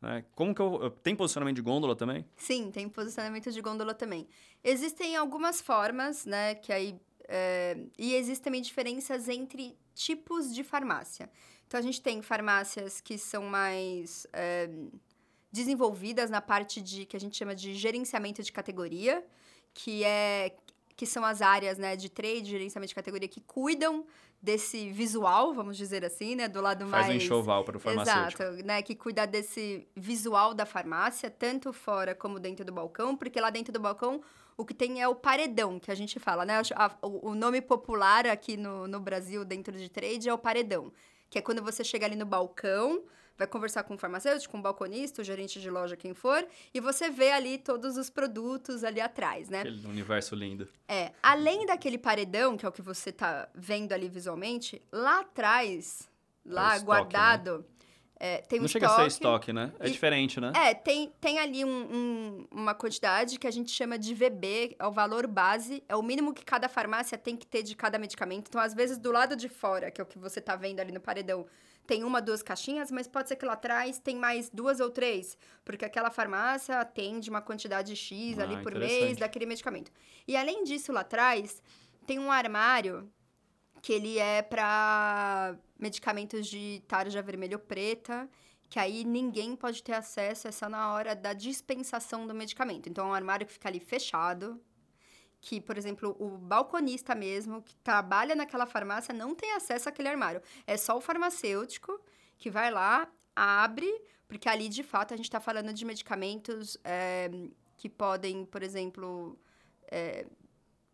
Né? 0.00 0.24
Como 0.34 0.54
que 0.54 0.60
eu, 0.60 0.90
tem 1.02 1.16
posicionamento 1.16 1.56
de 1.56 1.62
gôndola 1.62 1.96
também? 1.96 2.24
Sim, 2.36 2.70
tem 2.70 2.88
posicionamento 2.88 3.50
de 3.50 3.60
gôndola 3.60 3.94
também. 3.94 4.28
Existem 4.62 5.16
algumas 5.16 5.60
formas, 5.60 6.26
né, 6.26 6.54
que 6.54 6.72
aí 6.72 7.00
é, 7.28 7.76
e 7.98 8.14
existem 8.14 8.44
também 8.44 8.62
diferenças 8.62 9.28
entre 9.28 9.76
tipos 9.94 10.54
de 10.54 10.62
farmácia. 10.62 11.30
Então, 11.66 11.80
a 11.80 11.82
gente 11.82 12.00
tem 12.00 12.22
farmácias 12.22 13.00
que 13.00 13.18
são 13.18 13.44
mais 13.44 14.26
é, 14.32 14.70
desenvolvidas 15.50 16.30
na 16.30 16.40
parte 16.40 16.80
de 16.80 17.04
que 17.06 17.16
a 17.16 17.20
gente 17.20 17.36
chama 17.36 17.54
de 17.54 17.74
gerenciamento 17.74 18.42
de 18.42 18.52
categoria, 18.52 19.24
que 19.74 20.04
é 20.04 20.54
que 20.96 21.04
são 21.04 21.22
as 21.24 21.42
áreas 21.42 21.76
né, 21.76 21.94
de 21.94 22.08
trade, 22.08 22.50
gerenciamento 22.50 22.88
de 22.88 22.94
categoria, 22.94 23.28
que 23.28 23.42
cuidam 23.42 24.06
desse 24.40 24.90
visual, 24.90 25.52
vamos 25.52 25.76
dizer 25.76 26.02
assim, 26.04 26.34
né? 26.34 26.48
Do 26.48 26.62
lado 26.62 26.80
Faz 26.86 26.90
mais... 26.90 27.06
Faz 27.06 27.22
enxoval 27.22 27.64
para 27.64 27.76
o 27.76 27.80
farmacêutico. 27.80 28.42
Exato, 28.42 28.64
né? 28.64 28.80
Que 28.80 28.94
cuida 28.94 29.26
desse 29.26 29.86
visual 29.94 30.54
da 30.54 30.64
farmácia, 30.64 31.28
tanto 31.28 31.70
fora 31.72 32.14
como 32.14 32.40
dentro 32.40 32.64
do 32.64 32.72
balcão, 32.72 33.14
porque 33.14 33.38
lá 33.38 33.50
dentro 33.50 33.72
do 33.72 33.80
balcão 33.80 34.22
o 34.56 34.64
que 34.64 34.72
tem 34.72 35.02
é 35.02 35.06
o 35.06 35.14
paredão, 35.14 35.78
que 35.78 35.90
a 35.90 35.94
gente 35.94 36.18
fala, 36.18 36.46
né? 36.46 36.54
O 37.02 37.34
nome 37.34 37.60
popular 37.60 38.26
aqui 38.26 38.56
no, 38.56 38.88
no 38.88 38.98
Brasil, 38.98 39.44
dentro 39.44 39.76
de 39.76 39.90
trade, 39.90 40.30
é 40.30 40.32
o 40.32 40.38
paredão 40.38 40.90
que 41.36 41.40
é 41.40 41.42
quando 41.42 41.62
você 41.62 41.84
chega 41.84 42.06
ali 42.06 42.16
no 42.16 42.24
balcão, 42.24 43.02
vai 43.36 43.46
conversar 43.46 43.82
com 43.82 43.94
o 43.94 43.98
farmacêutico, 43.98 44.52
com 44.52 44.58
o 44.58 44.62
balconista, 44.62 45.20
o 45.20 45.24
gerente 45.24 45.60
de 45.60 45.68
loja, 45.68 45.94
quem 45.94 46.14
for, 46.14 46.46
e 46.72 46.80
você 46.80 47.10
vê 47.10 47.30
ali 47.30 47.58
todos 47.58 47.98
os 47.98 48.08
produtos 48.08 48.82
ali 48.82 49.02
atrás, 49.02 49.50
né? 49.50 49.60
Aquele 49.60 49.86
universo 49.86 50.34
lindo. 50.34 50.66
É. 50.88 51.12
Além 51.22 51.66
daquele 51.66 51.98
paredão, 51.98 52.56
que 52.56 52.64
é 52.64 52.68
o 52.70 52.72
que 52.72 52.80
você 52.80 53.12
tá 53.12 53.50
vendo 53.54 53.92
ali 53.92 54.08
visualmente, 54.08 54.80
lá 54.90 55.20
atrás, 55.20 56.08
lá 56.42 56.72
é 56.72 56.76
estoque, 56.78 56.86
guardado, 56.86 57.58
né? 57.58 57.64
É, 58.18 58.38
tem 58.38 58.58
um 58.58 58.62
Não 58.62 58.68
chega 58.68 58.86
estoque, 58.86 59.00
a 59.00 59.04
ser 59.04 59.16
estoque, 59.16 59.52
né? 59.52 59.72
É 59.78 59.88
e, 59.88 59.90
diferente, 59.90 60.40
né? 60.40 60.52
É, 60.56 60.74
tem, 60.74 61.12
tem 61.20 61.38
ali 61.38 61.64
um, 61.64 61.68
um, 61.68 62.46
uma 62.50 62.74
quantidade 62.74 63.38
que 63.38 63.46
a 63.46 63.50
gente 63.50 63.70
chama 63.70 63.98
de 63.98 64.14
VB, 64.14 64.74
é 64.78 64.86
o 64.86 64.90
valor 64.90 65.26
base, 65.26 65.84
é 65.86 65.94
o 65.94 66.02
mínimo 66.02 66.32
que 66.32 66.44
cada 66.44 66.68
farmácia 66.68 67.18
tem 67.18 67.36
que 67.36 67.46
ter 67.46 67.62
de 67.62 67.76
cada 67.76 67.98
medicamento. 67.98 68.48
Então, 68.48 68.60
às 68.60 68.72
vezes, 68.72 68.96
do 68.96 69.12
lado 69.12 69.36
de 69.36 69.48
fora, 69.50 69.90
que 69.90 70.00
é 70.00 70.04
o 70.04 70.06
que 70.06 70.18
você 70.18 70.40
tá 70.40 70.56
vendo 70.56 70.80
ali 70.80 70.92
no 70.92 71.00
paredão, 71.00 71.46
tem 71.86 72.04
uma, 72.04 72.20
duas 72.20 72.42
caixinhas, 72.42 72.90
mas 72.90 73.06
pode 73.06 73.28
ser 73.28 73.36
que 73.36 73.44
lá 73.44 73.52
atrás 73.52 73.98
tem 73.98 74.16
mais 74.16 74.50
duas 74.50 74.80
ou 74.80 74.90
três, 74.90 75.36
porque 75.64 75.84
aquela 75.84 76.10
farmácia 76.10 76.80
atende 76.80 77.28
uma 77.30 77.42
quantidade 77.42 77.94
X 77.94 78.38
ah, 78.38 78.42
ali 78.42 78.56
por 78.62 78.74
mês 78.74 79.18
daquele 79.18 79.46
medicamento. 79.46 79.92
E 80.26 80.36
além 80.36 80.64
disso, 80.64 80.90
lá 80.90 81.00
atrás, 81.00 81.62
tem 82.06 82.18
um 82.18 82.32
armário 82.32 83.08
que 83.82 83.92
ele 83.92 84.18
é 84.18 84.42
para 84.42 85.54
medicamentos 85.78 86.46
de 86.46 86.82
tarja 86.86 87.22
vermelho 87.22 87.58
preta, 87.58 88.28
que 88.68 88.78
aí 88.78 89.04
ninguém 89.04 89.54
pode 89.54 89.82
ter 89.82 89.92
acesso, 89.92 90.48
é 90.48 90.52
só 90.52 90.68
na 90.68 90.92
hora 90.92 91.14
da 91.14 91.32
dispensação 91.32 92.26
do 92.26 92.34
medicamento. 92.34 92.88
Então, 92.88 93.06
é 93.06 93.10
um 93.10 93.14
armário 93.14 93.46
que 93.46 93.52
fica 93.52 93.68
ali 93.68 93.80
fechado, 93.80 94.60
que, 95.40 95.60
por 95.60 95.78
exemplo, 95.78 96.16
o 96.18 96.36
balconista 96.36 97.14
mesmo, 97.14 97.62
que 97.62 97.76
trabalha 97.76 98.34
naquela 98.34 98.66
farmácia, 98.66 99.14
não 99.14 99.34
tem 99.34 99.52
acesso 99.52 99.88
àquele 99.88 100.08
armário. 100.08 100.42
É 100.66 100.76
só 100.76 100.96
o 100.96 101.00
farmacêutico 101.00 102.00
que 102.36 102.50
vai 102.50 102.70
lá, 102.70 103.08
abre, 103.34 103.90
porque 104.26 104.48
ali, 104.48 104.68
de 104.68 104.82
fato, 104.82 105.14
a 105.14 105.16
gente 105.16 105.26
está 105.26 105.38
falando 105.38 105.72
de 105.72 105.84
medicamentos 105.84 106.76
é, 106.82 107.30
que 107.76 107.88
podem, 107.88 108.44
por 108.44 108.62
exemplo, 108.62 109.38
é, 109.88 110.26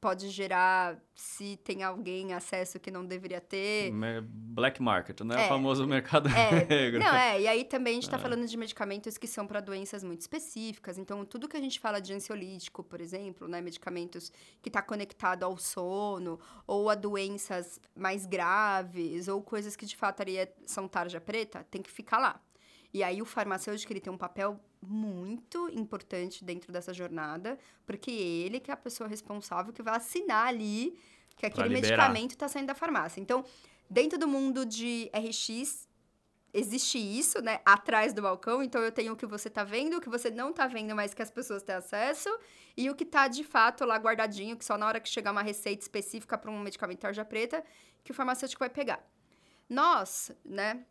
pode 0.03 0.31
gerar 0.31 1.01
se 1.15 1.57
tem 1.59 1.85
alguém 1.85 2.35
acesso 2.35 2.81
que 2.81 2.91
não 2.91 3.07
deveria 3.07 3.41
ter. 3.41 3.93
Black 4.25 4.83
market, 4.83 5.21
né? 5.21 5.45
É, 5.45 5.47
o 5.47 5.49
famoso 5.49 5.87
mercado 5.87 6.29
é, 6.29 6.67
negro. 6.67 6.99
Não, 6.99 7.15
é. 7.15 7.41
E 7.41 7.47
aí 7.47 7.65
também 7.65 7.93
a 7.93 7.95
gente 7.95 8.03
está 8.03 8.17
é. 8.17 8.21
falando 8.21 8.45
de 8.45 8.57
medicamentos 8.57 9.17
que 9.17 9.29
são 9.29 9.47
para 9.47 9.61
doenças 9.61 10.03
muito 10.03 10.21
específicas. 10.21 10.99
Então, 10.99 11.25
tudo 11.25 11.49
que 11.49 11.57
a 11.57 11.61
gente 11.61 11.79
fala 11.79 12.01
de 12.01 12.12
ansiolítico, 12.12 12.83
por 12.83 13.01
exemplo, 13.01 13.47
né? 13.47 13.61
Medicamentos 13.61 14.33
que 14.61 14.69
está 14.69 14.83
conectado 14.83 15.45
ao 15.45 15.57
sono, 15.57 16.41
ou 16.67 16.91
a 16.91 16.97
doenças 16.97 17.81
mais 17.95 18.27
graves, 18.27 19.29
ou 19.29 19.41
coisas 19.41 19.77
que 19.77 19.87
de 19.87 19.97
fato 19.97 20.21
ali 20.21 20.37
é, 20.37 20.53
são 20.67 20.88
tarja 20.88 21.21
preta, 21.21 21.65
tem 21.71 21.81
que 21.81 21.91
ficar 21.91 22.19
lá. 22.19 22.41
E 22.93 23.03
aí 23.03 23.23
o 23.23 23.25
farmacêutico 23.25 23.93
ele 23.93 24.01
tem 24.01 24.13
um 24.13 24.19
papel 24.19 24.61
muito 24.81 25.69
importante 25.71 26.45
dentro 26.45 26.73
dessa 26.73 26.93
jornada, 26.93 27.59
porque 27.87 28.11
ele 28.11 28.61
que 28.61 28.71
é 28.71 28.75
a 28.75 28.77
pessoa 28.77 29.09
responsável 29.09 29.73
que 29.73 29.83
vai 29.83 29.97
assinar 29.97 30.49
ali 30.49 30.99
que 31.37 31.47
aquele 31.47 31.71
medicamento 31.71 32.33
está 32.33 32.49
saindo 32.49 32.67
da 32.67 32.75
farmácia. 32.75 33.21
Então, 33.21 33.45
dentro 33.89 34.19
do 34.19 34.29
mundo 34.29 34.67
de 34.67 35.11
RX, 35.15 35.89
existe 36.53 36.99
isso, 36.99 37.41
né? 37.41 37.61
Atrás 37.65 38.13
do 38.13 38.21
balcão. 38.21 38.63
Então, 38.63 38.83
eu 38.83 38.93
tenho 38.93 39.15
o 39.15 39.17
que 39.17 39.27
você 39.27 39.49
está 39.49 39.65
vendo, 39.65 39.97
o 39.97 40.01
que 40.01 40.09
você 40.09 40.31
não 40.31 40.51
está 40.51 40.67
vendo, 40.67 40.95
mas 40.95 41.15
que 41.15 41.23
as 41.23 41.31
pessoas 41.31 41.63
têm 41.63 41.75
acesso, 41.75 42.29
e 42.77 42.91
o 42.91 42.95
que 42.95 43.05
está 43.05 43.29
de 43.29 43.43
fato 43.43 43.85
lá 43.85 43.97
guardadinho, 43.97 44.57
que 44.57 44.65
só 44.65 44.77
na 44.77 44.87
hora 44.87 45.01
que 45.01 45.09
chegar 45.09 45.33
uma 45.33 45.43
receita 45.43 45.83
específica 45.83 46.37
para 46.37 46.51
um 46.51 46.61
medicamento 46.61 47.01
tarja 47.01 47.25
preta, 47.25 47.65
que 48.05 48.11
o 48.11 48.15
farmacêutico 48.15 48.61
vai 48.61 48.71
pegar. 48.71 49.03
Nós, 49.69 50.31
né, 50.45 50.85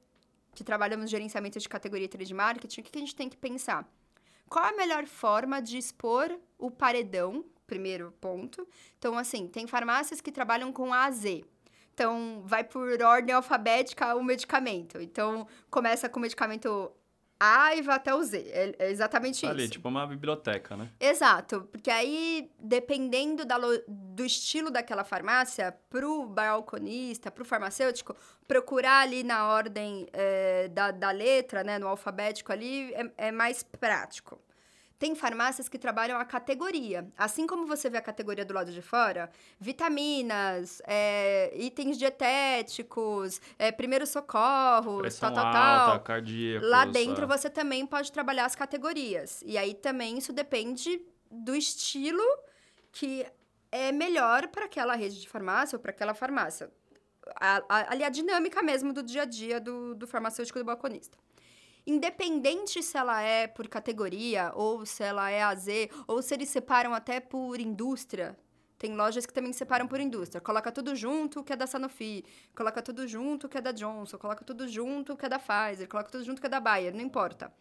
que 0.53 0.63
trabalhamos 0.63 1.09
gerenciamento 1.09 1.59
de 1.59 1.69
categoria 1.69 2.07
3 2.07 2.27
de 2.27 2.33
marketing, 2.33 2.81
o 2.81 2.83
que 2.83 2.97
a 2.97 3.01
gente 3.01 3.15
tem 3.15 3.29
que 3.29 3.37
pensar? 3.37 3.87
Qual 4.49 4.65
a 4.65 4.73
melhor 4.73 5.05
forma 5.05 5.61
de 5.61 5.77
expor 5.77 6.37
o 6.57 6.69
paredão? 6.69 7.45
Primeiro 7.65 8.11
ponto. 8.19 8.67
Então, 8.99 9.17
assim, 9.17 9.47
tem 9.47 9.65
farmácias 9.65 10.19
que 10.19 10.31
trabalham 10.31 10.73
com 10.73 10.93
A 10.93 11.05
a 11.05 11.11
Z. 11.11 11.45
Então, 11.93 12.41
vai 12.45 12.63
por 12.63 13.01
ordem 13.01 13.33
alfabética 13.33 14.13
o 14.15 14.23
medicamento. 14.23 14.99
Então, 14.99 15.47
começa 15.69 16.09
com 16.09 16.19
o 16.19 16.21
medicamento 16.21 16.91
a 17.43 17.75
e 17.75 17.81
vai 17.81 17.95
até 17.95 18.13
o 18.13 18.21
Z. 18.21 18.37
É, 18.37 18.75
é 18.77 18.91
exatamente 18.91 19.41
tá 19.41 19.47
isso. 19.47 19.55
Ali, 19.55 19.67
tipo 19.67 19.89
uma 19.89 20.05
biblioteca, 20.05 20.77
né? 20.77 20.87
Exato. 20.99 21.67
Porque 21.71 21.89
aí, 21.89 22.51
dependendo 22.59 23.43
da, 23.43 23.57
do 23.87 24.23
estilo 24.23 24.69
daquela 24.69 25.03
farmácia, 25.03 25.75
pro 25.89 26.27
balconista, 26.27 27.31
pro 27.31 27.43
farmacêutico, 27.43 28.15
procurar 28.47 29.01
ali 29.01 29.23
na 29.23 29.47
ordem 29.47 30.07
é, 30.13 30.67
da, 30.67 30.91
da 30.91 31.09
letra, 31.09 31.63
né, 31.63 31.79
no 31.79 31.87
alfabético 31.87 32.51
ali, 32.51 32.93
é, 32.93 33.11
é 33.17 33.31
mais 33.31 33.63
prático. 33.63 34.39
Tem 35.01 35.15
farmácias 35.15 35.67
que 35.67 35.79
trabalham 35.79 36.19
a 36.19 36.23
categoria. 36.23 37.11
Assim 37.17 37.47
como 37.47 37.65
você 37.65 37.89
vê 37.89 37.97
a 37.97 38.01
categoria 38.03 38.45
do 38.45 38.53
lado 38.53 38.71
de 38.71 38.83
fora, 38.83 39.31
vitaminas, 39.59 40.79
é, 40.85 41.51
itens 41.57 41.97
dietéticos, 41.97 43.41
é, 43.57 43.71
primeiros 43.71 44.09
socorros, 44.09 45.01
Pressão 45.01 45.33
tal, 45.33 45.51
tal, 45.51 45.89
alta, 45.89 46.03
cardíaco. 46.03 46.67
Lá 46.67 46.85
dentro 46.85 47.27
você 47.27 47.49
também 47.49 47.83
pode 47.83 48.11
trabalhar 48.11 48.45
as 48.45 48.53
categorias. 48.53 49.41
E 49.43 49.57
aí 49.57 49.73
também 49.73 50.19
isso 50.19 50.31
depende 50.31 51.01
do 51.31 51.55
estilo 51.55 52.21
que 52.91 53.25
é 53.71 53.91
melhor 53.91 54.49
para 54.49 54.65
aquela 54.65 54.93
rede 54.93 55.19
de 55.19 55.27
farmácia 55.27 55.77
ou 55.77 55.81
para 55.81 55.89
aquela 55.89 56.13
farmácia. 56.13 56.69
A, 57.37 57.63
a, 57.67 57.93
ali 57.93 58.03
a 58.03 58.09
dinâmica 58.09 58.61
mesmo 58.61 58.93
do 58.93 59.01
dia 59.01 59.23
a 59.23 59.25
dia 59.25 59.59
do, 59.59 59.95
do 59.95 60.05
farmacêutico 60.05 60.59
e 60.59 60.61
do 60.61 60.65
balconista. 60.65 61.17
Independente 61.85 62.81
se 62.81 62.97
ela 62.97 63.21
é 63.21 63.47
por 63.47 63.67
categoria, 63.67 64.51
ou 64.55 64.85
se 64.85 65.03
ela 65.03 65.29
é 65.29 65.41
AZ, 65.41 65.67
ou 66.07 66.21
se 66.21 66.33
eles 66.33 66.49
separam 66.49 66.93
até 66.93 67.19
por 67.19 67.59
indústria. 67.59 68.37
Tem 68.77 68.95
lojas 68.95 69.27
que 69.27 69.33
também 69.33 69.53
separam 69.53 69.87
por 69.87 69.99
indústria. 69.99 70.41
Coloca 70.41 70.71
tudo 70.71 70.95
junto 70.95 71.43
que 71.43 71.53
é 71.53 71.55
da 71.55 71.67
Sanofi, 71.67 72.25
coloca 72.55 72.81
tudo 72.81 73.07
junto 73.07 73.47
que 73.47 73.57
é 73.57 73.61
da 73.61 73.71
Johnson, 73.71 74.17
coloca 74.17 74.43
tudo 74.43 74.67
junto 74.67 75.15
que 75.15 75.25
é 75.25 75.29
da 75.29 75.37
Pfizer, 75.37 75.87
coloca 75.87 76.09
tudo 76.09 76.23
junto 76.23 76.41
que 76.41 76.47
é 76.47 76.49
da 76.49 76.59
Bayer, 76.59 76.93
não 76.93 77.01
importa. 77.01 77.53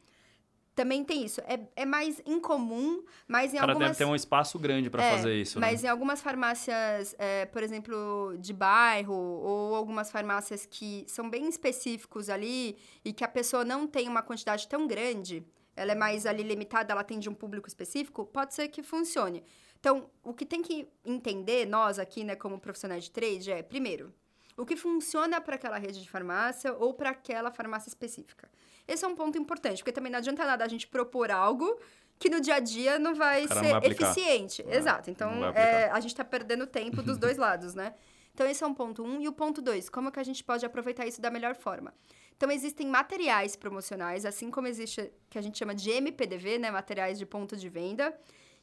Também 0.81 1.05
tem 1.05 1.26
isso. 1.26 1.43
É, 1.43 1.61
é 1.76 1.85
mais 1.85 2.22
incomum, 2.24 3.05
mas 3.28 3.53
em 3.53 3.59
o 3.59 3.61
cara 3.61 3.72
algumas... 3.72 3.91
deve 3.91 3.99
ter 3.99 4.11
um 4.11 4.14
espaço 4.14 4.59
grande 4.59 4.89
para 4.89 5.05
É, 5.05 5.16
fazer 5.16 5.35
isso, 5.39 5.61
Mas 5.61 5.83
né? 5.83 5.89
em 5.89 5.91
algumas 5.91 6.22
farmácias, 6.22 7.14
é, 7.18 7.45
por 7.45 7.62
exemplo, 7.62 8.35
de 8.39 8.55
bairro, 8.55 9.12
ou 9.12 9.74
algumas 9.74 10.11
farmácias 10.11 10.64
que 10.64 11.05
são 11.07 11.28
bem 11.28 11.47
específicos 11.51 12.31
ali 12.31 12.78
e 13.05 13.12
que 13.12 13.22
a 13.22 13.28
pessoa 13.28 13.62
não 13.62 13.87
tem 13.87 14.09
uma 14.09 14.22
quantidade 14.22 14.66
tão 14.68 14.87
grande, 14.87 15.45
ela 15.76 15.93
é 15.93 15.95
mais 15.95 16.24
ali 16.24 16.43
limitada, 16.43 16.93
ela 16.93 17.03
atende 17.03 17.28
um 17.28 17.35
público 17.35 17.68
específico, 17.68 18.24
pode 18.24 18.55
ser 18.55 18.68
que 18.68 18.83
funcione. 18.83 19.45
Então, 19.78 20.09
o 20.22 20.33
que 20.33 20.47
tem 20.47 20.62
que 20.62 20.89
entender, 21.05 21.66
nós 21.66 21.99
aqui, 21.99 22.24
né, 22.24 22.37
como 22.37 22.59
profissionais 22.59 23.05
de 23.05 23.11
trade, 23.11 23.51
é, 23.51 23.62
primeiro, 23.62 24.14
o 24.57 24.64
que 24.64 24.76
funciona 24.76 25.43
para 25.43 25.57
aquela 25.57 25.76
rede 25.76 26.03
de 26.03 26.09
farmácia 26.09 26.72
ou 26.72 26.95
para 26.95 27.11
aquela 27.11 27.51
farmácia 27.51 27.91
específica. 27.91 28.49
Esse 28.93 29.05
é 29.05 29.09
um 29.09 29.14
ponto 29.14 29.38
importante, 29.38 29.78
porque 29.78 29.93
também 29.93 30.11
não 30.11 30.18
adianta 30.18 30.45
nada 30.45 30.64
a 30.64 30.68
gente 30.68 30.86
propor 30.86 31.30
algo 31.30 31.78
que 32.18 32.28
no 32.28 32.41
dia 32.41 32.57
a 32.57 32.61
dia 32.61 32.99
não 32.99 33.14
vai 33.14 33.47
ser 33.49 33.55
não 33.55 33.62
vai 33.80 33.80
eficiente. 33.91 34.62
É, 34.68 34.76
Exato. 34.76 35.11
Então, 35.11 35.30
é, 35.55 35.88
a 35.91 36.01
gente 36.01 36.11
está 36.11 36.24
perdendo 36.24 36.66
tempo 36.66 37.01
dos 37.03 37.16
dois 37.16 37.36
lados, 37.38 37.74
né? 37.74 37.95
Então, 38.34 38.47
esse 38.47 38.62
é 38.62 38.66
um 38.66 38.74
ponto 38.74 39.03
um. 39.03 39.20
E 39.20 39.28
o 39.28 39.32
ponto 39.32 39.61
dois, 39.62 39.88
como 39.88 40.11
que 40.12 40.20
a 40.20 40.22
gente 40.22 40.43
pode 40.45 40.64
aproveitar 40.64 41.07
isso 41.07 41.20
da 41.20 41.30
melhor 41.30 41.55
forma? 41.55 41.93
Então, 42.36 42.51
existem 42.51 42.86
materiais 42.86 43.55
promocionais, 43.57 44.24
assim 44.24 44.51
como 44.51 44.66
existe, 44.66 45.11
que 45.28 45.38
a 45.38 45.43
gente 45.43 45.59
chama 45.59 45.74
de 45.74 45.91
MPDV, 45.91 46.59
né? 46.59 46.70
Materiais 46.70 47.18
de 47.18 47.26
ponto 47.26 47.57
de 47.57 47.68
venda, 47.68 48.18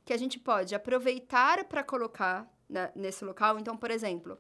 que 0.06 0.14
a 0.14 0.18
gente 0.18 0.40
pode 0.40 0.74
aproveitar 0.74 1.64
para 1.66 1.84
colocar 1.84 2.48
na- 2.70 2.92
nesse 2.96 3.24
local. 3.26 3.60
Então, 3.60 3.76
por 3.78 3.92
exemplo, 3.92 4.38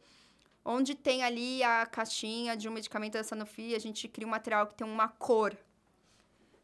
onde 0.65 0.95
tem 0.95 1.23
ali 1.23 1.61
a 1.63 1.85
caixinha 1.85 2.55
de 2.57 2.67
um 2.67 2.71
medicamento 2.71 3.13
da 3.13 3.23
Sanofi, 3.23 3.75
a 3.75 3.79
gente 3.79 4.07
cria 4.07 4.27
um 4.27 4.31
material 4.31 4.67
que 4.67 4.75
tem 4.75 4.85
uma 4.87 5.07
cor. 5.07 5.55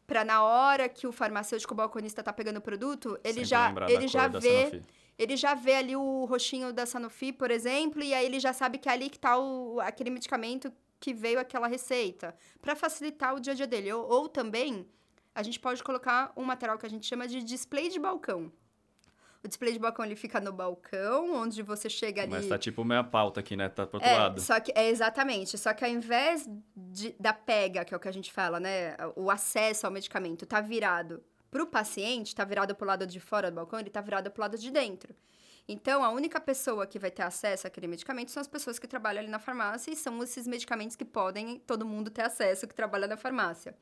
Para 0.06 0.24
na 0.24 0.42
hora 0.42 0.88
que 0.88 1.06
o 1.06 1.12
farmacêutico 1.12 1.74
balconista 1.74 2.22
tá 2.22 2.32
pegando 2.32 2.58
o 2.58 2.60
produto, 2.60 3.18
ele 3.24 3.44
Sempre 3.44 3.48
já, 3.48 3.74
ele 3.88 4.08
já 4.08 4.28
vê 4.28 4.82
ele 5.18 5.36
já 5.36 5.54
vê 5.54 5.76
ali 5.76 5.96
o 5.96 6.24
roxinho 6.24 6.72
da 6.72 6.84
Sanofi, 6.86 7.32
por 7.32 7.50
exemplo, 7.50 8.02
e 8.02 8.12
aí 8.12 8.26
ele 8.26 8.40
já 8.40 8.52
sabe 8.52 8.78
que 8.78 8.88
é 8.88 8.92
ali 8.92 9.08
que 9.08 9.18
tá 9.18 9.38
o, 9.38 9.78
aquele 9.80 10.10
medicamento 10.10 10.72
que 10.98 11.14
veio 11.14 11.38
aquela 11.38 11.68
receita, 11.68 12.34
para 12.60 12.74
facilitar 12.74 13.34
o 13.34 13.40
dia 13.40 13.52
a 13.52 13.56
dia 13.56 13.66
dele. 13.66 13.92
Ou, 13.92 14.08
ou 14.10 14.28
também, 14.28 14.88
a 15.34 15.42
gente 15.42 15.60
pode 15.60 15.82
colocar 15.84 16.32
um 16.36 16.42
material 16.42 16.78
que 16.78 16.86
a 16.86 16.90
gente 16.90 17.06
chama 17.06 17.28
de 17.28 17.42
display 17.42 17.88
de 17.88 17.98
balcão. 17.98 18.50
O 19.44 19.48
display 19.48 19.74
de 19.74 19.78
balcão 19.78 20.02
ele 20.04 20.16
fica 20.16 20.40
no 20.40 20.52
balcão, 20.52 21.34
onde 21.34 21.62
você 21.62 21.90
chega 21.90 22.22
ali. 22.22 22.30
Mas 22.30 22.46
tá 22.48 22.58
tipo 22.58 22.82
meia 22.82 23.04
pauta 23.04 23.40
aqui, 23.40 23.54
né? 23.54 23.68
Tá 23.68 23.86
pro 23.86 23.98
outro 23.98 24.08
É, 24.08 24.16
lado. 24.18 24.40
só 24.40 24.58
que 24.58 24.72
é 24.74 24.88
exatamente. 24.88 25.58
Só 25.58 25.74
que 25.74 25.84
ao 25.84 25.90
invés 25.90 26.48
de- 26.74 27.14
da 27.20 27.34
pega, 27.34 27.84
que 27.84 27.92
é 27.92 27.96
o 27.96 28.00
que 28.00 28.08
a 28.08 28.12
gente 28.12 28.32
fala, 28.32 28.58
né? 28.58 28.96
O 29.14 29.30
acesso 29.30 29.84
ao 29.86 29.92
medicamento 29.92 30.46
tá 30.46 30.62
virado 30.62 31.22
pro 31.50 31.66
paciente, 31.66 32.34
tá 32.34 32.42
virado 32.42 32.74
pro 32.74 32.86
lado 32.86 33.06
de 33.06 33.20
fora 33.20 33.50
do 33.50 33.54
balcão, 33.56 33.78
ele 33.78 33.90
tá 33.90 34.00
virado 34.00 34.30
pro 34.30 34.40
lado 34.40 34.56
de 34.56 34.70
dentro. 34.70 35.14
Então, 35.68 36.02
a 36.02 36.08
única 36.10 36.40
pessoa 36.40 36.86
que 36.86 36.98
vai 36.98 37.10
ter 37.10 37.22
acesso 37.22 37.66
àquele 37.66 37.86
medicamento 37.86 38.30
são 38.30 38.40
as 38.40 38.48
pessoas 38.48 38.78
que 38.78 38.86
trabalham 38.86 39.20
ali 39.20 39.28
na 39.30 39.38
farmácia 39.38 39.90
e 39.90 39.96
são 39.96 40.22
esses 40.22 40.46
medicamentos 40.46 40.96
que 40.96 41.04
podem 41.04 41.58
todo 41.66 41.84
mundo 41.86 42.10
ter 42.10 42.22
acesso 42.22 42.66
que 42.66 42.74
trabalha 42.74 43.06
na 43.06 43.16
farmácia. 43.16 43.74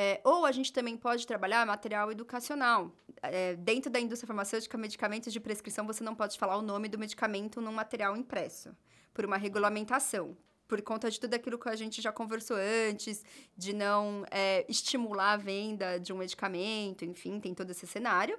É, 0.00 0.20
ou 0.22 0.46
a 0.46 0.52
gente 0.52 0.72
também 0.72 0.96
pode 0.96 1.26
trabalhar 1.26 1.66
material 1.66 2.12
educacional. 2.12 2.92
É, 3.20 3.56
dentro 3.56 3.90
da 3.90 3.98
indústria 3.98 4.28
farmacêutica, 4.28 4.78
medicamentos 4.78 5.32
de 5.32 5.40
prescrição, 5.40 5.84
você 5.84 6.04
não 6.04 6.14
pode 6.14 6.38
falar 6.38 6.56
o 6.56 6.62
nome 6.62 6.88
do 6.88 6.96
medicamento 6.96 7.60
num 7.60 7.72
material 7.72 8.16
impresso, 8.16 8.70
por 9.12 9.24
uma 9.24 9.36
regulamentação. 9.36 10.36
Por 10.68 10.80
conta 10.82 11.10
de 11.10 11.18
tudo 11.18 11.34
aquilo 11.34 11.58
que 11.58 11.68
a 11.68 11.74
gente 11.74 12.00
já 12.00 12.12
conversou 12.12 12.56
antes, 12.88 13.24
de 13.56 13.72
não 13.72 14.24
é, 14.30 14.64
estimular 14.68 15.32
a 15.32 15.36
venda 15.36 15.98
de 15.98 16.12
um 16.12 16.18
medicamento, 16.18 17.04
enfim, 17.04 17.40
tem 17.40 17.52
todo 17.52 17.70
esse 17.70 17.84
cenário. 17.84 18.38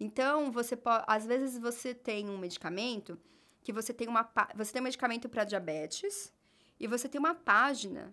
Então, 0.00 0.50
você 0.50 0.76
às 1.06 1.24
vezes 1.24 1.56
você 1.60 1.94
tem 1.94 2.28
um 2.28 2.38
medicamento 2.38 3.16
que 3.62 3.72
você 3.72 3.94
tem 3.94 4.08
uma 4.08 4.28
você 4.56 4.72
tem 4.72 4.82
um 4.82 4.84
medicamento 4.90 5.28
para 5.28 5.44
diabetes 5.44 6.32
e 6.80 6.88
você 6.88 7.08
tem 7.08 7.20
uma 7.20 7.36
página 7.36 8.12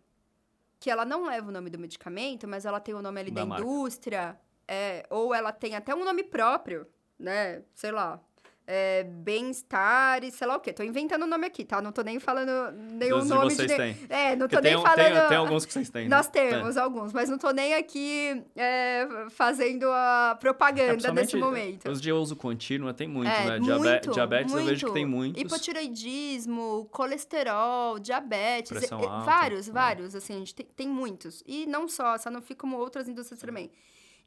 que 0.86 0.92
ela 0.92 1.04
não 1.04 1.26
leva 1.26 1.50
o 1.50 1.52
nome 1.52 1.68
do 1.72 1.80
medicamento, 1.80 2.48
mas 2.48 2.64
ela 2.64 2.80
tem 2.80 2.94
o 2.94 3.02
nome 3.02 3.20
ali 3.20 3.32
Da 3.32 3.44
da, 3.44 3.58
indústria, 3.58 4.40
é, 4.68 5.04
ou 5.10 5.34
ela 5.34 5.52
tem 5.52 5.76
até 5.76 5.96
um 5.96 6.06
nome 6.06 6.24
próprio, 6.24 6.86
né? 7.18 7.64
Sei 7.74 7.90
lá. 7.90 8.22
É, 8.68 9.04
bem-estar 9.04 10.24
e 10.24 10.32
sei 10.32 10.48
lá 10.48 10.56
o 10.56 10.60
quê. 10.60 10.74
Tô 10.74 10.82
inventando 10.82 11.22
o 11.22 11.28
nome 11.28 11.46
aqui, 11.46 11.64
tá? 11.64 11.80
Não 11.84 11.92
tô 11.92 12.02
nem 12.02 12.20
falando 12.20 12.72
nenhum 12.76 13.20
Dos 13.20 13.28
de 13.28 13.30
nome 13.34 13.52
vocês 13.52 13.70
de. 13.70 13.78
têm. 13.78 13.96
É, 14.10 14.36
não 14.36 14.48
tô 14.48 14.56
Porque 14.58 14.70
nem 14.70 14.74
tem, 14.76 14.84
falando. 14.84 15.20
tem, 15.20 15.28
tem 15.28 15.38
alguns 15.38 15.66
que 15.68 15.74
vocês 15.74 15.90
têm. 15.92 16.10
né? 16.10 16.16
Nós 16.16 16.28
Tem. 16.28 16.50
temos 16.50 16.76
alguns, 16.76 17.14
mas 17.14 17.30
não 17.30 17.38
tô 17.38 17.52
nem 17.52 17.76
aqui 17.76 18.44
é, 18.56 19.08
fazendo 19.30 19.88
a 19.92 20.36
propaganda 20.40 21.10
É, 21.10 21.12
nesse 21.12 21.38
momento. 21.38 21.92
Os 21.92 22.02
de 22.02 22.12
uso 22.12 22.36
contínuo 22.36 22.92
tem 22.92 23.08
muito, 23.08 23.30
É, 23.30 23.46
né? 23.52 23.60
Diabe- 23.60 23.88
muito, 23.88 24.12
diabetes 24.12 24.54
eu 24.56 24.64
vejo 24.66 24.80
que 24.80 24.86
muito. 24.86 24.94
tem 24.94 25.06
muitos. 25.06 25.42
Hipotiroidismo, 25.44 26.88
colesterol, 26.92 28.00
diabetes, 28.00 28.72
Pressão 28.72 29.00
alta, 29.00 29.26
vários, 29.26 29.70
é. 29.70 29.72
vários, 29.72 30.16
assim, 30.16 30.34
a 30.34 30.38
gente 30.40 30.56
tem, 30.56 30.66
tem 30.76 30.88
muitos. 30.88 31.44
E 31.46 31.66
não 31.68 31.88
só, 31.88 32.16
a 32.16 32.18
Sanofi 32.18 32.56
como 32.56 32.78
outras 32.78 33.08
indústrias 33.08 33.40
também. 33.40 33.72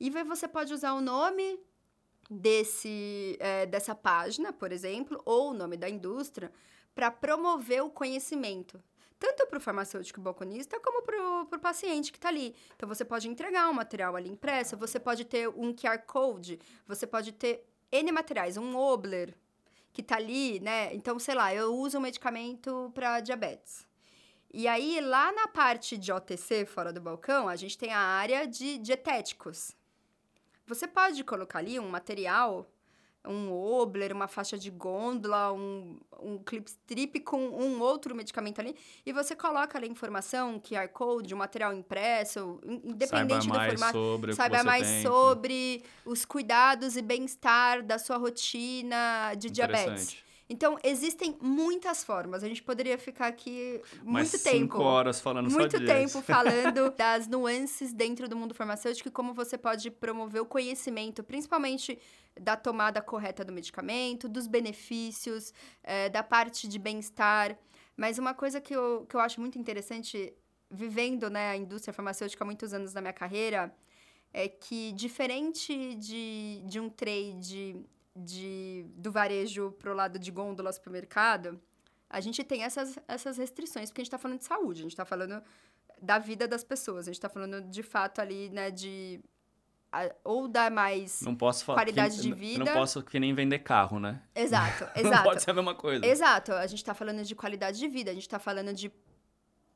E 0.01 0.11
você 0.11 0.47
pode 0.47 0.72
usar 0.72 0.93
o 0.93 1.01
nome 1.01 1.59
desse, 2.29 3.37
eh, 3.41 3.66
dessa 3.66 3.95
página, 3.95 4.53
por 4.53 4.72
exemplo, 4.72 5.20
ou 5.24 5.51
o 5.51 5.55
nome 5.55 5.76
da 5.76 5.89
indústria, 5.89 6.53
para 6.95 7.11
promover 7.11 7.83
o 7.83 7.91
conhecimento. 7.91 8.83
Tanto 9.18 9.47
para 9.47 9.59
o 9.59 9.61
farmacêutico 9.61 10.20
balconista, 10.20 10.79
como 10.81 11.03
para 11.03 11.57
o 11.57 11.61
paciente 11.61 12.12
que 12.12 12.18
está 12.18 12.29
ali. 12.29 12.55
Então, 12.76 12.89
você 12.89 13.05
pode 13.05 13.29
entregar 13.29 13.68
um 13.68 13.72
material 13.72 14.14
ali 14.14 14.29
impresso, 14.29 14.76
você 14.76 15.01
pode 15.01 15.24
ter 15.24 15.49
um 15.49 15.72
QR 15.72 15.99
Code, 16.07 16.61
você 16.87 17.07
pode 17.07 17.33
ter 17.33 17.66
N 17.91 18.12
materiais, 18.12 18.57
um 18.57 18.76
Obler, 18.76 19.35
que 19.93 20.03
tá 20.03 20.16
ali, 20.16 20.61
né? 20.61 20.95
Então, 20.95 21.18
sei 21.18 21.35
lá, 21.35 21.53
eu 21.53 21.74
uso 21.74 21.99
um 21.99 22.01
medicamento 22.01 22.93
para 22.95 23.20
diabetes. 23.20 23.89
E 24.53 24.68
aí, 24.68 25.01
lá 25.01 25.33
na 25.33 25.49
parte 25.49 25.97
de 25.97 26.12
OTC, 26.12 26.64
fora 26.64 26.93
do 26.93 27.01
balcão, 27.01 27.49
a 27.49 27.57
gente 27.57 27.76
tem 27.76 27.93
a 27.93 27.99
área 27.99 28.47
de 28.47 28.79
dietéticos. 28.79 29.76
Você 30.68 30.86
pode 30.86 31.24
colocar 31.24 31.58
ali 31.60 31.80
um 31.80 31.88
material, 31.88 32.70
um 33.26 33.50
Obler, 33.52 34.12
uma 34.12 34.28
faixa 34.28 34.56
de 34.58 34.70
gôndola, 34.70 35.52
um, 35.52 35.98
um 36.20 36.38
clip 36.38 36.68
strip 36.68 37.20
com 37.20 37.38
um 37.40 37.80
outro 37.80 38.14
medicamento 38.14 38.60
ali, 38.60 38.76
e 39.04 39.12
você 39.12 39.34
coloca 39.34 39.76
ali 39.78 39.86
a 39.88 39.90
informação, 39.90 40.54
um 40.56 40.60
QR 40.60 40.88
Code, 40.88 41.34
um 41.34 41.38
material 41.38 41.72
impresso, 41.72 42.60
in- 42.64 42.82
independente 42.90 43.44
Saiba 43.44 43.52
do 43.52 43.58
mais 43.58 43.72
formato 43.72 43.92
sobre 43.98 44.32
saiba 44.34 44.62
mais 44.64 44.86
tem. 44.86 45.02
sobre 45.02 45.82
os 46.04 46.24
cuidados 46.24 46.96
e 46.96 47.02
bem-estar 47.02 47.82
da 47.82 47.98
sua 47.98 48.16
rotina 48.18 49.34
de 49.36 49.50
diabetes. 49.50 50.16
Então, 50.51 50.78
existem 50.82 51.36
muitas 51.42 52.03
formas. 52.03 52.42
A 52.42 52.49
gente 52.49 52.62
poderia 52.62 52.96
ficar 52.96 53.26
aqui 53.26 53.80
Mais 54.03 54.30
muito 54.30 54.42
cinco 54.42 54.78
tempo. 54.78 54.82
horas 54.82 55.20
falando 55.20 55.51
só 55.51 55.59
Muito 55.59 55.78
disso. 55.78 55.92
tempo 55.92 56.22
falando 56.24 56.90
das 56.96 57.26
nuances 57.28 57.92
dentro 57.92 58.26
do 58.28 58.34
mundo 58.34 58.55
farmacêutico 58.55 59.09
e 59.09 59.12
como 59.12 59.34
você 59.34 59.59
pode 59.59 59.90
promover 59.90 60.40
o 60.40 60.46
conhecimento, 60.46 61.22
principalmente 61.22 61.99
da 62.40 62.57
tomada 62.57 63.03
correta 63.03 63.44
do 63.44 63.53
medicamento, 63.53 64.26
dos 64.28 64.46
benefícios, 64.46 65.53
eh, 65.82 66.09
da 66.09 66.22
parte 66.22 66.66
de 66.66 66.78
bem-estar. 66.78 67.59
Mas 67.94 68.18
uma 68.18 68.32
coisa 68.32 68.61
que 68.61 68.74
eu, 68.74 69.05
que 69.07 69.16
eu 69.16 69.20
acho 69.20 69.40
muito 69.40 69.59
interessante, 69.59 70.32
vivendo 70.70 71.28
né, 71.28 71.51
a 71.51 71.57
indústria 71.57 71.92
farmacêutica 71.92 72.42
há 72.42 72.46
muitos 72.46 72.72
anos 72.72 72.94
na 72.94 73.01
minha 73.03 73.12
carreira, 73.12 73.74
é 74.32 74.49
que 74.49 74.92
diferente 74.92 75.94
de, 75.96 76.62
de 76.64 76.78
um 76.80 76.88
trade 76.88 77.84
de, 78.24 78.84
do 78.96 79.10
varejo 79.10 79.72
pro 79.78 79.94
lado 79.94 80.18
de 80.18 80.30
gôndola 80.30 80.72
supermercado, 80.72 81.60
a 82.10 82.20
gente 82.20 82.42
tem 82.44 82.62
essas, 82.62 82.98
essas 83.06 83.36
restrições, 83.36 83.90
porque 83.90 84.00
a 84.00 84.04
gente 84.04 84.08
está 84.08 84.18
falando 84.18 84.38
de 84.38 84.44
saúde, 84.44 84.80
a 84.80 84.82
gente 84.82 84.92
está 84.92 85.04
falando 85.04 85.42
da 86.00 86.18
vida 86.18 86.46
das 86.48 86.64
pessoas, 86.64 87.06
a 87.06 87.10
gente 87.10 87.18
está 87.18 87.28
falando 87.28 87.60
de 87.60 87.82
fato 87.82 88.20
ali, 88.20 88.48
né, 88.50 88.70
de 88.70 89.20
a- 89.90 90.14
ou 90.22 90.46
dar 90.48 90.70
mais 90.70 91.22
Não. 91.22 91.34
Qualidade 91.36 92.16
que, 92.16 92.22
de 92.22 92.32
vida. 92.34 92.64
Não 92.64 92.72
posso 92.72 93.02
que 93.02 93.18
nem 93.18 93.34
vender 93.34 93.60
carro, 93.60 93.98
né? 93.98 94.22
Exato, 94.34 94.84
Não 94.96 95.10
exato. 95.10 95.24
pode 95.24 95.42
ser 95.42 95.50
a 95.50 95.54
mesma 95.54 95.74
coisa. 95.74 96.04
Exato, 96.06 96.52
a 96.52 96.66
gente 96.66 96.78
está 96.78 96.94
falando 96.94 97.22
de 97.24 97.34
qualidade 97.34 97.78
de 97.78 97.88
vida, 97.88 98.10
a 98.10 98.14
gente 98.14 98.22
está 98.24 98.38
falando 98.38 98.72
de 98.72 98.92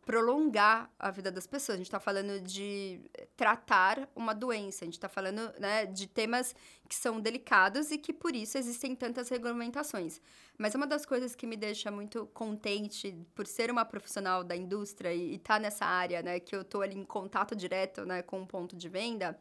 prolongar 0.05 0.91
a 0.99 1.11
vida 1.11 1.31
das 1.31 1.47
pessoas. 1.47 1.75
A 1.75 1.79
gente 1.79 1.87
está 1.87 2.01
falando 2.01 2.41
de 2.41 3.01
tratar 3.37 4.09
uma 4.17 4.35
doença. 4.35 4.85
A 4.85 4.87
gente 4.87 4.95
está 4.95 5.09
falando 5.09 5.53
né, 5.61 5.87
de 5.87 6.07
temas 6.07 6.55
que 6.89 6.95
são 6.95 7.21
delicados 7.21 7.91
e 7.91 7.99
que 7.99 8.13
por 8.13 8.35
isso 8.35 8.59
existem 8.59 8.97
tantas 8.97 9.29
regulamentações. 9.29 10.21
Mas 10.59 10.75
uma 10.75 10.87
das 10.87 11.07
coisas 11.07 11.35
que 11.35 11.47
me 11.47 11.57
deixa 11.57 11.91
muito 11.91 12.27
contente 12.35 13.17
por 13.35 13.47
ser 13.47 13.71
uma 13.71 13.85
profissional 13.85 14.43
da 14.43 14.57
indústria 14.57 15.15
e 15.15 15.37
estar 15.37 15.55
tá 15.55 15.61
nessa 15.61 15.87
área, 15.87 16.21
né, 16.21 16.41
que 16.41 16.55
eu 16.55 16.63
estou 16.63 16.83
ali 16.83 16.97
em 16.97 17.05
contato 17.05 17.55
direto 17.55 18.05
né, 18.05 18.23
com 18.23 18.43
o 18.43 18.47
ponto 18.47 18.77
de 18.77 18.89
venda, 18.89 19.39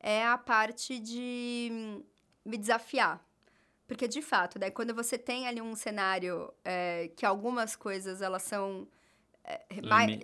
é 0.00 0.24
a 0.26 0.38
parte 0.38 0.98
de 0.98 2.02
me 2.44 2.56
desafiar. 2.56 3.22
Porque, 3.86 4.08
de 4.08 4.22
fato, 4.22 4.58
né, 4.58 4.70
quando 4.70 4.94
você 4.94 5.18
tem 5.18 5.46
ali 5.46 5.60
um 5.60 5.74
cenário 5.74 6.52
é, 6.64 7.10
que 7.16 7.26
algumas 7.26 7.76
coisas 7.76 8.22
elas 8.22 8.42
são 8.42 8.88
é, 9.44 9.60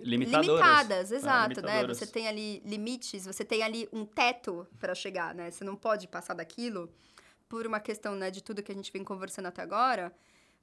limitadas, 0.03 1.11
é, 1.11 1.15
exato, 1.15 1.61
né? 1.61 1.85
Você 1.87 2.05
tem 2.05 2.27
ali 2.27 2.61
limites, 2.65 3.25
você 3.25 3.43
tem 3.43 3.63
ali 3.63 3.89
um 3.91 4.05
teto 4.05 4.67
para 4.79 4.93
chegar, 4.93 5.33
né? 5.33 5.51
Você 5.51 5.63
não 5.63 5.75
pode 5.75 6.07
passar 6.07 6.33
daquilo 6.33 6.89
por 7.47 7.65
uma 7.65 7.79
questão, 7.79 8.15
né, 8.15 8.29
de 8.29 8.43
tudo 8.43 8.61
que 8.61 8.71
a 8.71 8.75
gente 8.75 8.91
vem 8.91 9.03
conversando 9.03 9.47
até 9.47 9.61
agora. 9.61 10.13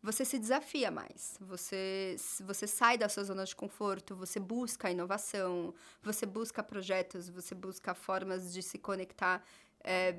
Você 0.03 0.23
se 0.23 0.39
desafia 0.39 0.91
mais, 0.91 1.39
você, 1.41 2.15
você 2.45 2.67
sai 2.67 2.99
da 2.99 3.09
sua 3.09 3.25
zona 3.25 3.43
de 3.43 3.57
conforto, 3.57 4.15
você 4.15 4.39
busca 4.39 4.91
inovação, 4.91 5.75
você 6.03 6.27
busca 6.27 6.63
projetos, 6.63 7.31
você 7.31 7.55
busca 7.55 7.95
formas 7.95 8.53
de 8.53 8.63
se 8.63 8.77
conectar 8.77 9.43
é, 9.85 10.17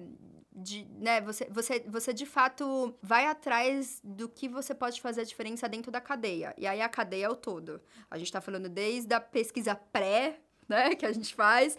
de, 0.55 0.87
né, 0.97 1.19
você, 1.19 1.47
você, 1.51 1.83
você 1.85 2.13
de 2.13 2.25
fato 2.25 2.95
vai 3.01 3.25
atrás 3.25 3.99
do 4.03 4.29
que 4.29 4.47
você 4.47 4.73
pode 4.73 5.01
fazer 5.01 5.21
a 5.21 5.25
diferença 5.25 5.67
dentro 5.67 5.91
da 5.91 5.99
cadeia. 5.99 6.53
E 6.57 6.65
aí 6.65 6.81
a 6.81 6.87
cadeia 6.87 7.25
é 7.25 7.29
o 7.29 7.35
todo. 7.35 7.81
A 8.09 8.17
gente 8.17 8.27
está 8.27 8.39
falando 8.39 8.69
desde 8.69 9.13
a 9.13 9.19
pesquisa 9.19 9.75
pré, 9.75 10.39
né, 10.67 10.93
que 10.95 11.05
a 11.05 11.11
gente 11.11 11.35
faz, 11.35 11.77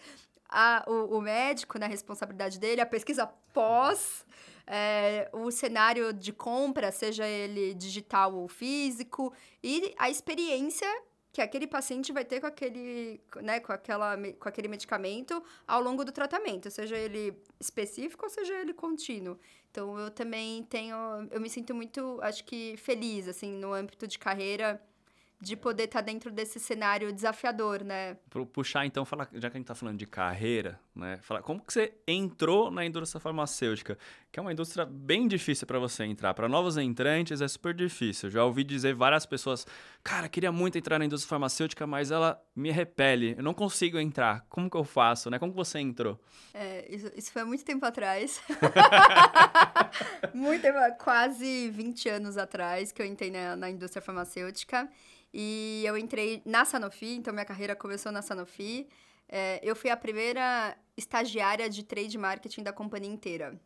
a, 0.48 0.84
o, 0.86 1.16
o 1.16 1.20
médico, 1.22 1.78
na 1.78 1.86
né, 1.86 1.92
responsabilidade 1.92 2.58
dele, 2.58 2.80
a 2.80 2.86
pesquisa 2.86 3.26
pós, 3.54 4.26
é, 4.66 5.30
o 5.32 5.50
cenário 5.50 6.12
de 6.12 6.32
compra, 6.32 6.92
seja 6.92 7.26
ele 7.26 7.72
digital 7.72 8.34
ou 8.34 8.48
físico, 8.48 9.32
e 9.62 9.94
a 9.98 10.10
experiência 10.10 10.88
que 11.36 11.42
aquele 11.42 11.66
paciente 11.66 12.14
vai 12.14 12.24
ter 12.24 12.40
com 12.40 12.46
aquele, 12.46 13.20
né, 13.42 13.60
com, 13.60 13.70
aquela, 13.70 14.16
com 14.16 14.48
aquele 14.48 14.68
medicamento 14.68 15.42
ao 15.68 15.82
longo 15.82 16.02
do 16.02 16.10
tratamento, 16.10 16.70
seja 16.70 16.96
ele 16.96 17.36
específico 17.60 18.24
ou 18.24 18.30
seja 18.30 18.54
ele 18.54 18.72
contínuo. 18.72 19.38
Então, 19.70 19.98
eu 19.98 20.10
também 20.10 20.62
tenho, 20.62 20.96
eu 21.30 21.38
me 21.38 21.50
sinto 21.50 21.74
muito, 21.74 22.18
acho 22.22 22.42
que 22.42 22.78
feliz, 22.78 23.28
assim, 23.28 23.52
no 23.52 23.74
âmbito 23.74 24.06
de 24.06 24.18
carreira, 24.18 24.82
de 25.40 25.54
poder 25.54 25.84
estar 25.84 26.00
tá 26.00 26.06
dentro 26.06 26.30
desse 26.30 26.58
cenário 26.58 27.12
desafiador, 27.12 27.84
né? 27.84 28.16
Puxar, 28.52 28.86
então, 28.86 29.04
falar, 29.04 29.28
já 29.34 29.50
que 29.50 29.56
a 29.56 29.58
gente 29.58 29.64
está 29.64 29.74
falando 29.74 29.98
de 29.98 30.06
carreira, 30.06 30.80
né? 30.94 31.18
Falar, 31.22 31.42
como 31.42 31.60
que 31.60 31.72
você 31.72 31.92
entrou 32.06 32.70
na 32.70 32.84
indústria 32.84 33.20
farmacêutica? 33.20 33.98
Que 34.32 34.40
é 34.40 34.42
uma 34.42 34.52
indústria 34.52 34.86
bem 34.86 35.28
difícil 35.28 35.66
para 35.66 35.78
você 35.78 36.04
entrar. 36.04 36.32
Para 36.32 36.48
novos 36.48 36.78
entrantes 36.78 37.42
é 37.42 37.48
super 37.48 37.74
difícil. 37.74 38.30
Já 38.30 38.44
ouvi 38.44 38.64
dizer 38.64 38.94
várias 38.94 39.26
pessoas, 39.26 39.66
cara, 40.02 40.26
queria 40.28 40.50
muito 40.50 40.78
entrar 40.78 40.98
na 40.98 41.04
indústria 41.04 41.28
farmacêutica, 41.28 41.86
mas 41.86 42.10
ela 42.10 42.42
me 42.54 42.70
repele. 42.70 43.34
Eu 43.36 43.42
não 43.42 43.52
consigo 43.52 43.98
entrar. 43.98 44.46
Como 44.48 44.70
que 44.70 44.76
eu 44.76 44.84
faço, 44.84 45.28
né? 45.28 45.38
Como 45.38 45.52
que 45.52 45.56
você 45.56 45.78
entrou? 45.78 46.18
É, 46.54 46.86
isso, 46.88 47.12
isso 47.14 47.30
foi 47.30 47.42
há 47.42 47.46
muito 47.46 47.64
tempo 47.64 47.84
atrás. 47.84 48.40
muito 50.32 50.62
tempo, 50.62 50.78
quase 50.98 51.70
20 51.70 52.08
anos 52.08 52.38
atrás 52.38 52.90
que 52.90 53.02
eu 53.02 53.06
entrei 53.06 53.30
na, 53.30 53.54
na 53.54 53.70
indústria 53.70 54.00
farmacêutica. 54.00 54.88
E 55.38 55.82
eu 55.84 55.98
entrei 55.98 56.40
na 56.46 56.64
Sanofi, 56.64 57.14
então 57.14 57.30
minha 57.30 57.44
carreira 57.44 57.76
começou 57.76 58.10
na 58.10 58.22
Sanofi. 58.22 58.88
É, 59.28 59.60
eu 59.62 59.76
fui 59.76 59.90
a 59.90 59.96
primeira 59.96 60.74
estagiária 60.96 61.68
de 61.68 61.82
trade 61.82 62.16
marketing 62.16 62.62
da 62.62 62.72
companhia 62.72 63.10
inteira. 63.10 63.60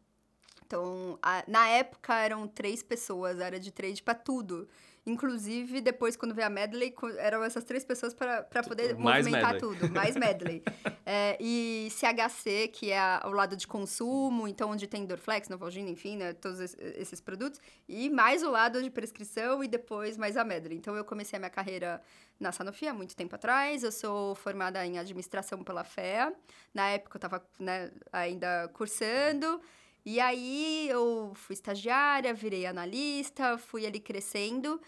Então, 0.66 1.16
a, 1.22 1.44
na 1.46 1.68
época 1.68 2.18
eram 2.18 2.48
três 2.48 2.82
pessoas, 2.82 3.38
era 3.38 3.60
de 3.60 3.70
trade 3.70 4.02
para 4.02 4.16
tudo. 4.16 4.68
Inclusive, 5.10 5.80
depois, 5.80 6.16
quando 6.16 6.34
veio 6.34 6.46
a 6.46 6.50
medley, 6.50 6.94
eram 7.18 7.42
essas 7.42 7.64
três 7.64 7.84
pessoas 7.84 8.14
para 8.14 8.44
poder 8.66 8.96
mais 8.96 9.26
movimentar 9.26 9.54
medley. 9.54 9.78
tudo. 9.78 9.92
Mais 9.92 10.16
medley. 10.16 10.62
é, 11.04 11.36
e 11.40 11.88
CHC, 11.90 12.68
que 12.68 12.92
é 12.92 13.20
o 13.24 13.30
lado 13.30 13.56
de 13.56 13.66
consumo, 13.66 14.46
então 14.46 14.70
onde 14.70 14.86
tem 14.86 15.04
Dorflex, 15.04 15.48
Novalgina, 15.48 15.90
enfim, 15.90 16.16
né, 16.16 16.32
todos 16.32 16.60
esses 16.60 17.20
produtos. 17.20 17.60
E 17.88 18.08
mais 18.08 18.42
o 18.42 18.50
lado 18.50 18.82
de 18.82 18.90
prescrição 18.90 19.64
e 19.64 19.68
depois 19.68 20.16
mais 20.16 20.36
a 20.36 20.44
medley. 20.44 20.76
Então, 20.76 20.94
eu 20.94 21.04
comecei 21.04 21.36
a 21.36 21.40
minha 21.40 21.50
carreira 21.50 22.00
na 22.38 22.52
Sanofi 22.52 22.86
há 22.86 22.94
muito 22.94 23.16
tempo 23.16 23.34
atrás. 23.34 23.82
Eu 23.82 23.92
sou 23.92 24.34
formada 24.34 24.84
em 24.86 24.98
administração 24.98 25.62
pela 25.64 25.84
FEA. 25.84 26.32
Na 26.72 26.88
época, 26.88 27.16
eu 27.16 27.18
estava 27.18 27.44
né, 27.58 27.90
ainda 28.12 28.68
cursando. 28.72 29.60
E 30.04 30.18
aí 30.18 30.88
eu 30.88 31.32
fui 31.34 31.54
estagiária, 31.54 32.32
virei 32.32 32.64
analista, 32.64 33.58
fui 33.58 33.86
ali 33.86 34.00
crescendo. 34.00 34.80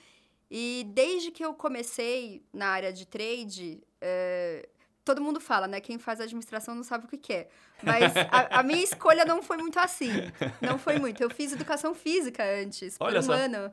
E 0.55 0.85
desde 0.91 1.31
que 1.31 1.43
eu 1.43 1.55
comecei 1.55 2.45
na 2.53 2.67
área 2.67 2.93
de 2.93 3.07
trade, 3.07 3.83
é, 4.03 4.69
todo 5.03 5.19
mundo 5.19 5.41
fala, 5.41 5.67
né? 5.67 5.81
Quem 5.81 5.99
faz 5.99 6.21
administração 6.21 6.75
não 6.75 6.85
sabe 6.85 7.07
o 7.07 7.09
que 7.09 7.17
quer. 7.17 7.49
É. 7.49 7.51
Mas 7.83 8.13
a, 8.31 8.59
a, 8.61 8.63
minha 8.63 8.83
escolha 8.85 9.25
não 9.25 9.43
foi 9.43 9.57
muito 9.57 9.79
assim. 9.79 10.11
Não 10.61 10.79
foi 10.79 10.99
muito. 10.99 11.23
Eu 11.23 11.31
fiz 11.31 11.55
educação 11.55 11.95
física 11.95 12.45
antes, 12.45 12.99
por 12.99 13.07
Olha 13.07 13.21
um 13.21 13.23
só. 13.23 13.33
ano. 13.33 13.73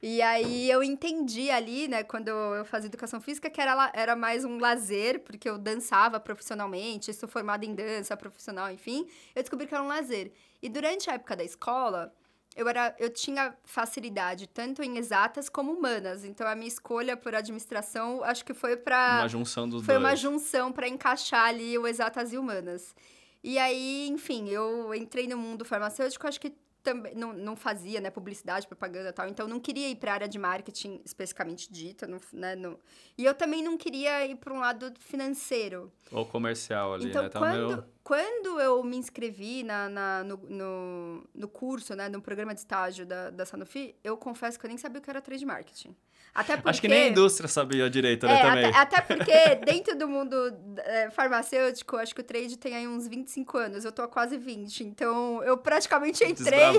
E 0.00 0.22
aí 0.22 0.70
eu 0.70 0.84
entendi 0.84 1.50
ali, 1.50 1.88
né, 1.88 2.04
quando 2.04 2.28
eu 2.28 2.64
fazia 2.64 2.86
educação 2.86 3.20
física, 3.20 3.50
que 3.50 3.60
era, 3.60 3.90
era 3.92 4.14
mais 4.14 4.44
um 4.44 4.60
lazer, 4.60 5.24
porque 5.24 5.50
eu 5.50 5.58
dançava 5.58 6.20
profissionalmente, 6.20 7.12
sou 7.12 7.28
formada 7.28 7.66
em 7.66 7.74
dança 7.74 8.16
profissional, 8.16 8.70
enfim. 8.70 9.04
Eu 9.34 9.42
descobri 9.42 9.66
que 9.66 9.74
era 9.74 9.82
um 9.82 9.88
lazer. 9.88 10.30
E 10.62 10.68
durante 10.68 11.10
a 11.10 11.14
época 11.14 11.34
da 11.34 11.42
escola, 11.42 12.14
eu, 12.56 12.68
era, 12.68 12.94
eu 12.98 13.10
tinha 13.10 13.54
facilidade 13.64 14.46
tanto 14.46 14.82
em 14.82 14.98
exatas 14.98 15.48
como 15.48 15.72
humanas. 15.72 16.24
Então 16.24 16.46
a 16.46 16.54
minha 16.54 16.68
escolha 16.68 17.16
por 17.16 17.34
administração, 17.34 18.22
acho 18.24 18.44
que 18.44 18.54
foi 18.54 18.76
para 18.76 19.18
uma 19.20 19.28
junção 19.28 19.68
dos 19.68 19.84
Foi 19.84 19.94
dois. 19.94 20.04
uma 20.04 20.16
junção 20.16 20.72
para 20.72 20.88
encaixar 20.88 21.46
ali 21.46 21.76
o 21.78 21.86
exatas 21.86 22.32
e 22.32 22.38
humanas. 22.38 22.94
E 23.42 23.58
aí, 23.58 24.08
enfim, 24.08 24.48
eu 24.50 24.94
entrei 24.94 25.26
no 25.26 25.38
mundo 25.38 25.64
farmacêutico, 25.64 26.26
acho 26.26 26.40
que 26.40 26.52
também 26.82 27.14
não, 27.14 27.32
não 27.32 27.56
fazia, 27.56 28.00
né, 28.00 28.10
publicidade, 28.10 28.66
propaganda 28.66 29.10
e 29.10 29.12
tal, 29.12 29.28
então 29.28 29.46
não 29.46 29.60
queria 29.60 29.88
ir 29.88 29.96
para 29.96 30.12
a 30.12 30.14
área 30.14 30.28
de 30.28 30.38
marketing 30.38 31.00
especificamente 31.04 31.70
dita, 31.70 32.06
não, 32.06 32.18
né, 32.32 32.56
não, 32.56 32.78
e 33.18 33.24
eu 33.24 33.34
também 33.34 33.62
não 33.62 33.76
queria 33.76 34.26
ir 34.26 34.36
para 34.36 34.52
um 34.52 34.58
lado 34.58 34.92
financeiro. 34.98 35.92
Ou 36.10 36.24
comercial 36.24 36.94
ali, 36.94 37.08
então, 37.08 37.22
né? 37.22 37.28
Tá 37.28 37.38
quando. 37.38 37.84
Quando 38.02 38.60
eu 38.60 38.82
me 38.82 38.96
inscrevi 38.96 39.62
na, 39.62 39.88
na 39.88 40.24
no, 40.24 40.36
no, 40.48 41.24
no, 41.34 41.48
curso, 41.48 41.94
né, 41.94 42.08
no 42.08 42.20
programa 42.20 42.54
de 42.54 42.60
estágio 42.60 43.06
da, 43.06 43.30
da 43.30 43.44
Sanofi, 43.44 43.94
eu 44.02 44.16
confesso 44.16 44.58
que 44.58 44.66
eu 44.66 44.68
nem 44.68 44.78
sabia 44.78 44.98
o 44.98 45.02
que 45.02 45.10
era 45.10 45.20
trade 45.20 45.44
marketing. 45.44 45.94
Até 46.34 46.56
porque, 46.56 46.70
Acho 46.70 46.80
que 46.80 46.88
nem 46.88 47.04
a 47.04 47.08
indústria 47.08 47.48
sabia 47.48 47.90
direito, 47.90 48.26
né, 48.26 48.38
é, 48.38 48.42
também. 48.42 48.64
Até, 48.66 48.98
até 48.98 49.00
porque 49.00 49.54
dentro 49.66 49.98
do 49.98 50.08
mundo 50.08 50.36
é, 50.78 51.10
farmacêutico, 51.10 51.96
acho 51.96 52.14
que 52.14 52.20
o 52.20 52.24
trade 52.24 52.56
tem 52.56 52.74
aí 52.76 52.86
uns 52.86 53.06
25 53.06 53.58
anos. 53.58 53.84
Eu 53.84 53.92
tô 53.92 54.02
há 54.02 54.08
quase 54.08 54.38
20. 54.38 54.84
Então, 54.84 55.42
eu 55.42 55.58
praticamente 55.58 56.24
entrei 56.24 56.78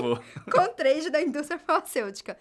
com 0.50 0.68
trade 0.74 1.10
da 1.10 1.20
indústria 1.20 1.58
farmacêutica. 1.58 2.36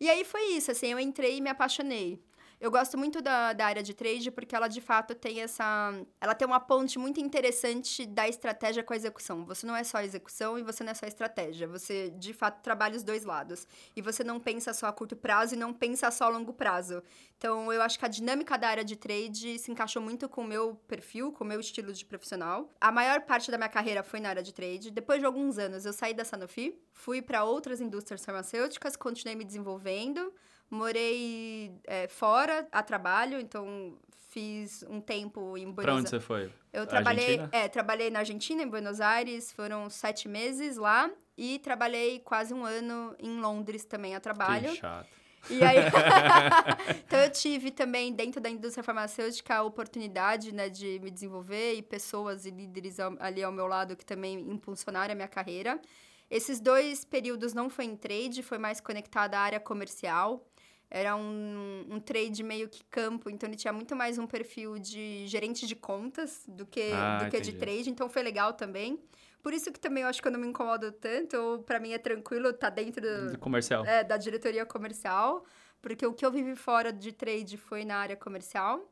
E 0.00 0.08
aí 0.08 0.24
foi 0.24 0.52
isso, 0.52 0.70
assim, 0.70 0.92
eu 0.92 0.98
entrei 0.98 1.38
e 1.38 1.40
me 1.40 1.50
apaixonei. 1.50 2.20
Eu 2.60 2.72
gosto 2.72 2.98
muito 2.98 3.22
da, 3.22 3.52
da 3.52 3.66
área 3.66 3.82
de 3.82 3.94
trade 3.94 4.32
porque 4.32 4.54
ela 4.54 4.66
de 4.66 4.80
fato 4.80 5.14
tem 5.14 5.40
essa. 5.40 5.92
Ela 6.20 6.34
tem 6.34 6.46
uma 6.46 6.58
ponte 6.58 6.98
muito 6.98 7.20
interessante 7.20 8.04
da 8.04 8.28
estratégia 8.28 8.82
com 8.82 8.92
a 8.92 8.96
execução. 8.96 9.44
Você 9.44 9.64
não 9.64 9.76
é 9.76 9.84
só 9.84 10.00
execução 10.00 10.58
e 10.58 10.62
você 10.62 10.82
não 10.82 10.90
é 10.90 10.94
só 10.94 11.06
estratégia. 11.06 11.68
Você 11.68 12.10
de 12.10 12.32
fato 12.32 12.60
trabalha 12.60 12.96
os 12.96 13.04
dois 13.04 13.24
lados. 13.24 13.66
E 13.94 14.02
você 14.02 14.24
não 14.24 14.40
pensa 14.40 14.74
só 14.74 14.86
a 14.86 14.92
curto 14.92 15.14
prazo 15.14 15.54
e 15.54 15.58
não 15.58 15.72
pensa 15.72 16.10
só 16.10 16.24
a 16.24 16.28
longo 16.28 16.52
prazo. 16.52 17.00
Então 17.36 17.72
eu 17.72 17.80
acho 17.80 17.96
que 17.96 18.04
a 18.04 18.08
dinâmica 18.08 18.58
da 18.58 18.68
área 18.68 18.84
de 18.84 18.96
trade 18.96 19.58
se 19.60 19.70
encaixou 19.70 20.02
muito 20.02 20.28
com 20.28 20.42
o 20.42 20.46
meu 20.46 20.74
perfil, 20.88 21.32
com 21.32 21.44
o 21.44 21.46
meu 21.46 21.60
estilo 21.60 21.92
de 21.92 22.04
profissional. 22.04 22.74
A 22.80 22.90
maior 22.90 23.20
parte 23.20 23.52
da 23.52 23.56
minha 23.56 23.68
carreira 23.68 24.02
foi 24.02 24.18
na 24.18 24.30
área 24.30 24.42
de 24.42 24.52
trade. 24.52 24.90
Depois 24.90 25.20
de 25.20 25.26
alguns 25.26 25.58
anos 25.58 25.86
eu 25.86 25.92
saí 25.92 26.12
da 26.12 26.24
Sanofi, 26.24 26.76
fui 26.92 27.22
para 27.22 27.44
outras 27.44 27.80
indústrias 27.80 28.24
farmacêuticas, 28.24 28.96
continuei 28.96 29.36
me 29.36 29.44
desenvolvendo. 29.44 30.32
Morei 30.70 31.72
é, 31.84 32.08
fora 32.08 32.68
a 32.70 32.82
trabalho, 32.82 33.40
então 33.40 33.96
fiz 34.28 34.84
um 34.88 35.00
tempo 35.00 35.56
em 35.56 35.70
Buenos 35.70 35.78
Aires. 35.78 35.84
Pra 35.84 35.94
onde 35.94 36.08
você 36.10 36.20
foi? 36.20 36.52
Eu 36.72 36.86
trabalhei, 36.86 37.40
é, 37.50 37.68
trabalhei 37.68 38.10
na 38.10 38.20
Argentina, 38.20 38.62
em 38.62 38.68
Buenos 38.68 39.00
Aires, 39.00 39.52
foram 39.52 39.88
sete 39.88 40.28
meses 40.28 40.76
lá. 40.76 41.10
E 41.36 41.60
trabalhei 41.60 42.18
quase 42.18 42.52
um 42.52 42.64
ano 42.64 43.14
em 43.18 43.40
Londres 43.40 43.84
também 43.84 44.14
a 44.14 44.20
trabalho. 44.20 44.70
Que 44.70 44.76
chato. 44.76 45.08
E 45.48 45.62
aí, 45.62 45.76
então 47.06 47.20
eu 47.20 47.30
tive 47.30 47.70
também 47.70 48.12
dentro 48.12 48.40
da 48.40 48.50
indústria 48.50 48.82
farmacêutica 48.82 49.54
a 49.54 49.62
oportunidade, 49.62 50.52
né, 50.52 50.68
de 50.68 50.98
me 50.98 51.10
desenvolver 51.10 51.74
e 51.74 51.82
pessoas 51.82 52.44
e 52.44 52.50
líderes 52.50 52.98
ali 53.20 53.42
ao 53.42 53.52
meu 53.52 53.66
lado 53.66 53.96
que 53.96 54.04
também 54.04 54.40
impulsionaram 54.40 55.12
a 55.12 55.14
minha 55.14 55.28
carreira. 55.28 55.80
Esses 56.30 56.60
dois 56.60 57.04
períodos 57.04 57.54
não 57.54 57.70
foi 57.70 57.86
em 57.86 57.96
trade, 57.96 58.42
foi 58.42 58.58
mais 58.58 58.80
conectado 58.80 59.34
à 59.34 59.40
área 59.40 59.60
comercial. 59.60 60.44
Era 60.90 61.14
um, 61.16 61.84
um 61.90 62.00
trade 62.00 62.42
meio 62.42 62.68
que 62.68 62.82
campo, 62.84 63.28
então 63.28 63.48
ele 63.48 63.56
tinha 63.56 63.72
muito 63.72 63.94
mais 63.94 64.18
um 64.18 64.26
perfil 64.26 64.78
de 64.78 65.26
gerente 65.26 65.66
de 65.66 65.76
contas 65.76 66.44
do 66.48 66.64
que, 66.66 66.90
Ah, 66.92 67.24
do 67.24 67.30
que 67.30 67.40
de 67.40 67.52
trade, 67.52 67.90
então 67.90 68.08
foi 68.08 68.22
legal 68.22 68.52
também. 68.54 68.98
Por 69.42 69.52
isso 69.52 69.70
que 69.70 69.78
também 69.78 70.02
eu 70.02 70.08
acho 70.08 70.20
que 70.20 70.26
eu 70.28 70.32
não 70.32 70.40
me 70.40 70.46
incomodo 70.48 70.90
tanto, 70.92 71.36
ou 71.36 71.58
pra 71.62 71.78
mim 71.78 71.92
é 71.92 71.98
tranquilo 71.98 72.48
estar 72.50 72.70
dentro 72.70 73.00
do, 73.02 73.32
Do 73.32 73.38
comercial. 73.38 73.84
é, 73.84 74.02
da 74.02 74.16
diretoria 74.16 74.64
comercial, 74.66 75.44
porque 75.80 76.04
o 76.06 76.12
que 76.12 76.24
eu 76.26 76.30
vivi 76.32 76.56
fora 76.56 76.92
de 76.92 77.12
trade 77.12 77.56
foi 77.56 77.84
na 77.84 77.96
área 77.98 78.16
comercial. 78.16 78.90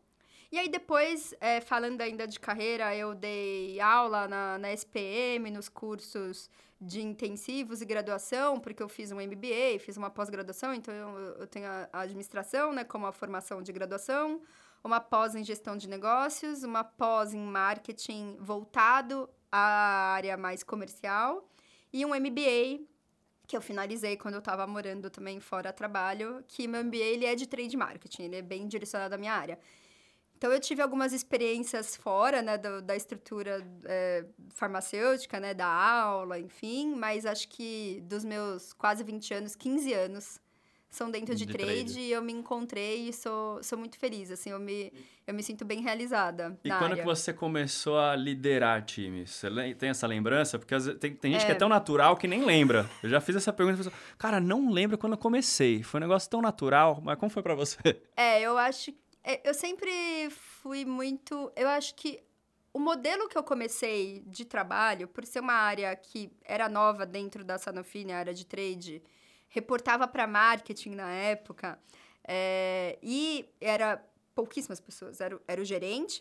E 0.52 0.58
aí 0.58 0.68
depois, 0.68 1.34
é, 1.40 1.60
falando 1.60 2.00
ainda 2.00 2.26
de 2.26 2.38
carreira, 2.38 2.94
eu 2.94 3.14
dei 3.14 3.80
aula 3.80 4.28
na, 4.28 4.56
na 4.58 4.72
SPM, 4.72 5.50
nos 5.50 5.68
cursos 5.68 6.48
de 6.80 7.00
intensivos 7.00 7.80
e 7.80 7.86
graduação, 7.86 8.60
porque 8.60 8.82
eu 8.82 8.88
fiz 8.88 9.10
um 9.10 9.16
MBA, 9.16 9.78
fiz 9.80 9.96
uma 9.96 10.10
pós-graduação, 10.10 10.74
então 10.74 10.92
eu, 10.92 11.08
eu 11.40 11.46
tenho 11.46 11.66
a 11.66 11.88
a 11.92 12.00
administração, 12.00 12.72
né, 12.72 12.84
como 12.84 13.06
a 13.06 13.12
formação 13.12 13.62
de 13.62 13.72
graduação, 13.72 14.42
uma 14.84 15.00
pós 15.00 15.34
em 15.34 15.42
gestão 15.42 15.76
de 15.76 15.88
negócios, 15.88 16.62
uma 16.62 16.84
pós 16.84 17.32
em 17.32 17.40
marketing 17.40 18.36
voltado 18.38 19.28
à 19.50 20.14
área 20.14 20.36
mais 20.36 20.62
comercial 20.62 21.48
e 21.92 22.04
um 22.04 22.10
MBA 22.10 22.84
que 23.46 23.56
eu 23.56 23.60
finalizei 23.60 24.16
quando 24.16 24.34
eu 24.34 24.40
estava 24.40 24.66
morando 24.66 25.08
também 25.08 25.38
fora 25.40 25.72
trabalho, 25.72 26.44
que 26.48 26.66
meu 26.66 26.84
MBA 26.84 26.96
ele 26.96 27.24
é 27.24 27.34
de 27.34 27.46
trade 27.46 27.76
marketing, 27.76 28.24
ele 28.24 28.36
é 28.36 28.42
bem 28.42 28.66
direcionado 28.66 29.14
à 29.14 29.18
minha 29.18 29.32
área. 29.32 29.58
Então 30.36 30.52
eu 30.52 30.60
tive 30.60 30.82
algumas 30.82 31.12
experiências 31.12 31.96
fora, 31.96 32.42
né, 32.42 32.58
do- 32.58 32.82
da 32.82 32.94
estrutura 32.94 33.66
é, 33.84 34.24
farmacêutica, 34.54 35.40
né, 35.40 35.54
da 35.54 35.66
aula, 35.66 36.38
enfim, 36.38 36.94
mas 36.94 37.24
acho 37.24 37.48
que 37.48 38.02
dos 38.04 38.24
meus 38.24 38.72
quase 38.72 39.02
20 39.04 39.32
anos, 39.32 39.54
15 39.56 39.92
anos 39.92 40.38
são 40.90 41.10
dentro 41.10 41.34
de, 41.34 41.44
De 41.44 41.52
trade, 41.52 41.84
trade. 41.84 42.00
e 42.00 42.10
eu 42.12 42.22
me 42.22 42.32
encontrei 42.32 43.08
e 43.08 43.12
sou, 43.12 43.62
sou 43.62 43.76
muito 43.78 43.98
feliz, 43.98 44.30
assim, 44.30 44.50
eu 44.50 44.58
me, 44.58 44.92
eu 45.26 45.34
me 45.34 45.42
sinto 45.42 45.62
bem 45.64 45.82
realizada 45.82 46.58
E 46.64 46.68
quando 46.70 46.82
área. 46.92 46.96
que 46.96 47.04
você 47.04 47.32
começou 47.34 47.98
a 47.98 48.14
liderar 48.16 48.82
times? 48.84 49.30
Você 49.30 49.74
tem 49.74 49.90
essa 49.90 50.06
lembrança? 50.06 50.58
Porque 50.58 50.74
tem, 50.94 51.14
tem 51.14 51.32
gente 51.32 51.44
que 51.44 51.52
é 51.52 51.54
É. 51.54 51.58
tão 51.58 51.68
natural 51.68 52.16
que 52.16 52.26
nem 52.26 52.44
lembra. 52.44 52.88
Eu 53.02 53.10
já 53.10 53.20
fiz 53.20 53.36
essa 53.36 53.52
pergunta 53.52 53.78
e 53.80 53.84
falei, 53.84 53.94
assim, 53.98 54.14
cara, 54.18 54.40
não 54.40 54.70
lembro 54.70 54.96
quando 54.96 55.12
eu 55.14 55.18
comecei. 55.18 55.82
Foi 55.82 55.98
um 56.00 56.02
negócio 56.04 56.30
tão 56.30 56.40
natural, 56.40 57.00
mas 57.02 57.18
como 57.18 57.28
foi 57.30 57.42
pra 57.42 57.54
você? 57.54 57.78
É, 58.16 58.40
eu 58.40 58.56
acho. 58.56 58.90
é, 58.90 58.94
Eu 59.44 59.52
sempre 59.54 60.30
fui 60.30 60.84
muito. 60.84 61.50
Eu 61.56 61.68
acho 61.68 61.94
que 61.96 62.22
o 62.72 62.78
modelo 62.78 63.28
que 63.28 63.36
eu 63.36 63.42
comecei 63.42 64.22
de 64.26 64.44
trabalho, 64.44 65.08
por 65.08 65.26
ser 65.26 65.40
uma 65.40 65.54
área 65.54 65.96
que 65.96 66.30
era 66.44 66.68
nova 66.68 67.04
dentro 67.04 67.42
da 67.42 67.58
Sanofi, 67.58 68.04
na 68.04 68.18
área 68.18 68.32
de 68.32 68.46
trade, 68.46 69.02
reportava 69.48 70.06
para 70.06 70.28
marketing 70.28 70.90
na 70.90 71.10
época, 71.10 71.76
é, 72.22 72.98
e 73.02 73.48
era 73.60 74.00
pouquíssimas 74.32 74.78
pessoas. 74.78 75.20
Era, 75.20 75.40
era 75.48 75.60
o 75.60 75.64
gerente, 75.64 76.20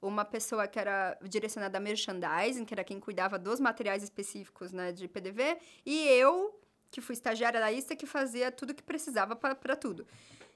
uma 0.00 0.24
pessoa 0.24 0.66
que 0.66 0.80
era 0.80 1.16
direcionada 1.22 1.78
a 1.78 1.80
merchandising, 1.80 2.64
que 2.64 2.74
era 2.74 2.82
quem 2.82 2.98
cuidava 2.98 3.38
dos 3.38 3.60
materiais 3.60 4.02
específicos 4.02 4.72
né, 4.72 4.90
de 4.90 5.06
PDV, 5.06 5.58
e 5.86 6.08
eu, 6.08 6.58
que 6.90 7.00
fui 7.00 7.12
estagiária 7.12 7.60
da 7.60 7.70
ISTA, 7.70 7.94
que 7.94 8.06
fazia 8.06 8.50
tudo 8.50 8.74
que 8.74 8.82
precisava 8.82 9.36
para 9.36 9.76
tudo. 9.76 10.04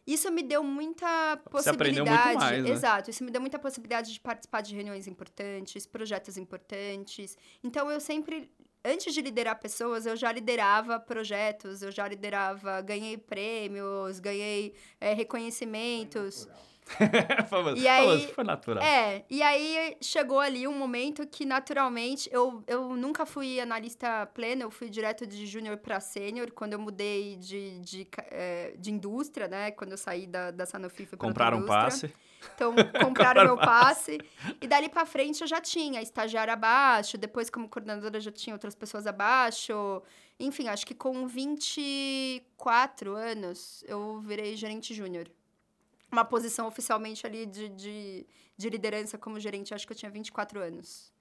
Isso 0.06 0.30
me 0.30 0.42
deu 0.42 0.62
muita 0.62 1.40
Você 1.50 1.70
aprendeu 1.70 2.04
possibilidade. 2.04 2.28
muito 2.28 2.38
mais, 2.38 2.62
né? 2.64 2.70
Exato, 2.70 3.10
isso 3.10 3.24
me 3.24 3.30
deu 3.30 3.40
muita 3.40 3.58
possibilidade 3.58 4.12
de 4.12 4.20
participar 4.20 4.60
de 4.60 4.74
reuniões 4.74 5.06
importantes, 5.08 5.84
projetos 5.84 6.36
importantes. 6.36 7.36
Então 7.64 7.90
eu 7.90 7.98
sempre, 8.00 8.48
antes 8.84 9.12
de 9.12 9.20
liderar 9.20 9.58
pessoas, 9.58 10.06
eu 10.06 10.16
já 10.16 10.30
liderava 10.30 11.00
projetos, 11.00 11.82
eu 11.82 11.90
já 11.90 12.06
liderava, 12.06 12.80
ganhei 12.82 13.18
prêmios, 13.18 14.20
ganhei 14.20 14.74
é, 15.00 15.12
reconhecimentos. 15.12 16.48
Famoso, 17.50 17.76
E 17.76 17.88
aí- 17.88 18.06
famoso, 18.06 18.28
foi 18.34 18.44
natural. 18.44 18.82
É, 18.84 19.24
e 19.28 19.42
aí 19.42 19.96
chegou 20.00 20.38
ali 20.38 20.66
um 20.68 20.76
momento 20.78 21.26
que 21.26 21.44
naturalmente 21.44 22.28
eu, 22.32 22.62
eu 22.66 22.96
nunca 22.96 23.26
fui 23.26 23.58
analista 23.60 24.26
plena, 24.26 24.62
eu 24.62 24.70
fui 24.70 24.88
direto 24.88 25.26
de 25.26 25.46
júnior 25.46 25.76
para 25.78 25.98
sênior 26.00 26.50
quando 26.52 26.74
eu 26.74 26.78
mudei 26.78 27.36
de, 27.36 27.80
de, 27.80 28.08
é, 28.30 28.74
de 28.78 28.90
indústria, 28.92 29.48
né? 29.48 29.70
Quando 29.72 29.90
eu 29.92 29.98
saí 29.98 30.26
da, 30.26 30.50
da 30.50 30.64
Sanofi 30.64 31.04
fui 31.06 31.18
Compraram 31.18 31.58
um 31.58 31.66
passe. 31.66 32.12
Então, 32.54 32.72
compraram 33.02 33.44
meu 33.44 33.56
passe. 33.56 34.18
E 34.60 34.66
dali 34.68 34.88
pra 34.88 35.04
frente 35.04 35.40
eu 35.40 35.46
já 35.46 35.60
tinha 35.60 36.00
estagiária 36.00 36.52
abaixo, 36.54 37.18
depois 37.18 37.50
como 37.50 37.68
coordenadora 37.68 38.20
já 38.20 38.30
tinha 38.30 38.54
outras 38.54 38.74
pessoas 38.76 39.06
abaixo. 39.06 40.00
Enfim, 40.38 40.68
acho 40.68 40.86
que 40.86 40.94
com 40.94 41.26
24 41.26 43.14
anos 43.16 43.82
eu 43.88 44.20
virei 44.20 44.54
gerente 44.54 44.94
júnior. 44.94 45.28
Uma 46.16 46.24
posição 46.24 46.66
oficialmente 46.66 47.26
ali 47.26 47.44
de, 47.44 47.68
de, 47.68 48.26
de 48.56 48.70
liderança 48.70 49.18
como 49.18 49.38
gerente, 49.38 49.74
acho 49.74 49.86
que 49.86 49.92
eu 49.92 49.96
tinha 49.96 50.10
24 50.10 50.58
anos. 50.60 51.12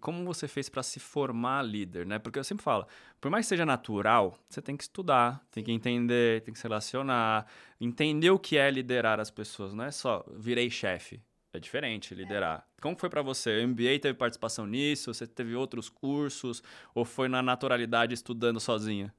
Como 0.00 0.24
você 0.24 0.48
fez 0.48 0.70
pra 0.70 0.82
se 0.82 0.98
formar 0.98 1.60
líder, 1.60 2.06
né? 2.06 2.18
Porque 2.18 2.38
eu 2.38 2.44
sempre 2.44 2.64
falo, 2.64 2.86
por 3.20 3.30
mais 3.30 3.44
que 3.44 3.50
seja 3.50 3.66
natural, 3.66 4.38
você 4.48 4.62
tem 4.62 4.74
que 4.74 4.84
estudar, 4.84 5.46
tem 5.50 5.62
que 5.62 5.70
entender, 5.70 6.40
tem 6.40 6.54
que 6.54 6.58
se 6.58 6.62
relacionar, 6.62 7.46
entender 7.78 8.30
o 8.30 8.38
que 8.38 8.56
é 8.56 8.70
liderar 8.70 9.20
as 9.20 9.30
pessoas, 9.30 9.74
não 9.74 9.84
é 9.84 9.90
só 9.90 10.24
virei 10.34 10.70
chefe. 10.70 11.20
É 11.52 11.58
diferente 11.58 12.14
liderar. 12.14 12.66
Como 12.80 12.96
foi 12.98 13.10
pra 13.10 13.20
você? 13.20 13.62
O 13.62 13.68
MBA 13.68 13.98
teve 14.00 14.14
participação 14.14 14.66
nisso? 14.66 15.12
Você 15.12 15.26
teve 15.26 15.54
outros 15.54 15.90
cursos? 15.90 16.62
Ou 16.94 17.04
foi 17.04 17.28
na 17.28 17.42
naturalidade 17.42 18.14
estudando 18.14 18.58
sozinha? 18.60 19.14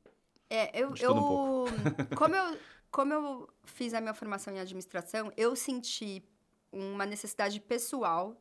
É, 0.49 0.71
eu, 0.80 0.93
tudo 0.93 1.21
um 1.21 1.67
eu 1.67 1.73
como 2.17 2.36
eu 2.36 2.57
como 2.91 3.13
eu 3.13 3.49
fiz 3.63 3.93
a 3.93 4.01
minha 4.01 4.13
formação 4.13 4.53
em 4.53 4.59
administração, 4.59 5.31
eu 5.37 5.55
senti 5.55 6.23
uma 6.71 7.05
necessidade 7.05 7.59
pessoal 7.59 8.35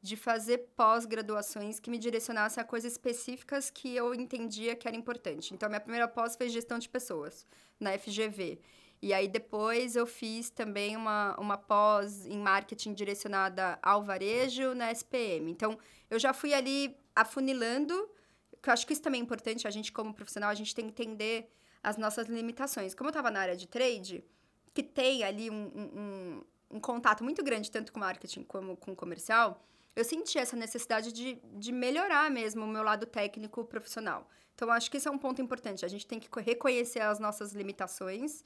de 0.00 0.16
fazer 0.16 0.58
pós-graduações 0.76 1.80
que 1.80 1.90
me 1.90 1.98
direcionassem 1.98 2.62
a 2.62 2.64
coisas 2.64 2.92
específicas 2.92 3.70
que 3.70 3.94
eu 3.94 4.14
entendia 4.14 4.76
que 4.76 4.86
era 4.86 4.96
importante. 4.96 5.52
Então, 5.52 5.68
minha 5.68 5.80
primeira 5.80 6.06
pós 6.06 6.36
foi 6.36 6.48
gestão 6.48 6.78
de 6.78 6.88
pessoas, 6.88 7.46
na 7.80 7.98
FGV. 7.98 8.60
E 9.02 9.12
aí, 9.12 9.26
depois, 9.26 9.96
eu 9.96 10.06
fiz 10.06 10.48
também 10.48 10.96
uma, 10.96 11.34
uma 11.38 11.58
pós 11.58 12.24
em 12.26 12.38
marketing 12.38 12.94
direcionada 12.94 13.78
ao 13.82 14.02
varejo 14.02 14.74
na 14.74 14.92
SPM. 14.92 15.50
Então, 15.50 15.78
eu 16.08 16.18
já 16.18 16.32
fui 16.32 16.54
ali 16.54 16.96
afunilando, 17.14 18.08
que 18.62 18.68
eu 18.68 18.72
acho 18.72 18.86
que 18.86 18.92
isso 18.92 19.02
também 19.02 19.20
é 19.20 19.24
importante, 19.24 19.66
a 19.66 19.70
gente 19.70 19.92
como 19.92 20.14
profissional, 20.14 20.50
a 20.50 20.54
gente 20.54 20.74
tem 20.74 20.84
que 20.88 21.02
entender 21.02 21.50
as 21.86 21.96
nossas 21.96 22.26
limitações. 22.26 22.94
Como 22.96 23.08
eu 23.08 23.12
estava 23.12 23.30
na 23.30 23.38
área 23.40 23.56
de 23.56 23.66
trade, 23.68 24.24
que 24.74 24.82
tem 24.82 25.22
ali 25.22 25.48
um, 25.48 25.64
um, 25.80 26.42
um- 26.76 26.80
contato 26.80 27.22
muito 27.22 27.44
grande, 27.44 27.70
tanto 27.70 27.92
com 27.92 28.00
marketing 28.00 28.42
como 28.42 28.76
com 28.76 28.92
comercial, 28.94 29.62
eu 29.94 30.04
senti 30.04 30.36
essa 30.36 30.56
necessidade 30.56 31.12
de, 31.12 31.38
de 31.54 31.70
melhorar 31.70 32.28
mesmo 32.30 32.64
o 32.64 32.68
meu 32.68 32.82
lado 32.82 33.06
técnico 33.06 33.64
profissional. 33.64 34.28
Então, 34.54 34.68
acho 34.70 34.90
que 34.90 34.96
isso 34.96 35.08
é 35.08 35.12
um 35.12 35.18
ponto 35.18 35.40
importante. 35.40 35.84
A 35.84 35.88
gente 35.88 36.06
tem 36.06 36.18
que 36.18 36.28
co- 36.28 36.40
reconhecer 36.40 37.00
as 37.00 37.20
nossas 37.20 37.52
limitações 37.52 38.42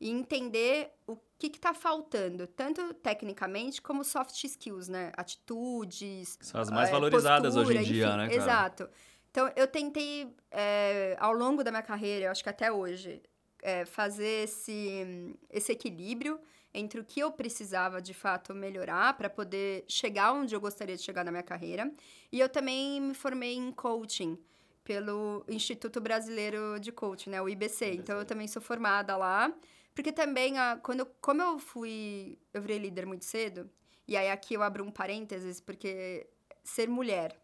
e 0.00 0.10
entender 0.10 0.90
o 1.06 1.16
que 1.38 1.46
está 1.46 1.72
faltando, 1.72 2.46
tanto 2.48 2.92
tecnicamente 2.94 3.80
como 3.80 4.02
soft 4.02 4.42
skills, 4.42 4.88
né? 4.88 5.12
Atitudes, 5.16 6.38
São 6.40 6.60
as 6.60 6.70
mais 6.70 6.88
é, 6.88 6.92
valorizadas 6.92 7.54
hoje 7.56 7.72
em 7.72 7.76
postura, 7.76 7.94
dia, 7.94 8.06
enfim, 8.06 8.16
né, 8.16 8.28
cara? 8.28 8.34
Exato. 8.42 8.90
Então, 9.30 9.50
eu 9.54 9.66
tentei, 9.66 10.34
é, 10.50 11.16
ao 11.20 11.32
longo 11.32 11.62
da 11.62 11.70
minha 11.70 11.82
carreira, 11.82 12.26
eu 12.26 12.30
acho 12.30 12.42
que 12.42 12.48
até 12.48 12.70
hoje, 12.72 13.22
é, 13.62 13.84
fazer 13.84 14.44
esse, 14.44 15.36
esse 15.48 15.70
equilíbrio 15.70 16.40
entre 16.72 17.00
o 17.00 17.04
que 17.04 17.20
eu 17.20 17.30
precisava, 17.30 18.00
de 18.00 18.14
fato, 18.14 18.54
melhorar 18.54 19.16
para 19.16 19.28
poder 19.30 19.84
chegar 19.88 20.32
onde 20.32 20.54
eu 20.54 20.60
gostaria 20.60 20.96
de 20.96 21.02
chegar 21.02 21.24
na 21.24 21.30
minha 21.30 21.42
carreira. 21.42 21.92
E 22.30 22.40
eu 22.40 22.48
também 22.48 23.00
me 23.00 23.14
formei 23.14 23.54
em 23.56 23.72
coaching 23.72 24.38
pelo 24.84 25.44
Instituto 25.48 26.00
Brasileiro 26.00 26.78
de 26.80 26.90
Coaching, 26.90 27.30
né? 27.30 27.42
O 27.42 27.48
IBC. 27.48 27.94
Então, 27.94 28.18
eu 28.18 28.24
também 28.24 28.48
sou 28.48 28.62
formada 28.62 29.16
lá. 29.16 29.52
Porque 29.94 30.12
também, 30.12 30.58
a, 30.58 30.76
quando 30.76 31.00
eu, 31.00 31.06
como 31.20 31.42
eu 31.42 31.58
fui... 31.58 32.38
Eu 32.52 32.62
virei 32.62 32.78
líder 32.78 33.06
muito 33.06 33.24
cedo. 33.24 33.68
E 34.06 34.16
aí, 34.16 34.30
aqui 34.30 34.54
eu 34.54 34.62
abro 34.62 34.84
um 34.84 34.90
parênteses, 34.90 35.60
porque 35.60 36.28
ser 36.64 36.88
mulher 36.88 37.36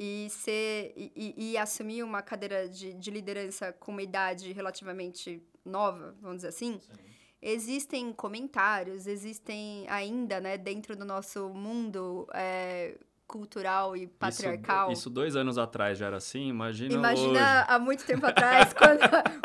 e 0.00 0.28
ser 0.30 0.92
e, 0.96 1.34
e- 1.52 1.58
assumir 1.58 2.04
uma 2.04 2.22
cadeira 2.22 2.68
de, 2.68 2.94
de 2.94 3.10
liderança 3.10 3.72
com 3.72 3.90
uma 3.90 4.02
idade 4.02 4.52
relativamente 4.52 5.42
nova, 5.64 6.14
vamos 6.20 6.36
dizer 6.38 6.48
assim, 6.48 6.80
existem 7.42 8.12
comentários, 8.12 9.06
existem 9.08 9.84
ainda, 9.88 10.40
né, 10.40 10.56
dentro 10.56 10.94
do 10.94 11.04
nosso 11.04 11.48
mundo 11.50 12.28
é, 12.32 12.96
cultural 13.26 13.96
e 13.96 14.06
patriarcal. 14.06 14.92
Isso, 14.92 15.00
isso 15.00 15.10
dois 15.10 15.34
anos 15.36 15.58
atrás 15.58 15.98
já 15.98 16.06
era 16.06 16.16
assim, 16.16 16.48
imagina, 16.48 16.94
Imagina 16.94 17.30
hoje. 17.30 17.64
há 17.68 17.78
muito 17.78 18.04
tempo 18.06 18.24
atrás, 18.24 18.72
quando, 18.78 19.00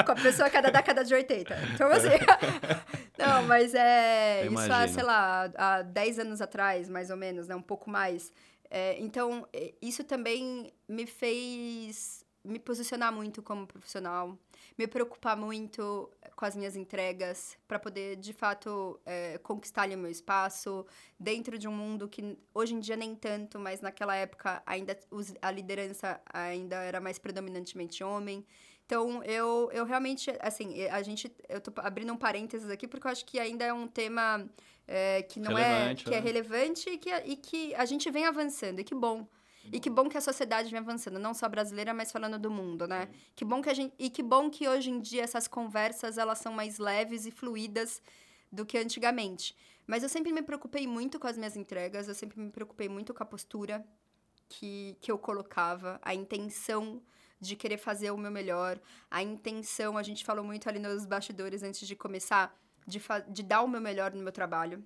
com 0.05 0.11
a 0.11 0.15
pessoa 0.15 0.49
que 0.49 0.57
é 0.57 0.61
da 0.61 0.69
década 0.69 1.03
de 1.03 1.13
80. 1.13 1.55
Então, 1.73 1.91
assim. 1.91 2.07
não, 3.17 3.43
mas 3.43 3.73
é. 3.73 4.45
Eu 4.47 4.53
Isso 4.53 4.59
há, 4.61 4.65
imagino. 4.65 4.93
sei 4.93 5.03
lá, 5.03 5.51
há 5.55 5.81
10 5.81 6.19
anos 6.19 6.41
atrás, 6.41 6.87
mais 6.87 7.09
ou 7.09 7.17
menos, 7.17 7.47
né? 7.47 7.55
Um 7.55 7.61
pouco 7.61 7.89
mais. 7.89 8.31
É, 8.75 8.99
então, 8.99 9.47
é, 9.53 9.71
isso 9.79 10.03
também 10.03 10.73
me 10.87 11.05
fez 11.05 12.25
me 12.43 12.59
posicionar 12.59 13.13
muito 13.13 13.41
como 13.41 13.67
profissional, 13.67 14.37
me 14.77 14.85
preocupar 14.87 15.37
muito 15.37 16.09
com 16.35 16.43
as 16.43 16.55
minhas 16.55 16.75
entregas, 16.75 17.55
para 17.67 17.79
poder, 17.79 18.17
de 18.17 18.33
fato, 18.33 18.99
é, 19.05 19.37
conquistar 19.37 19.87
o 19.89 19.97
meu 19.97 20.09
espaço 20.09 20.85
dentro 21.19 21.57
de 21.57 21.67
um 21.67 21.71
mundo 21.71 22.09
que 22.09 22.37
hoje 22.53 22.73
em 22.73 22.79
dia 22.79 22.97
nem 22.97 23.15
tanto, 23.15 23.59
mas 23.59 23.79
naquela 23.79 24.15
época 24.15 24.61
ainda 24.65 24.97
a 25.41 25.51
liderança 25.51 26.19
ainda 26.33 26.77
era 26.77 26.99
mais 26.99 27.19
predominantemente 27.19 28.03
homem. 28.03 28.43
Então, 28.85 29.23
eu, 29.23 29.69
eu 29.71 29.85
realmente, 29.85 30.31
assim, 30.39 30.85
a 30.87 31.01
gente, 31.01 31.31
eu 31.47 31.61
tô 31.61 31.71
abrindo 31.77 32.11
um 32.11 32.17
parênteses 32.17 32.69
aqui 32.69 32.87
porque 32.87 33.07
eu 33.07 33.11
acho 33.11 33.25
que 33.25 33.39
ainda 33.39 33.63
é 33.63 33.73
um 33.73 33.87
tema 33.87 34.45
é, 34.87 35.21
que 35.23 35.39
não 35.39 35.57
é, 35.57 35.63
relevante, 35.63 36.01
é, 36.01 36.09
que 36.09 36.13
é, 36.13 36.17
é 36.17 36.21
relevante 36.21 36.89
e 36.89 36.97
que, 36.97 37.09
e 37.09 37.35
que 37.35 37.75
a 37.75 37.85
gente 37.85 38.11
vem 38.11 38.25
avançando, 38.25 38.79
e 38.79 38.83
que 38.83 38.93
bom. 38.93 39.27
E 39.71 39.79
que 39.79 39.89
bom 39.89 40.09
que 40.09 40.17
a 40.17 40.21
sociedade 40.21 40.69
vem 40.69 40.79
avançando, 40.79 41.17
não 41.17 41.33
só 41.33 41.47
brasileira, 41.47 41.93
mas 41.93 42.11
falando 42.11 42.37
do 42.37 42.51
mundo, 42.51 42.85
né? 42.85 43.07
Que 43.33 43.45
bom 43.45 43.61
que 43.61 43.69
a 43.69 43.73
gente, 43.73 43.93
e 43.97 44.09
que 44.09 44.21
bom 44.21 44.49
que 44.49 44.67
hoje 44.67 44.89
em 44.89 44.99
dia 44.99 45.23
essas 45.23 45.47
conversas 45.47 46.17
elas 46.17 46.39
são 46.39 46.51
mais 46.51 46.77
leves 46.77 47.25
e 47.25 47.31
fluídas 47.31 48.01
do 48.51 48.65
que 48.65 48.77
antigamente. 48.77 49.55
Mas 49.87 50.03
eu 50.03 50.09
sempre 50.09 50.33
me 50.33 50.41
preocupei 50.41 50.85
muito 50.85 51.17
com 51.17 51.27
as 51.27 51.37
minhas 51.37 51.55
entregas, 51.55 52.09
eu 52.09 52.13
sempre 52.13 52.39
me 52.39 52.51
preocupei 52.51 52.89
muito 52.89 53.13
com 53.13 53.23
a 53.23 53.25
postura 53.25 53.85
que, 54.49 54.97
que 54.99 55.09
eu 55.09 55.17
colocava, 55.17 55.97
a 56.01 56.13
intenção 56.13 57.01
de 57.47 57.55
querer 57.55 57.77
fazer 57.77 58.11
o 58.11 58.17
meu 58.17 58.31
melhor, 58.31 58.79
a 59.09 59.21
intenção, 59.21 59.97
a 59.97 60.03
gente 60.03 60.25
falou 60.25 60.43
muito 60.43 60.67
ali 60.67 60.79
nos 60.79 61.05
bastidores 61.05 61.63
antes 61.63 61.87
de 61.87 61.95
começar, 61.95 62.55
de, 62.87 63.01
de 63.29 63.43
dar 63.43 63.61
o 63.61 63.67
meu 63.67 63.81
melhor 63.81 64.11
no 64.13 64.21
meu 64.21 64.31
trabalho. 64.31 64.83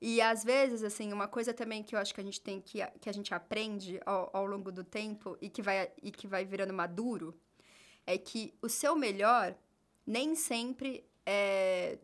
E 0.00 0.20
às 0.20 0.44
vezes, 0.44 0.82
assim, 0.82 1.12
uma 1.12 1.26
coisa 1.26 1.54
também 1.54 1.82
que 1.82 1.94
eu 1.94 1.98
acho 1.98 2.14
que 2.14 2.20
a 2.20 2.24
gente 2.24 2.40
tem 2.40 2.60
que, 2.60 2.86
que 3.00 3.08
a 3.08 3.12
gente 3.12 3.32
aprende 3.32 3.98
ao, 4.04 4.30
ao 4.32 4.46
longo 4.46 4.70
do 4.70 4.84
tempo 4.84 5.36
e 5.40 5.48
que, 5.48 5.62
vai, 5.62 5.90
e 6.02 6.10
que 6.10 6.26
vai 6.26 6.44
virando 6.44 6.72
maduro 6.72 7.34
é 8.06 8.18
que 8.18 8.54
o 8.60 8.68
seu 8.68 8.94
melhor 8.94 9.56
nem 10.06 10.34
sempre 10.34 11.04
é, 11.28 11.98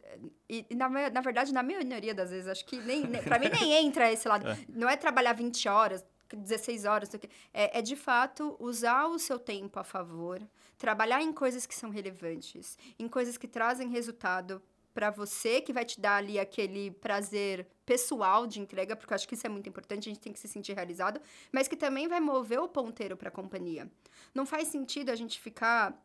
e, 0.48 0.66
e 0.68 0.74
na, 0.74 0.88
na, 0.88 1.20
verdade, 1.20 1.52
na 1.52 1.62
maioria 1.62 2.12
das 2.12 2.30
vezes, 2.30 2.48
acho 2.48 2.64
que 2.64 2.76
nem, 2.78 3.06
nem 3.06 3.22
para 3.22 3.38
mim 3.38 3.48
nem 3.48 3.72
entra 3.86 4.10
esse 4.10 4.26
lado. 4.26 4.48
É. 4.48 4.58
Não 4.68 4.88
é 4.88 4.96
trabalhar 4.96 5.32
20 5.32 5.68
horas, 5.68 6.04
16 6.36 6.84
horas, 6.84 7.10
é, 7.52 7.78
é 7.78 7.82
de 7.82 7.96
fato 7.96 8.56
usar 8.58 9.06
o 9.06 9.18
seu 9.18 9.38
tempo 9.38 9.78
a 9.78 9.84
favor, 9.84 10.40
trabalhar 10.78 11.22
em 11.22 11.32
coisas 11.32 11.66
que 11.66 11.74
são 11.74 11.90
relevantes, 11.90 12.78
em 12.98 13.08
coisas 13.08 13.36
que 13.36 13.48
trazem 13.48 13.88
resultado 13.88 14.62
para 14.92 15.10
você, 15.10 15.60
que 15.60 15.72
vai 15.72 15.84
te 15.84 16.00
dar 16.00 16.16
ali 16.16 16.38
aquele 16.38 16.90
prazer 16.90 17.66
pessoal 17.84 18.46
de 18.46 18.60
entrega, 18.60 18.94
porque 18.94 19.12
eu 19.12 19.14
acho 19.14 19.26
que 19.26 19.34
isso 19.34 19.46
é 19.46 19.50
muito 19.50 19.68
importante, 19.68 20.08
a 20.08 20.12
gente 20.12 20.20
tem 20.22 20.32
que 20.32 20.38
se 20.38 20.48
sentir 20.48 20.74
realizado, 20.74 21.20
mas 21.50 21.66
que 21.66 21.76
também 21.76 22.08
vai 22.08 22.20
mover 22.20 22.60
o 22.60 22.68
ponteiro 22.68 23.16
para 23.16 23.28
a 23.28 23.32
companhia. 23.32 23.90
Não 24.34 24.44
faz 24.44 24.68
sentido 24.68 25.10
a 25.10 25.16
gente 25.16 25.40
ficar 25.40 25.98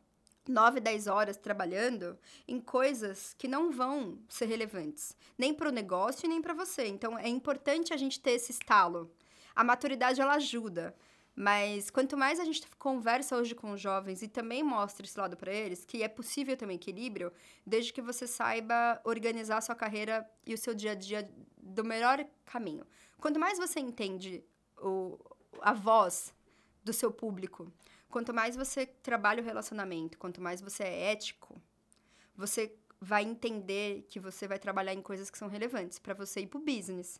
9, 0.47 0.79
10 0.79 1.07
horas 1.07 1.37
trabalhando 1.37 2.17
em 2.47 2.59
coisas 2.59 3.35
que 3.37 3.47
não 3.47 3.71
vão 3.71 4.17
ser 4.29 4.45
relevantes, 4.45 5.15
nem 5.37 5.53
para 5.53 5.69
o 5.69 5.71
negócio 5.71 6.27
nem 6.27 6.41
para 6.41 6.53
você. 6.53 6.87
Então 6.87 7.17
é 7.17 7.27
importante 7.27 7.93
a 7.93 7.97
gente 7.97 8.19
ter 8.19 8.31
esse 8.31 8.51
estalo. 8.51 9.11
A 9.57 9.63
maturidade 9.63 10.21
ela 10.21 10.35
ajuda, 10.35 10.95
mas 11.35 11.89
quanto 11.89 12.15
mais 12.15 12.39
a 12.39 12.45
gente 12.45 12.61
conversa 12.77 13.35
hoje 13.35 13.55
com 13.55 13.75
jovens 13.75 14.21
e 14.21 14.27
também 14.27 14.61
mostra 14.61 15.03
esse 15.03 15.19
lado 15.19 15.35
para 15.35 15.51
eles, 15.51 15.83
que 15.83 16.03
é 16.03 16.07
possível 16.07 16.55
também 16.55 16.75
equilíbrio, 16.75 17.33
desde 17.65 17.91
que 17.91 17.99
você 17.99 18.27
saiba 18.27 19.01
organizar 19.03 19.57
a 19.57 19.61
sua 19.61 19.73
carreira 19.73 20.29
e 20.45 20.53
o 20.53 20.57
seu 20.59 20.75
dia 20.75 20.91
a 20.91 20.95
dia 20.95 21.27
do 21.57 21.83
melhor 21.83 22.23
caminho. 22.45 22.85
Quanto 23.19 23.39
mais 23.39 23.57
você 23.57 23.79
entende 23.79 24.43
o, 24.77 25.17
a 25.59 25.73
voz 25.73 26.35
do 26.83 26.93
seu 26.93 27.11
público, 27.11 27.73
quanto 28.11 28.31
mais 28.31 28.55
você 28.55 28.85
trabalha 28.85 29.41
o 29.41 29.45
relacionamento, 29.45 30.19
quanto 30.19 30.39
mais 30.39 30.61
você 30.61 30.83
é 30.83 31.11
ético, 31.13 31.59
você 32.35 32.77
vai 32.99 33.23
entender 33.23 34.05
que 34.09 34.19
você 34.19 34.47
vai 34.47 34.57
trabalhar 34.57 34.93
em 34.93 35.01
coisas 35.01 35.29
que 35.29 35.37
são 35.37 35.47
relevantes 35.47 35.99
para 35.99 36.13
você 36.13 36.41
e 36.41 36.47
para 36.47 36.57
o 36.57 36.63
business. 36.63 37.19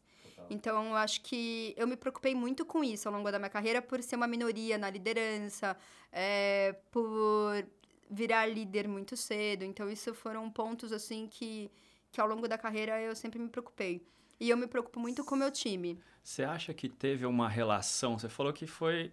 Então, 0.49 0.89
eu 0.89 0.95
acho 0.95 1.21
que 1.21 1.73
eu 1.77 1.87
me 1.87 1.95
preocupei 1.95 2.33
muito 2.33 2.65
com 2.65 2.83
isso 2.83 3.07
ao 3.07 3.13
longo 3.13 3.31
da 3.31 3.39
minha 3.39 3.49
carreira, 3.49 3.81
por 3.81 4.01
ser 4.01 4.15
uma 4.15 4.27
minoria 4.27 4.77
na 4.77 4.89
liderança, 4.89 5.75
é, 6.11 6.75
por 6.91 7.67
virar 8.09 8.45
líder 8.47 8.87
muito 8.87 9.17
cedo. 9.17 9.63
Então, 9.63 9.89
isso 9.89 10.13
foram 10.13 10.49
pontos, 10.49 10.91
assim, 10.91 11.27
que, 11.27 11.69
que 12.11 12.21
ao 12.21 12.27
longo 12.27 12.47
da 12.47 12.57
carreira 12.57 13.01
eu 13.01 13.15
sempre 13.15 13.39
me 13.39 13.49
preocupei. 13.49 14.05
E 14.39 14.49
eu 14.49 14.57
me 14.57 14.67
preocupo 14.67 14.99
muito 14.99 15.23
com 15.25 15.35
o 15.35 15.37
meu 15.37 15.51
time. 15.51 15.99
Você 16.23 16.43
acha 16.43 16.73
que 16.73 16.87
teve 16.87 17.25
uma 17.25 17.49
relação? 17.49 18.17
Você 18.17 18.29
falou 18.29 18.53
que 18.53 18.67
foi 18.67 19.11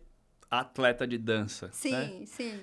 atleta 0.61 1.07
de 1.07 1.19
dança. 1.19 1.69
Sim, 1.73 1.93
né? 1.93 2.23
sim. 2.27 2.61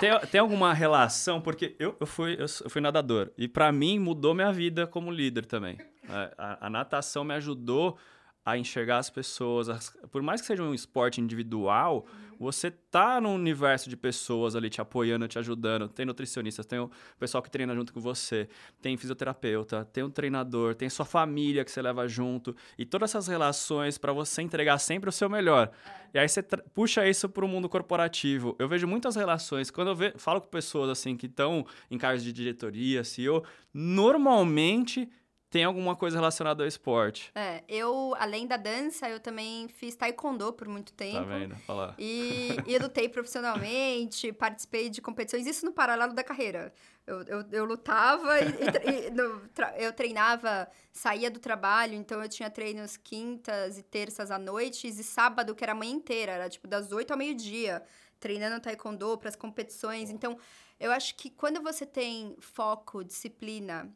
Tem, 0.00 0.18
tem, 0.30 0.40
alguma 0.40 0.72
relação? 0.72 1.40
Porque 1.40 1.76
eu, 1.78 1.96
eu, 2.00 2.06
fui, 2.06 2.36
eu 2.38 2.48
fui 2.70 2.80
nadador. 2.80 3.30
E 3.36 3.46
para 3.48 3.70
mim 3.72 3.98
mudou 3.98 4.34
minha 4.34 4.52
vida 4.52 4.86
como 4.86 5.10
líder 5.10 5.46
também. 5.46 5.78
A, 6.08 6.32
a, 6.36 6.66
a 6.66 6.70
natação 6.70 7.24
me 7.24 7.34
ajudou 7.34 7.98
a 8.44 8.56
enxergar 8.56 8.98
as 8.98 9.10
pessoas. 9.10 9.68
As, 9.68 9.90
por 10.10 10.22
mais 10.22 10.40
que 10.40 10.46
seja 10.46 10.62
um 10.62 10.74
esporte 10.74 11.20
individual, 11.20 12.06
você 12.38 12.70
tá 12.70 13.20
num 13.20 13.34
universo 13.34 13.90
de 13.90 13.96
pessoas 13.96 14.56
ali 14.56 14.70
te 14.70 14.80
apoiando, 14.80 15.28
te 15.28 15.38
ajudando. 15.38 15.88
Tem 15.88 16.06
nutricionistas, 16.06 16.64
tem 16.64 16.78
o 16.78 16.90
pessoal 17.18 17.42
que 17.42 17.50
treina 17.50 17.74
junto 17.74 17.92
com 17.92 18.00
você, 18.00 18.48
tem 18.80 18.96
fisioterapeuta, 18.96 19.84
tem 19.92 20.02
um 20.02 20.10
treinador, 20.10 20.74
tem 20.74 20.88
sua 20.88 21.04
família 21.04 21.64
que 21.64 21.70
você 21.70 21.82
leva 21.82 22.08
junto. 22.08 22.56
E 22.78 22.86
todas 22.86 23.10
essas 23.10 23.28
relações 23.28 23.98
para 23.98 24.12
você 24.12 24.40
entregar 24.40 24.78
sempre 24.78 25.10
o 25.10 25.12
seu 25.12 25.28
melhor. 25.28 25.70
E 26.14 26.18
aí 26.18 26.26
você 26.26 26.42
puxa 26.74 27.06
isso 27.06 27.28
para 27.28 27.44
o 27.44 27.48
mundo 27.48 27.68
corporativo. 27.68 28.56
Eu 28.58 28.68
vejo 28.68 28.86
muitas 28.86 29.16
relações. 29.16 29.70
Quando 29.70 29.90
eu 29.90 30.18
falo 30.18 30.40
com 30.40 30.48
pessoas 30.48 30.88
assim 30.88 31.16
que 31.16 31.26
estão 31.26 31.66
em 31.90 31.98
cargos 31.98 32.24
de 32.24 32.32
diretoria, 32.32 33.04
CEO, 33.04 33.44
normalmente 33.72 35.08
tem 35.50 35.64
alguma 35.64 35.96
coisa 35.96 36.16
relacionada 36.16 36.62
ao 36.62 36.68
esporte. 36.68 37.32
É, 37.34 37.64
eu, 37.68 38.14
além 38.20 38.46
da 38.46 38.56
dança, 38.56 39.10
eu 39.10 39.18
também 39.18 39.66
fiz 39.66 39.96
taekwondo 39.96 40.52
por 40.52 40.68
muito 40.68 40.92
tempo. 40.92 41.18
Tá 41.18 41.38
vendo? 41.38 41.56
Falar. 41.66 41.96
E, 41.98 42.56
e 42.68 42.78
lutei 42.78 43.08
profissionalmente, 43.08 44.32
participei 44.32 44.88
de 44.88 45.02
competições, 45.02 45.46
isso 45.46 45.66
no 45.66 45.72
paralelo 45.72 46.14
da 46.14 46.22
carreira. 46.22 46.72
Eu, 47.04 47.22
eu, 47.22 47.44
eu 47.50 47.64
lutava 47.64 48.38
e, 48.38 48.44
e, 48.44 49.08
e 49.08 49.10
no, 49.10 49.42
eu 49.76 49.92
treinava, 49.92 50.68
saía 50.92 51.28
do 51.28 51.40
trabalho, 51.40 51.94
então 51.94 52.22
eu 52.22 52.28
tinha 52.28 52.48
treinos 52.48 52.96
quintas 52.96 53.76
e 53.76 53.82
terças 53.82 54.30
à 54.30 54.38
noite 54.38 54.86
e 54.86 54.92
sábado, 55.02 55.52
que 55.56 55.64
era 55.64 55.72
a 55.72 55.74
manhã 55.74 55.90
inteira, 55.90 56.30
era 56.30 56.48
tipo 56.48 56.68
das 56.68 56.92
oito 56.92 57.10
ao 57.10 57.18
meio-dia, 57.18 57.82
treinando 58.20 58.60
taekwondo 58.60 59.18
para 59.18 59.28
as 59.28 59.34
competições. 59.34 60.10
Então, 60.10 60.38
eu 60.78 60.92
acho 60.92 61.16
que 61.16 61.28
quando 61.28 61.60
você 61.60 61.84
tem 61.84 62.36
foco, 62.38 63.02
disciplina 63.02 63.92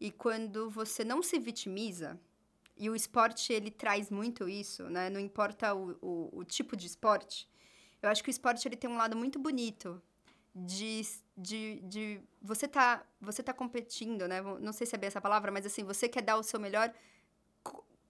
e 0.00 0.10
quando 0.10 0.70
você 0.70 1.04
não 1.04 1.22
se 1.22 1.38
vitimiza, 1.38 2.18
e 2.76 2.88
o 2.88 2.94
esporte 2.94 3.52
ele 3.52 3.70
traz 3.70 4.10
muito 4.10 4.48
isso, 4.48 4.84
né? 4.84 5.10
Não 5.10 5.18
importa 5.18 5.74
o, 5.74 5.98
o, 6.00 6.38
o, 6.38 6.44
tipo 6.44 6.76
de 6.76 6.86
esporte. 6.86 7.48
Eu 8.00 8.08
acho 8.08 8.22
que 8.22 8.30
o 8.30 8.36
esporte 8.36 8.66
ele 8.68 8.76
tem 8.76 8.88
um 8.88 8.96
lado 8.96 9.16
muito 9.16 9.38
bonito 9.38 10.00
de, 10.54 11.02
de, 11.36 11.80
de 11.80 12.20
você 12.40 12.68
tá 12.68 13.04
você 13.20 13.42
tá 13.42 13.52
competindo, 13.52 14.28
né? 14.28 14.40
Não 14.60 14.72
sei 14.72 14.86
se 14.86 14.94
é 14.94 14.98
bem 14.98 15.08
essa 15.08 15.20
palavra, 15.20 15.50
mas 15.50 15.66
assim 15.66 15.82
você 15.82 16.08
quer 16.08 16.22
dar 16.22 16.36
o 16.36 16.42
seu 16.42 16.60
melhor 16.60 16.92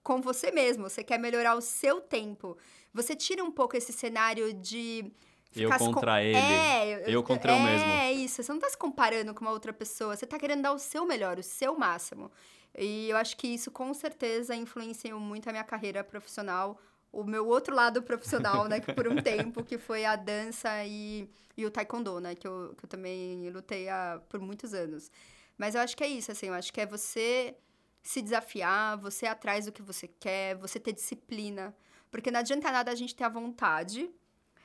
com 0.03 0.21
você 0.21 0.51
mesmo. 0.51 0.89
Você 0.89 1.03
quer 1.03 1.17
melhorar 1.17 1.55
o 1.55 1.61
seu 1.61 1.99
tempo. 1.99 2.57
Você 2.93 3.15
tira 3.15 3.43
um 3.43 3.51
pouco 3.51 3.75
esse 3.75 3.91
cenário 3.91 4.53
de 4.53 5.11
eu 5.55 5.69
contra 5.77 6.13
com... 6.13 6.17
ele. 6.17 6.37
É, 6.37 6.95
eu, 6.95 6.99
eu 6.99 7.23
contra 7.23 7.51
é, 7.51 7.55
eu 7.55 7.63
mesmo. 7.63 7.87
É 7.87 8.11
isso. 8.13 8.43
Você 8.43 8.51
não 8.51 8.59
tá 8.59 8.69
se 8.69 8.77
comparando 8.77 9.33
com 9.33 9.41
uma 9.41 9.51
outra 9.51 9.73
pessoa. 9.73 10.15
Você 10.15 10.25
tá 10.25 10.37
querendo 10.37 10.61
dar 10.61 10.73
o 10.73 10.79
seu 10.79 11.05
melhor, 11.05 11.39
o 11.39 11.43
seu 11.43 11.77
máximo. 11.77 12.31
E 12.77 13.09
eu 13.09 13.17
acho 13.17 13.35
que 13.35 13.47
isso 13.47 13.71
com 13.71 13.93
certeza 13.93 14.55
influenciou 14.55 15.19
muito 15.19 15.49
a 15.49 15.51
minha 15.51 15.63
carreira 15.63 16.03
profissional. 16.03 16.79
O 17.11 17.23
meu 17.23 17.47
outro 17.47 17.73
lado 17.73 18.03
profissional, 18.03 18.67
né? 18.67 18.79
Que 18.79 18.93
por 18.93 19.07
um 19.07 19.15
tempo, 19.21 19.63
que 19.63 19.77
foi 19.77 20.05
a 20.05 20.15
dança 20.15 20.69
e, 20.85 21.27
e 21.57 21.65
o 21.65 21.71
taekwondo, 21.71 22.19
né? 22.19 22.35
Que 22.35 22.47
eu, 22.47 22.75
que 22.77 22.85
eu 22.85 22.89
também 22.89 23.49
lutei 23.49 23.89
há, 23.89 24.21
por 24.29 24.39
muitos 24.39 24.73
anos. 24.73 25.11
Mas 25.57 25.73
eu 25.73 25.81
acho 25.81 25.97
que 25.97 26.03
é 26.03 26.07
isso, 26.07 26.31
assim. 26.31 26.47
Eu 26.47 26.53
acho 26.53 26.71
que 26.71 26.79
é 26.79 26.85
você 26.85 27.55
se 28.03 28.21
desafiar, 28.21 28.97
você 28.97 29.25
ir 29.25 29.29
atrás 29.29 29.65
do 29.65 29.71
que 29.71 29.81
você 29.81 30.07
quer, 30.07 30.55
você 30.55 30.79
ter 30.79 30.93
disciplina. 30.93 31.75
Porque 32.11 32.31
não 32.31 32.39
adianta 32.39 32.71
nada 32.71 32.91
a 32.91 32.95
gente 32.95 33.15
ter 33.15 33.23
a 33.23 33.29
vontade 33.29 34.09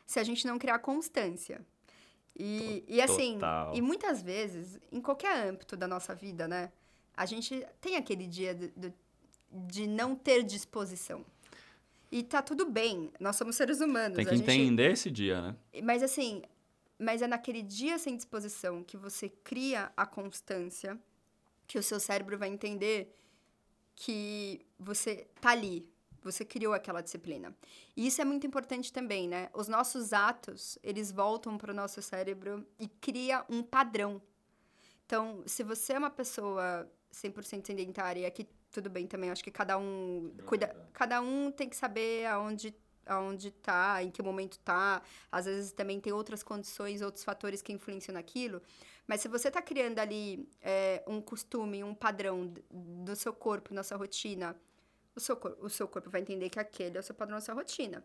se 0.07 0.19
a 0.19 0.25
gente 0.25 0.47
não 0.47 0.59
criar 0.59 0.79
constância. 0.79 1.65
E, 2.37 2.85
e 2.89 3.01
assim, 3.01 3.35
Total. 3.35 3.75
e 3.75 3.81
muitas 3.81 4.23
vezes, 4.23 4.79
em 4.91 5.01
qualquer 5.01 5.47
âmbito 5.47 5.77
da 5.77 5.87
nossa 5.87 6.15
vida, 6.15 6.49
né? 6.49 6.73
A 7.17 7.27
gente 7.27 7.65
tem 7.81 7.97
aquele 7.97 8.27
dia 8.27 8.55
de, 8.55 8.73
de, 8.77 8.93
de 9.53 9.87
não 9.87 10.17
ter 10.17 10.43
disposição. 10.43 11.25
E 12.11 12.23
tá 12.23 12.43
tudo 12.43 12.67
bem, 12.67 13.13
nós 13.21 13.37
somos 13.37 13.57
seres 13.57 13.81
humanos. 13.81 14.17
Tem 14.17 14.27
que 14.27 14.35
entender 14.35 14.93
esse 14.93 15.11
dia, 15.11 15.41
né? 15.41 15.57
Mas 15.83 16.03
assim, 16.03 16.43
mas 16.99 17.23
é 17.23 17.27
naquele 17.27 17.63
dia 17.63 17.99
sem 17.99 18.17
disposição 18.17 18.83
que 18.83 18.97
você 18.97 19.29
cria 19.29 19.93
a 19.97 20.07
constância, 20.07 20.99
que 21.67 21.79
o 21.79 21.83
seu 21.83 21.99
cérebro 21.99 22.39
vai 22.39 22.49
entender 22.49 23.15
que 23.95 24.65
você 24.79 25.27
tá 25.41 25.51
ali, 25.51 25.89
Você 26.25 26.45
criou 26.45 26.72
aquela 26.72 27.03
disciplina. 27.03 27.55
E 27.97 28.07
isso 28.07 28.20
é 28.20 28.25
muito 28.25 28.47
importante 28.47 28.93
também, 28.93 29.29
né? 29.29 29.51
Os 29.53 29.68
nossos 29.68 30.12
atos, 30.12 30.79
eles 30.83 31.12
voltam 31.12 31.57
para 31.59 31.70
o 31.70 31.75
nosso 31.75 32.01
cérebro 32.03 32.66
e 32.79 32.89
cria 32.89 33.45
um 33.49 33.62
padrão. 33.62 34.20
Então, 35.07 35.43
se 35.47 35.62
você 35.62 35.93
é 35.93 35.99
uma 35.99 36.11
pessoa 36.11 36.91
100% 37.12 37.66
sedentária, 37.66 38.20
e 38.20 38.27
aqui 38.27 38.49
tudo 38.72 38.91
bem 38.91 39.07
também, 39.07 39.31
acho 39.31 39.45
que 39.45 39.51
cada 39.51 39.79
um 39.79 40.35
cuida, 40.47 40.75
cada 40.93 41.20
um 41.20 41.53
tem 41.53 41.68
que 41.68 41.77
saber 41.77 42.27
aonde 42.27 42.75
aonde 43.07 43.51
tá, 43.51 44.03
em 44.03 44.11
que 44.11 44.22
momento 44.22 44.59
tá. 44.61 45.03
Às 45.31 45.45
vezes 45.45 45.72
também 45.72 46.01
tem 46.01 46.12
outras 46.12 46.43
condições, 46.43 47.03
outros 47.03 47.22
fatores 47.22 47.62
que 47.62 47.72
influenciam 47.72 48.14
naquilo. 48.14 48.62
Mas 49.07 49.20
se 49.20 49.29
você 49.29 49.49
está 49.49 49.61
criando 49.61 49.99
ali 49.99 50.49
é, 50.62 51.03
um 51.07 51.20
costume, 51.20 51.85
um 51.85 51.95
padrão 51.95 52.53
do 52.70 53.14
seu 53.14 53.33
corpo, 53.33 53.75
na 53.75 53.83
sua 53.83 53.99
rotina, 53.99 54.57
o 55.17 55.21
seu, 55.21 55.39
o 55.61 55.69
seu 55.69 55.87
corpo 55.87 56.11
vai 56.11 56.21
entender 56.21 56.49
que 56.51 56.59
aquele 56.59 56.97
é 56.97 57.01
o 57.01 57.03
seu 57.03 57.15
padrão, 57.15 57.37
a 57.37 57.41
sua 57.41 57.55
rotina. 57.55 58.05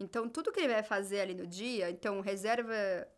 Então, 0.00 0.28
tudo 0.28 0.52
que 0.52 0.60
ele 0.60 0.72
vai 0.72 0.82
fazer 0.82 1.20
ali 1.20 1.34
no 1.34 1.46
dia, 1.46 1.90
então, 1.90 2.20
reserva 2.20 2.74
é, 2.74 3.08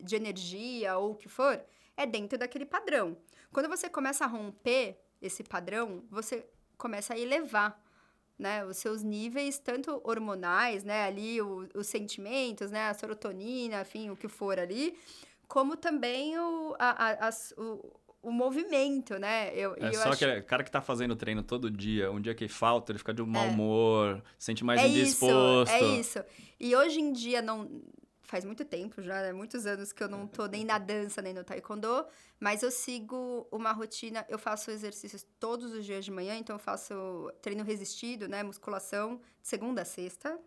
de 0.00 0.16
energia 0.16 0.96
ou 0.96 1.12
o 1.12 1.14
que 1.14 1.28
for, 1.28 1.62
é 1.96 2.06
dentro 2.06 2.38
daquele 2.38 2.64
padrão. 2.64 3.16
Quando 3.52 3.68
você 3.68 3.88
começa 3.88 4.24
a 4.24 4.28
romper 4.28 4.98
esse 5.20 5.42
padrão, 5.44 6.04
você 6.10 6.46
começa 6.78 7.14
a 7.14 7.18
elevar 7.18 7.80
né, 8.38 8.64
os 8.64 8.78
seus 8.78 9.02
níveis, 9.02 9.58
tanto 9.58 10.00
hormonais, 10.04 10.82
né, 10.82 11.04
ali 11.04 11.40
o, 11.40 11.68
os 11.74 11.86
sentimentos, 11.86 12.70
né, 12.70 12.88
a 12.88 12.94
serotonina, 12.94 13.82
enfim, 13.82 14.10
o 14.10 14.16
que 14.16 14.26
for 14.26 14.58
ali, 14.58 14.98
como 15.46 15.76
também 15.76 16.38
o, 16.38 16.74
a, 16.78 17.28
a, 17.28 17.30
o, 17.58 18.00
o 18.22 18.30
movimento, 18.30 19.18
né? 19.18 19.52
Eu, 19.54 19.74
é 19.76 19.88
eu 19.88 19.94
só 19.94 20.10
acho... 20.10 20.24
o 20.24 20.44
cara 20.44 20.62
que 20.62 20.70
tá 20.70 20.80
fazendo 20.80 21.16
treino 21.16 21.42
todo 21.42 21.68
dia, 21.68 22.10
um 22.10 22.20
dia 22.20 22.34
que 22.34 22.46
falta, 22.46 22.92
ele 22.92 22.98
fica 22.98 23.12
de 23.12 23.20
um 23.20 23.26
mau 23.26 23.44
é. 23.44 23.48
humor, 23.48 24.22
sente 24.38 24.64
mais 24.64 24.80
é 24.80 24.86
indisposto. 24.86 25.74
Isso, 25.74 25.84
é 25.84 25.98
isso. 25.98 26.24
E 26.60 26.76
hoje 26.76 27.00
em 27.00 27.12
dia 27.12 27.42
não 27.42 27.82
faz 28.22 28.44
muito 28.44 28.64
tempo 28.64 29.02
já, 29.02 29.20
né? 29.20 29.32
Muitos 29.32 29.66
anos 29.66 29.92
que 29.92 30.02
eu 30.02 30.08
não 30.08 30.26
tô 30.26 30.46
nem 30.46 30.64
na 30.64 30.78
dança, 30.78 31.20
nem 31.20 31.34
no 31.34 31.42
taekwondo, 31.42 32.06
mas 32.38 32.62
eu 32.62 32.70
sigo 32.70 33.46
uma 33.50 33.72
rotina, 33.72 34.24
eu 34.28 34.38
faço 34.38 34.70
exercícios 34.70 35.26
todos 35.38 35.72
os 35.72 35.84
dias 35.84 36.04
de 36.04 36.10
manhã, 36.10 36.36
então 36.36 36.56
eu 36.56 36.60
faço 36.60 37.30
treino 37.42 37.64
resistido, 37.64 38.28
né, 38.28 38.42
musculação, 38.42 39.20
de 39.42 39.48
segunda 39.48 39.82
a 39.82 39.84
sexta. 39.84 40.38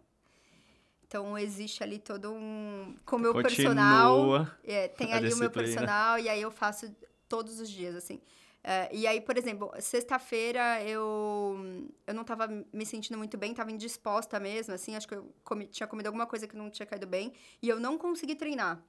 Então 1.06 1.38
existe 1.38 1.84
ali 1.84 2.00
todo 2.00 2.32
um 2.32 2.96
com 3.06 3.18
o 3.18 3.20
meu 3.20 3.34
Continua 3.34 3.76
personal, 3.76 4.48
é, 4.64 4.88
tem 4.88 5.14
ali 5.14 5.28
disciplina. 5.28 5.36
o 5.36 5.40
meu 5.40 5.52
personal 5.52 6.20
e 6.20 6.28
aí 6.28 6.42
eu 6.42 6.50
faço 6.50 6.88
todos 7.28 7.60
os 7.60 7.70
dias, 7.70 7.96
assim. 7.96 8.22
É, 8.68 8.90
e 8.92 9.06
aí, 9.06 9.22
por 9.22 9.38
exemplo, 9.38 9.72
sexta-feira 9.80 10.82
eu, 10.84 11.56
eu 12.08 12.14
não 12.16 12.24
tava 12.24 12.48
me 12.74 12.84
sentindo 12.84 13.16
muito 13.16 13.38
bem, 13.38 13.54
tava 13.54 13.72
indisposta 13.72 14.40
mesmo, 14.40 14.74
assim, 14.74 14.96
acho 14.96 15.08
que 15.08 15.14
eu 15.14 15.32
comi, 15.44 15.68
tinha 15.68 15.86
comido 15.86 16.08
alguma 16.08 16.26
coisa 16.26 16.48
que 16.48 16.56
não 16.56 16.72
tinha 16.72 16.86
caído 16.88 17.06
bem, 17.06 17.32
e 17.62 17.70
eu 17.70 17.80
não 17.80 17.96
consegui 17.96 18.34
treinar. 18.34 18.84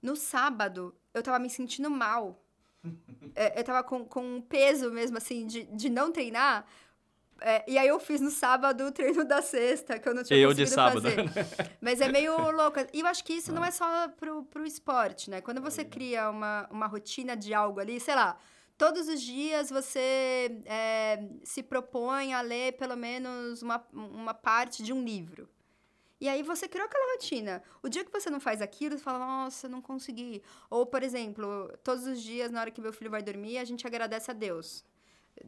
No 0.00 0.14
sábado, 0.14 0.94
eu 1.12 1.24
tava 1.24 1.40
me 1.40 1.50
sentindo 1.50 1.90
mal. 1.90 2.40
é, 3.34 3.58
eu 3.58 3.64
tava 3.64 3.82
com, 3.82 4.04
com 4.04 4.36
um 4.36 4.40
peso 4.40 4.92
mesmo, 4.92 5.16
assim, 5.16 5.44
de, 5.44 5.64
de 5.64 5.88
não 5.88 6.12
treinar, 6.12 6.64
é, 7.44 7.64
e 7.66 7.76
aí 7.76 7.88
eu 7.88 7.98
fiz 7.98 8.20
no 8.20 8.30
sábado 8.30 8.86
o 8.86 8.92
treino 8.92 9.24
da 9.24 9.42
sexta, 9.42 9.98
que 9.98 10.08
eu 10.08 10.14
não 10.14 10.22
tinha 10.22 10.38
eu 10.38 10.48
conseguido 10.48 10.68
de 10.68 10.74
sábado. 10.74 11.02
fazer. 11.02 11.76
Mas 11.80 12.00
é 12.00 12.08
meio 12.08 12.50
louco. 12.50 12.78
E 12.92 13.00
eu 13.00 13.06
acho 13.06 13.24
que 13.24 13.32
isso 13.32 13.52
não 13.52 13.64
é 13.64 13.70
só 13.70 14.08
pro, 14.08 14.44
pro 14.44 14.64
esporte, 14.64 15.28
né? 15.30 15.40
Quando 15.40 15.60
você 15.60 15.84
cria 15.84 16.30
uma, 16.30 16.68
uma 16.70 16.86
rotina 16.86 17.36
de 17.36 17.52
algo 17.52 17.80
ali, 17.80 17.98
sei 18.00 18.14
lá, 18.14 18.38
todos 18.78 19.08
os 19.08 19.20
dias 19.20 19.70
você 19.70 20.60
é, 20.64 21.22
se 21.44 21.62
propõe 21.62 22.32
a 22.32 22.40
ler 22.40 22.72
pelo 22.72 22.96
menos 22.96 23.62
uma, 23.62 23.84
uma 23.92 24.34
parte 24.34 24.82
de 24.82 24.92
um 24.92 25.02
livro. 25.04 25.48
E 26.20 26.28
aí 26.28 26.42
você 26.44 26.68
criou 26.68 26.86
aquela 26.86 27.14
rotina. 27.14 27.62
O 27.82 27.88
dia 27.88 28.04
que 28.04 28.12
você 28.12 28.30
não 28.30 28.38
faz 28.38 28.62
aquilo, 28.62 28.96
você 28.96 29.02
fala, 29.02 29.18
nossa, 29.18 29.68
não 29.68 29.82
consegui. 29.82 30.40
Ou, 30.70 30.86
por 30.86 31.02
exemplo, 31.02 31.76
todos 31.82 32.06
os 32.06 32.22
dias, 32.22 32.52
na 32.52 32.60
hora 32.60 32.70
que 32.70 32.80
meu 32.80 32.92
filho 32.92 33.10
vai 33.10 33.22
dormir, 33.22 33.58
a 33.58 33.64
gente 33.64 33.84
agradece 33.84 34.30
a 34.30 34.34
Deus 34.34 34.84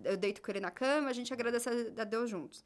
eu 0.05 0.17
deito 0.17 0.41
com 0.43 0.51
ele 0.51 0.61
na 0.61 0.71
cama, 0.71 1.09
a 1.09 1.13
gente 1.13 1.33
agradece 1.33 1.69
a 1.97 2.05
Deus 2.05 2.31
juntos. 2.31 2.65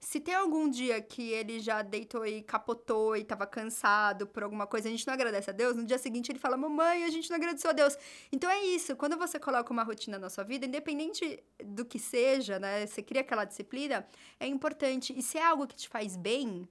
Se 0.00 0.18
tem 0.18 0.34
algum 0.34 0.68
dia 0.68 0.98
que 1.02 1.30
ele 1.30 1.60
já 1.60 1.82
deitou 1.82 2.24
e 2.24 2.42
capotou 2.42 3.14
e 3.14 3.22
tava 3.22 3.46
cansado 3.46 4.26
por 4.26 4.42
alguma 4.42 4.66
coisa, 4.66 4.88
a 4.88 4.90
gente 4.90 5.06
não 5.06 5.12
agradece 5.12 5.50
a 5.50 5.52
Deus, 5.52 5.76
no 5.76 5.84
dia 5.84 5.98
seguinte 5.98 6.32
ele 6.32 6.38
fala, 6.38 6.56
mamãe, 6.56 7.04
a 7.04 7.10
gente 7.10 7.28
não 7.28 7.36
agradeceu 7.36 7.68
a 7.68 7.74
Deus. 7.74 7.98
Então 8.32 8.50
é 8.50 8.64
isso, 8.64 8.96
quando 8.96 9.18
você 9.18 9.38
coloca 9.38 9.70
uma 9.70 9.82
rotina 9.82 10.18
na 10.18 10.30
sua 10.30 10.42
vida, 10.42 10.64
independente 10.64 11.42
do 11.62 11.84
que 11.84 11.98
seja, 11.98 12.58
né, 12.58 12.86
você 12.86 13.02
cria 13.02 13.20
aquela 13.20 13.44
disciplina, 13.44 14.06
é 14.38 14.46
importante. 14.46 15.12
E 15.14 15.20
se 15.20 15.36
é 15.36 15.44
algo 15.44 15.66
que 15.66 15.76
te 15.76 15.86
faz 15.86 16.16
bem, 16.16 16.66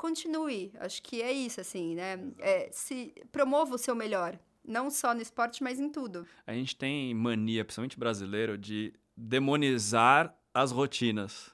continue. 0.00 0.72
Acho 0.80 1.02
que 1.02 1.20
é 1.20 1.30
isso, 1.30 1.60
assim, 1.60 1.94
né? 1.94 2.18
É, 2.38 2.70
se 2.72 3.12
promova 3.30 3.74
o 3.74 3.78
seu 3.78 3.94
melhor. 3.94 4.38
Não 4.64 4.90
só 4.90 5.14
no 5.14 5.20
esporte, 5.20 5.62
mas 5.62 5.78
em 5.78 5.90
tudo. 5.90 6.26
A 6.46 6.54
gente 6.54 6.74
tem 6.76 7.14
mania, 7.14 7.64
principalmente 7.64 7.98
brasileiro, 7.98 8.56
de 8.56 8.94
demonizar 9.20 10.34
as 10.54 10.72
rotinas. 10.72 11.52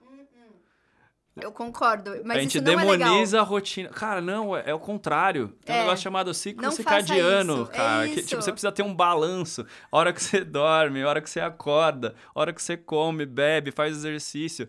Eu 1.38 1.52
concordo, 1.52 2.12
mas 2.24 2.38
a 2.38 2.40
gente 2.40 2.56
isso 2.56 2.64
demoniza 2.64 3.36
é 3.36 3.40
a 3.40 3.42
rotina. 3.42 3.90
Cara, 3.90 4.22
não, 4.22 4.56
é, 4.56 4.70
é 4.70 4.74
o 4.74 4.78
contrário. 4.78 5.48
Tem 5.66 5.76
é, 5.76 5.80
um 5.80 5.82
negócio 5.82 6.02
chamado 6.02 6.32
ciclo 6.32 6.62
não 6.62 6.70
circadiano. 6.70 7.68
É 7.70 7.76
cara. 7.76 8.06
É 8.06 8.08
que, 8.08 8.22
tipo, 8.22 8.40
você 8.40 8.50
precisa 8.50 8.72
ter 8.72 8.82
um 8.82 8.94
balanço. 8.94 9.66
A 9.92 9.98
hora 9.98 10.14
que 10.14 10.22
você 10.22 10.42
dorme, 10.42 11.02
a 11.02 11.08
hora 11.08 11.20
que 11.20 11.28
você 11.28 11.40
acorda, 11.40 12.14
a 12.34 12.40
hora 12.40 12.54
que 12.54 12.62
você 12.62 12.74
come, 12.74 13.26
bebe, 13.26 13.70
faz 13.70 13.94
exercício 13.94 14.66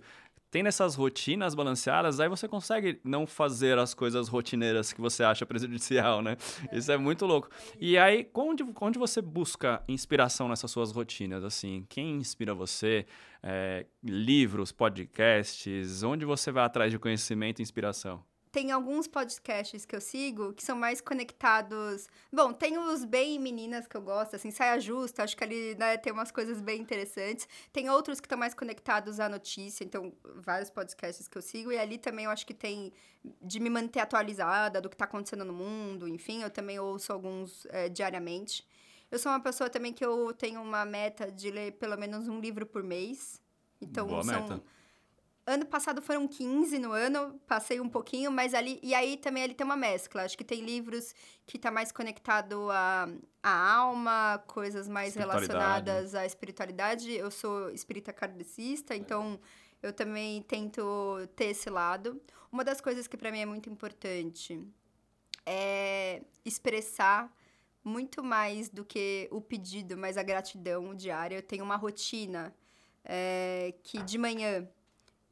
tendo 0.49 0.67
essas 0.67 0.95
rotinas 0.95 1.53
balanceadas, 1.53 2.19
aí 2.19 2.29
você 2.29 2.47
consegue 2.47 2.99
não 3.03 3.27
fazer 3.27 3.77
as 3.77 3.93
coisas 3.93 4.27
rotineiras 4.27 4.93
que 4.93 5.01
você 5.01 5.23
acha 5.23 5.45
prejudicial, 5.45 6.21
né? 6.21 6.37
É. 6.71 6.77
Isso 6.77 6.91
é 6.91 6.97
muito 6.97 7.25
louco. 7.25 7.49
E 7.79 7.97
aí, 7.97 8.29
onde, 8.33 8.63
onde 8.79 8.97
você 8.97 9.21
busca 9.21 9.83
inspiração 9.87 10.47
nessas 10.47 10.71
suas 10.71 10.91
rotinas? 10.91 11.43
Assim, 11.43 11.85
quem 11.89 12.15
inspira 12.17 12.53
você? 12.53 13.05
É, 13.43 13.85
livros, 14.03 14.71
podcasts? 14.71 16.03
Onde 16.03 16.25
você 16.25 16.51
vai 16.51 16.65
atrás 16.65 16.91
de 16.91 16.99
conhecimento 16.99 17.59
e 17.59 17.63
inspiração? 17.63 18.23
Tem 18.51 18.71
alguns 18.71 19.07
podcasts 19.07 19.85
que 19.85 19.95
eu 19.95 20.01
sigo 20.01 20.53
que 20.53 20.63
são 20.63 20.75
mais 20.75 21.01
conectados. 21.01 22.07
Bom, 22.31 22.53
tem 22.53 22.77
os 22.77 23.03
bem 23.03 23.39
meninas 23.39 23.87
que 23.87 23.95
eu 23.95 24.01
gosto, 24.01 24.35
assim, 24.35 24.51
Saia 24.51 24.79
Justa, 24.79 25.23
acho 25.23 25.35
que 25.35 25.43
ali 25.43 25.75
né, 25.75 25.97
tem 25.97 26.13
umas 26.13 26.31
coisas 26.31 26.61
bem 26.61 26.81
interessantes. 26.81 27.47
Tem 27.71 27.89
outros 27.89 28.19
que 28.19 28.25
estão 28.25 28.37
mais 28.37 28.53
conectados 28.53 29.19
à 29.19 29.27
notícia, 29.27 29.83
então, 29.83 30.13
vários 30.35 30.69
podcasts 30.69 31.27
que 31.27 31.37
eu 31.37 31.41
sigo. 31.41 31.71
E 31.71 31.77
ali 31.77 31.97
também 31.97 32.25
eu 32.25 32.31
acho 32.31 32.45
que 32.45 32.53
tem 32.53 32.93
de 33.41 33.59
me 33.59 33.69
manter 33.69 33.99
atualizada 33.99 34.79
do 34.79 34.89
que 34.89 34.95
está 34.95 35.05
acontecendo 35.05 35.43
no 35.43 35.53
mundo, 35.53 36.07
enfim, 36.07 36.43
eu 36.43 36.49
também 36.49 36.79
ouço 36.79 37.11
alguns 37.11 37.65
é, 37.69 37.89
diariamente. 37.89 38.65
Eu 39.11 39.19
sou 39.19 39.31
uma 39.31 39.39
pessoa 39.39 39.69
também 39.69 39.93
que 39.93 40.05
eu 40.05 40.33
tenho 40.33 40.61
uma 40.61 40.85
meta 40.85 41.31
de 41.31 41.49
ler 41.49 41.73
pelo 41.73 41.97
menos 41.97 42.27
um 42.27 42.39
livro 42.39 42.65
por 42.65 42.83
mês. 42.83 43.41
Então, 43.81 44.07
Boa 44.07 44.23
são. 44.23 44.41
Meta 44.41 44.76
Ano 45.49 45.65
passado 45.65 46.01
foram 46.01 46.27
15 46.27 46.77
no 46.77 46.91
ano, 46.91 47.39
passei 47.47 47.79
um 47.79 47.87
pouquinho, 47.87 48.29
mas 48.29 48.53
ali. 48.53 48.81
E 48.83 48.93
aí 48.93 49.15
também 49.15 49.43
ele 49.43 49.53
tem 49.53 49.63
uma 49.63 49.77
mescla. 49.77 50.23
Acho 50.23 50.37
que 50.37 50.43
tem 50.43 50.61
livros 50.61 51.15
que 51.45 51.57
tá 51.57 51.71
mais 51.71 51.89
conectado 51.89 52.69
à, 52.69 53.07
à 53.41 53.75
alma, 53.75 54.43
coisas 54.45 54.89
mais 54.89 55.15
relacionadas 55.15 56.13
à 56.15 56.25
espiritualidade. 56.25 57.13
Eu 57.13 57.31
sou 57.31 57.69
espírita 57.69 58.11
kardecista, 58.11 58.93
então 58.93 59.39
eu 59.81 59.93
também 59.93 60.41
tento 60.41 60.83
ter 61.33 61.45
esse 61.45 61.69
lado. 61.69 62.21
Uma 62.51 62.65
das 62.65 62.81
coisas 62.81 63.07
que 63.07 63.15
para 63.15 63.31
mim 63.31 63.39
é 63.39 63.45
muito 63.45 63.69
importante 63.69 64.61
é 65.45 66.23
expressar 66.43 67.33
muito 67.81 68.21
mais 68.21 68.67
do 68.67 68.83
que 68.83 69.29
o 69.31 69.39
pedido, 69.39 69.95
mas 69.97 70.17
a 70.17 70.23
gratidão 70.23 70.93
diária. 70.93 71.37
Eu 71.37 71.41
tenho 71.41 71.63
uma 71.63 71.77
rotina 71.77 72.53
é, 73.05 73.73
que 73.81 74.03
de 74.03 74.17
manhã 74.17 74.67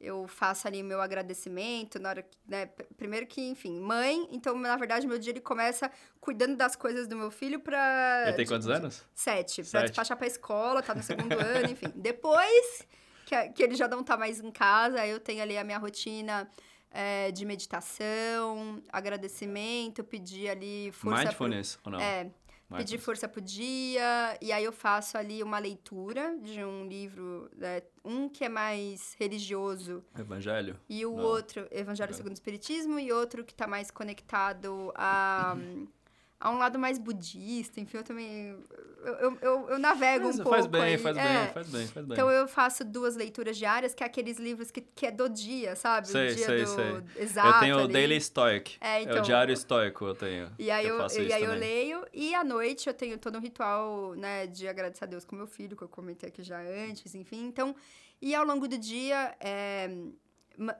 eu 0.00 0.26
faço 0.28 0.68
ali 0.68 0.82
meu 0.82 1.00
agradecimento 1.00 1.98
na 1.98 2.10
hora 2.10 2.22
que, 2.22 2.36
né, 2.46 2.66
primeiro 2.96 3.26
que, 3.26 3.40
enfim, 3.40 3.80
mãe, 3.80 4.28
então 4.30 4.58
na 4.58 4.76
verdade 4.76 5.06
meu 5.06 5.18
dia 5.18 5.32
ele 5.32 5.40
começa 5.40 5.90
cuidando 6.20 6.56
das 6.56 6.76
coisas 6.76 7.06
do 7.06 7.16
meu 7.16 7.30
filho 7.30 7.58
para 7.60 8.24
Ele 8.26 8.36
tem 8.36 8.46
quantos 8.46 8.68
anos? 8.68 9.04
Sete, 9.14 9.62
para 9.64 9.82
despachar 9.82 10.16
para 10.16 10.26
escola, 10.26 10.82
tá 10.82 10.94
no 10.94 11.02
segundo 11.02 11.32
ano, 11.38 11.70
enfim. 11.70 11.92
Depois 11.94 12.86
que, 13.24 13.48
que 13.50 13.62
ele 13.62 13.74
já 13.74 13.88
não 13.88 14.02
tá 14.02 14.16
mais 14.16 14.40
em 14.40 14.50
casa, 14.50 15.06
eu 15.06 15.18
tenho 15.18 15.42
ali 15.42 15.56
a 15.56 15.64
minha 15.64 15.78
rotina 15.78 16.48
é, 16.90 17.30
de 17.30 17.44
meditação, 17.44 18.82
agradecimento, 18.92 20.04
pedir 20.04 20.48
ali 20.48 20.90
força 20.92 21.24
Mindfulness 21.24 21.76
pro... 21.76 21.92
ou 21.92 21.98
não? 21.98 22.04
É, 22.04 22.30
pedir 22.74 22.98
força 22.98 23.28
pro 23.28 23.40
dia, 23.40 24.36
e 24.40 24.50
aí 24.52 24.64
eu 24.64 24.72
faço 24.72 25.16
ali 25.16 25.42
uma 25.42 25.58
leitura 25.58 26.36
de 26.38 26.64
um 26.64 26.86
livro, 26.86 27.48
né, 27.56 27.82
um 28.04 28.28
que 28.28 28.44
é 28.44 28.48
mais 28.48 29.14
religioso. 29.18 30.04
Evangelho? 30.18 30.78
E 30.88 31.06
o 31.06 31.16
Não. 31.16 31.22
outro, 31.24 31.66
Evangelho 31.70 32.10
é. 32.10 32.12
segundo 32.12 32.32
o 32.32 32.34
Espiritismo, 32.34 32.98
e 32.98 33.12
outro 33.12 33.44
que 33.44 33.52
está 33.52 33.66
mais 33.66 33.90
conectado 33.90 34.92
a, 34.96 35.56
a 36.38 36.50
um 36.50 36.58
lado 36.58 36.78
mais 36.78 36.98
budista, 36.98 37.80
enfim, 37.80 37.96
eu 37.96 38.02
também. 38.04 38.56
Eu, 39.02 39.14
eu, 39.14 39.38
eu, 39.40 39.70
eu 39.70 39.78
navego 39.78 40.26
Mas 40.26 40.38
um 40.38 40.42
pouco. 40.42 40.56
faz 40.58 40.66
bem, 40.66 40.82
aí. 40.82 40.98
faz 40.98 41.16
É. 41.16 41.22
bem, 41.22 41.52
faz 41.52 41.68
bem, 41.68 41.86
faz 41.86 42.06
bem. 42.06 42.14
Então 42.14 42.30
eu 42.30 42.46
faço 42.46 42.84
duas 42.84 43.16
leituras 43.16 43.56
diárias, 43.56 43.94
que 43.94 44.02
é 44.02 44.06
aqueles 44.06 44.36
livros 44.38 44.70
que, 44.70 44.80
que 44.80 45.06
é 45.06 45.10
do 45.10 45.28
dia, 45.28 45.74
sabe? 45.76 46.08
Sei, 46.08 46.32
o 46.32 46.34
dia 46.34 46.46
sei, 46.46 46.64
do 46.64 46.68
sei. 46.68 47.02
exato. 47.22 47.48
eu 47.56 47.60
tenho 47.60 47.76
o 47.76 47.80
ali. 47.84 47.92
Daily 47.92 48.20
Stoic. 48.20 48.76
É, 48.80 48.98
É 48.98 49.02
então- 49.02 49.18
o 49.18 49.22
diário 49.22 49.52
estoico 49.52 50.04
eu 50.04 50.14
tenho. 50.14 50.50
E 50.58 50.70
aí 50.70 50.86
eu, 50.86 50.98
faço 50.98 51.20
e 51.20 51.32
aí 51.32 51.42
eu 51.44 51.54
leio, 51.54 52.04
e 52.12 52.34
à 52.34 52.44
noite 52.44 52.86
eu 52.88 52.94
tenho 52.94 53.16
todo 53.16 53.38
um 53.38 53.40
ritual, 53.40 54.14
né, 54.14 54.46
de 54.46 54.68
agradecer 54.68 55.04
a 55.04 55.06
Deus 55.06 55.24
com 55.24 55.36
meu 55.36 55.46
filho, 55.46 55.76
que 55.76 55.82
eu 55.82 55.88
comentei 55.88 56.28
aqui 56.28 56.42
já 56.42 56.60
antes, 56.60 57.14
enfim. 57.14 57.46
Então, 57.46 57.74
e 58.20 58.34
ao 58.34 58.44
longo 58.44 58.66
do 58.68 58.76
dia, 58.76 59.34
é, 59.40 59.88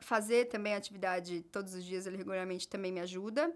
fazer 0.01 0.47
também 0.47 0.75
atividade 0.75 1.43
todos 1.53 1.75
os 1.75 1.85
dias 1.85 2.07
ali, 2.07 2.17
regularmente 2.17 2.69
também 2.69 2.91
me 2.93 3.01
ajuda. 3.01 3.53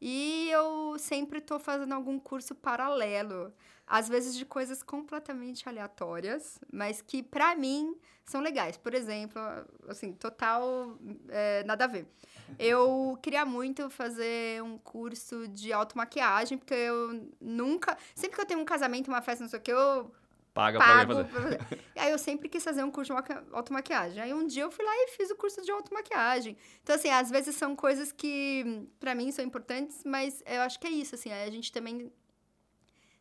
E 0.00 0.50
eu 0.50 0.96
sempre 0.98 1.40
tô 1.40 1.58
fazendo 1.58 1.94
algum 1.94 2.18
curso 2.18 2.54
paralelo, 2.54 3.52
às 3.86 4.08
vezes 4.08 4.34
de 4.34 4.44
coisas 4.44 4.82
completamente 4.82 5.68
aleatórias, 5.68 6.58
mas 6.72 7.00
que 7.00 7.22
pra 7.22 7.54
mim 7.54 7.96
são 8.24 8.40
legais. 8.40 8.76
Por 8.76 8.94
exemplo, 8.94 9.40
assim, 9.88 10.12
total 10.12 10.98
é, 11.28 11.62
nada 11.64 11.84
a 11.84 11.88
ver. 11.88 12.06
Eu 12.58 13.18
queria 13.22 13.44
muito 13.44 13.88
fazer 13.88 14.62
um 14.62 14.78
curso 14.78 15.48
de 15.48 15.72
automaquiagem, 15.72 16.58
porque 16.58 16.74
eu 16.74 17.28
nunca. 17.40 17.96
Sempre 18.14 18.36
que 18.36 18.42
eu 18.42 18.46
tenho 18.46 18.60
um 18.60 18.64
casamento, 18.64 19.08
uma 19.08 19.22
festa, 19.22 19.42
não 19.42 19.48
sei 19.48 19.58
o 19.58 19.62
que, 19.62 19.72
eu 19.72 20.12
Paga 20.54 20.78
pra 20.78 21.00
alguém 21.00 21.06
fazer. 21.16 21.24
pra 21.28 21.42
fazer. 21.42 21.80
E 21.96 21.98
aí 21.98 22.10
eu 22.12 22.18
sempre 22.18 22.48
quis 22.48 22.62
fazer 22.62 22.84
um 22.84 22.90
curso 22.90 23.12
de 23.12 23.14
maqui- 23.20 23.44
automaquiagem. 23.52 24.22
Aí 24.22 24.32
um 24.32 24.46
dia 24.46 24.62
eu 24.62 24.70
fui 24.70 24.84
lá 24.84 24.92
e 24.94 25.08
fiz 25.16 25.28
o 25.30 25.34
curso 25.36 25.60
de 25.62 25.70
automaquiagem. 25.72 26.56
Então, 26.82 26.94
assim, 26.94 27.10
às 27.10 27.28
vezes 27.28 27.56
são 27.56 27.74
coisas 27.74 28.12
que 28.12 28.86
pra 29.00 29.14
mim 29.16 29.32
são 29.32 29.44
importantes, 29.44 30.02
mas 30.04 30.42
eu 30.46 30.60
acho 30.62 30.78
que 30.78 30.86
é 30.86 30.90
isso, 30.90 31.16
assim, 31.16 31.32
a 31.32 31.50
gente 31.50 31.72
também. 31.72 32.10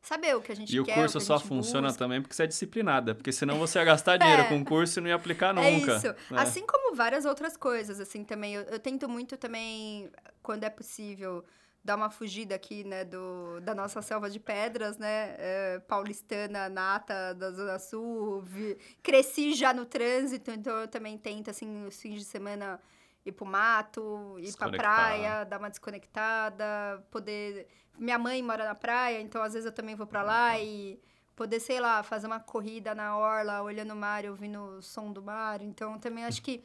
Saber 0.01 0.35
o 0.35 0.41
que 0.41 0.51
a 0.51 0.55
gente 0.55 0.75
E 0.75 0.79
o 0.81 0.83
quer. 0.83 0.95
curso 0.95 1.17
o 1.17 1.21
que 1.21 1.23
a 1.23 1.27
só 1.27 1.39
funciona 1.39 1.87
busca. 1.87 1.97
também 2.03 2.21
porque 2.21 2.35
você 2.35 2.43
é 2.43 2.47
disciplinada. 2.47 3.15
Porque 3.15 3.31
senão 3.31 3.57
você 3.57 3.79
ia 3.79 3.85
gastar 3.85 4.17
dinheiro 4.19 4.41
É. 4.43 4.49
com 4.49 4.59
o 4.59 4.65
curso 4.65 4.99
e 4.99 5.01
não 5.01 5.07
ia 5.07 5.15
aplicar 5.15 5.53
nunca. 5.53 5.65
É 5.65 5.71
isso. 5.79 6.07
né? 6.29 6.41
Assim 6.41 6.65
como 6.67 6.93
várias 6.93 7.23
outras 7.23 7.55
coisas, 7.55 8.01
assim, 8.01 8.23
também. 8.25 8.53
Eu, 8.55 8.63
eu 8.63 8.79
tento 8.79 9.07
muito 9.07 9.37
também, 9.37 10.11
quando 10.41 10.65
é 10.65 10.69
possível, 10.69 11.43
dar 11.83 11.95
uma 11.97 12.09
fugida 12.09 12.55
aqui, 12.55 12.83
né, 12.83 13.03
do, 13.03 13.59
da 13.61 13.75
nossa 13.75 14.01
selva 14.01 14.29
de 14.29 14.39
pedras, 14.39 14.97
né, 14.97 15.35
é, 15.37 15.79
paulistana, 15.87 16.69
nata, 16.69 17.33
da 17.33 17.51
Zona 17.51 17.77
Sul. 17.77 18.41
vi- 18.41 18.77
cresci 19.01 19.53
já 19.53 19.73
no 19.73 19.85
trânsito, 19.85 20.49
então 20.49 20.77
eu 20.79 20.87
também 20.87 21.17
tento, 21.17 21.49
assim, 21.49 21.85
os 21.85 22.01
fins 22.01 22.19
de 22.19 22.23
semana 22.23 22.79
ir 23.25 23.33
pro 23.33 23.45
mato, 23.45 24.37
ir 24.39 24.55
pra 24.55 24.69
praia, 24.69 25.43
dar 25.43 25.59
uma 25.59 25.69
desconectada, 25.69 26.65
poder... 27.11 27.67
Minha 27.97 28.17
mãe 28.17 28.41
mora 28.41 28.65
na 28.65 28.73
praia, 28.75 29.21
então 29.21 29.41
às 29.43 29.53
vezes 29.53 29.65
eu 29.65 29.71
também 29.71 29.95
vou 29.95 30.07
pra 30.07 30.23
lá 30.23 30.57
e 30.59 30.99
poder, 31.35 31.59
sei 31.59 31.79
lá, 31.79 32.01
fazer 32.01 32.27
uma 32.27 32.39
corrida 32.39 32.95
na 32.95 33.15
orla, 33.17 33.61
olhando 33.61 33.93
o 33.93 33.95
mar 33.95 34.23
e 34.25 34.29
ouvindo 34.29 34.59
o 34.77 34.81
som 34.81 35.11
do 35.11 35.21
mar. 35.21 35.61
Então, 35.61 35.99
também 35.99 36.25
acho 36.25 36.41
que 36.41 36.63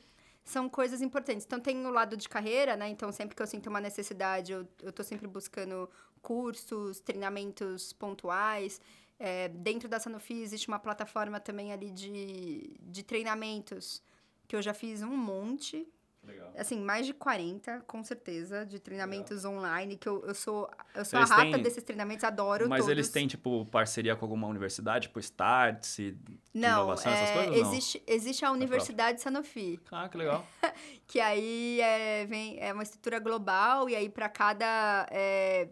são 0.51 0.69
coisas 0.69 1.03
importantes. 1.03 1.45
Então, 1.45 1.61
tem 1.61 1.87
o 1.87 1.91
lado 1.91 2.17
de 2.17 2.29
carreira, 2.29 2.77
né? 2.77 2.89
Então, 2.89 3.13
sempre 3.13 3.37
que 3.37 3.43
eu 3.43 3.47
sinto 3.47 3.69
uma 3.69 3.81
necessidade, 3.81 4.53
eu, 4.53 4.67
eu 4.83 4.93
tô 4.93 5.03
sempre 5.03 5.27
buscando 5.27 5.89
cursos, 6.23 7.01
treinamentos 7.01 7.93
pontuais. 7.93 8.81
É, 9.19 9.49
dentro 9.49 9.89
da 9.89 9.99
Sanofi 9.99 10.43
existe 10.43 10.69
uma 10.69 10.79
plataforma 10.79 11.41
também 11.41 11.73
ali 11.73 11.91
de, 11.91 12.77
de 12.81 13.03
treinamentos, 13.03 14.03
que 14.47 14.55
eu 14.55 14.63
já 14.63 14.73
fiz 14.73 15.03
um 15.03 15.17
monte, 15.17 15.87
Legal. 16.29 16.53
assim, 16.57 16.81
mais 16.81 17.07
de 17.07 17.13
40, 17.15 17.81
com 17.87 18.03
certeza, 18.05 18.65
de 18.67 18.79
treinamentos 18.79 19.45
online, 19.45 19.97
que 19.97 20.09
eu, 20.09 20.25
eu 20.27 20.35
sou, 20.35 20.71
eu 20.95 21.05
sou 21.05 21.19
Eles 21.19 21.31
a 21.31 21.35
rata 21.35 21.51
têm- 21.53 21.63
desses 21.63 21.83
treinamentos, 21.83 22.23
adoro 22.25 22.69
Mas 22.69 22.81
todos. 22.81 22.93
eles 22.93 23.09
têm, 23.11 23.27
tipo, 23.27 23.65
parceria 23.67 24.15
com 24.15 24.25
alguma 24.25 24.47
universidade, 24.47 25.09
tipo 25.09 25.19
Startse, 25.21 26.13
de 26.13 26.39
Não, 26.55 26.79
inovação, 26.83 27.13
essas 27.13 27.31
é, 27.31 27.33
coisas? 27.33 27.51
Não. 27.63 27.73
existe, 27.75 28.03
existe 28.07 28.45
a 28.45 28.53
Universidade 28.53 29.21
Sanofi, 29.21 29.81
Ah, 29.91 30.09
que 30.09 30.17
legal. 30.19 30.47
que 31.07 31.19
aí 31.21 31.81
é, 31.81 32.27
vem, 32.27 32.59
é 32.61 32.73
uma 32.73 32.83
estrutura 32.83 33.19
global, 33.19 33.89
e 33.89 33.97
aí 33.97 34.09
para 34.09 34.29
cada. 34.29 35.07
É, 35.11 35.69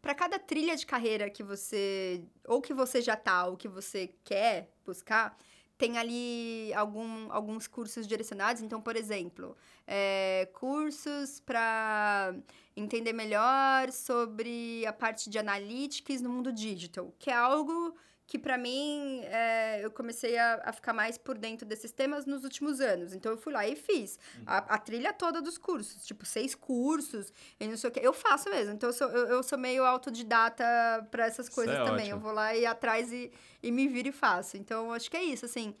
para 0.00 0.14
cada 0.14 0.38
trilha 0.38 0.76
de 0.76 0.84
carreira 0.84 1.30
que 1.30 1.42
você. 1.42 2.22
Ou 2.46 2.60
que 2.60 2.74
você 2.74 3.00
já 3.00 3.16
tá, 3.16 3.46
ou 3.46 3.56
que 3.56 3.66
você 3.68 4.12
quer 4.22 4.68
buscar, 4.84 5.34
tem 5.76 5.98
ali 5.98 6.72
algum, 6.74 7.30
alguns 7.32 7.66
cursos 7.66 8.06
direcionados. 8.06 8.62
Então, 8.62 8.80
por 8.80 8.96
exemplo, 8.96 9.56
é, 9.86 10.48
cursos 10.54 11.40
para 11.40 12.34
entender 12.76 13.12
melhor 13.12 13.90
sobre 13.92 14.84
a 14.86 14.92
parte 14.92 15.28
de 15.28 15.38
analytics 15.38 16.20
no 16.20 16.30
mundo 16.30 16.52
digital, 16.52 17.12
que 17.18 17.30
é 17.30 17.34
algo 17.34 17.94
que 18.26 18.38
para 18.38 18.56
mim 18.56 19.20
é, 19.24 19.84
eu 19.84 19.90
comecei 19.90 20.38
a, 20.38 20.62
a 20.64 20.72
ficar 20.72 20.92
mais 20.94 21.18
por 21.18 21.36
dentro 21.36 21.66
desses 21.68 21.92
temas 21.92 22.24
nos 22.24 22.42
últimos 22.42 22.80
anos. 22.80 23.12
Então 23.12 23.30
eu 23.32 23.36
fui 23.38 23.52
lá 23.52 23.66
e 23.68 23.76
fiz 23.76 24.18
a, 24.46 24.74
a 24.74 24.78
trilha 24.78 25.12
toda 25.12 25.42
dos 25.42 25.58
cursos, 25.58 26.04
tipo 26.06 26.24
seis 26.24 26.54
cursos 26.54 27.32
e 27.60 27.66
não 27.68 27.76
sei 27.76 27.90
o 27.90 27.92
que. 27.92 28.00
Eu 28.00 28.12
faço 28.14 28.48
mesmo. 28.48 28.72
Então 28.74 28.88
eu 28.88 28.94
sou, 28.94 29.08
eu, 29.08 29.26
eu 29.26 29.42
sou 29.42 29.58
meio 29.58 29.84
autodidata 29.84 30.64
para 31.10 31.26
essas 31.26 31.48
coisas 31.48 31.74
é 31.74 31.84
também. 31.84 32.06
ótimo. 32.06 32.16
Eu 32.16 32.20
vou 32.20 32.32
lá 32.32 32.54
e 32.56 32.64
atrás 32.64 33.12
e, 33.12 33.30
e 33.62 33.70
me 33.70 33.86
viro 33.88 34.08
e 34.08 34.12
faço. 34.12 34.56
Então 34.56 34.92
acho 34.92 35.10
que 35.10 35.16
é 35.16 35.22
isso, 35.22 35.44
assim. 35.44 35.74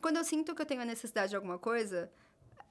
Quando 0.00 0.16
eu 0.16 0.24
sinto 0.24 0.54
que 0.54 0.62
eu 0.62 0.66
tenho 0.66 0.80
a 0.80 0.84
necessidade 0.86 1.28
de 1.30 1.36
alguma 1.36 1.58
coisa, 1.58 2.10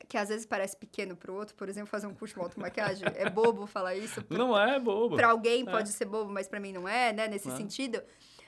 que 0.07 0.17
às 0.17 0.29
vezes 0.29 0.47
parece 0.47 0.75
pequeno 0.75 1.15
pro 1.15 1.35
outro, 1.35 1.53
por 1.55 1.69
exemplo, 1.69 1.87
fazer 1.87 2.07
um 2.07 2.15
curso 2.15 2.33
de 2.33 2.41
automaquiagem, 2.41 3.07
é 3.15 3.29
bobo 3.29 3.67
falar 3.67 3.95
isso. 3.95 4.23
Não 4.29 4.57
é 4.59 4.79
bobo. 4.79 5.15
Para 5.15 5.27
alguém 5.29 5.61
É. 5.67 5.71
pode 5.71 5.89
ser 5.89 6.05
bobo, 6.05 6.31
mas 6.31 6.47
para 6.47 6.59
mim 6.59 6.73
não 6.73 6.87
é, 6.89 7.13
né? 7.13 7.27
Nesse 7.27 7.47
É. 7.49 7.55
sentido, 7.55 8.01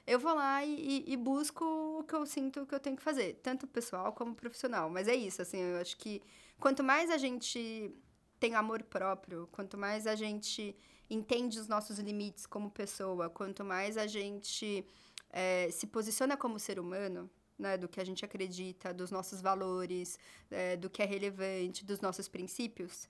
eu 0.05 0.19
vou 0.19 0.33
lá 0.33 0.63
e, 0.65 1.03
e- 1.07 1.17
busco 1.17 1.63
o 1.99 2.03
que 2.03 2.15
eu 2.15 2.25
sinto 2.25 2.65
que 2.65 2.73
eu 2.75 2.79
tenho 2.79 2.95
que 2.97 3.03
fazer, 3.03 3.39
tanto 3.43 3.67
pessoal 3.67 4.13
como 4.13 4.35
profissional. 4.35 4.89
Mas 4.89 5.07
é 5.07 5.15
isso, 5.15 5.41
assim, 5.41 5.59
eu 5.59 5.77
acho 5.79 5.97
que 5.97 6.21
quanto 6.59 6.83
mais 6.83 7.09
a 7.09 7.17
gente 7.17 7.93
tem 8.39 8.55
amor 8.55 8.83
próprio, 8.83 9.47
quanto 9.51 9.77
mais 9.77 10.07
a 10.07 10.15
gente 10.15 10.75
entende 11.09 11.59
os 11.59 11.67
nossos 11.67 11.99
limites 11.99 12.45
como 12.45 12.71
pessoa, 12.71 13.29
quanto 13.29 13.63
mais 13.63 13.97
a 13.97 14.07
gente 14.07 14.85
eh, 15.31 15.69
se 15.71 15.85
posiciona 15.87 16.35
como 16.37 16.57
ser 16.57 16.79
humano, 16.79 17.29
né, 17.59 17.77
do 17.77 17.87
que 17.87 18.01
a 18.01 18.03
gente 18.03 18.25
acredita, 18.25 18.93
dos 18.93 19.11
nossos 19.11 19.41
valores, 19.41 20.17
eh, 20.49 20.77
do 20.77 20.89
que 20.89 21.01
é 21.03 21.05
relevante, 21.05 21.85
dos 21.85 22.01
nossos 22.01 22.27
princípios. 22.27 23.07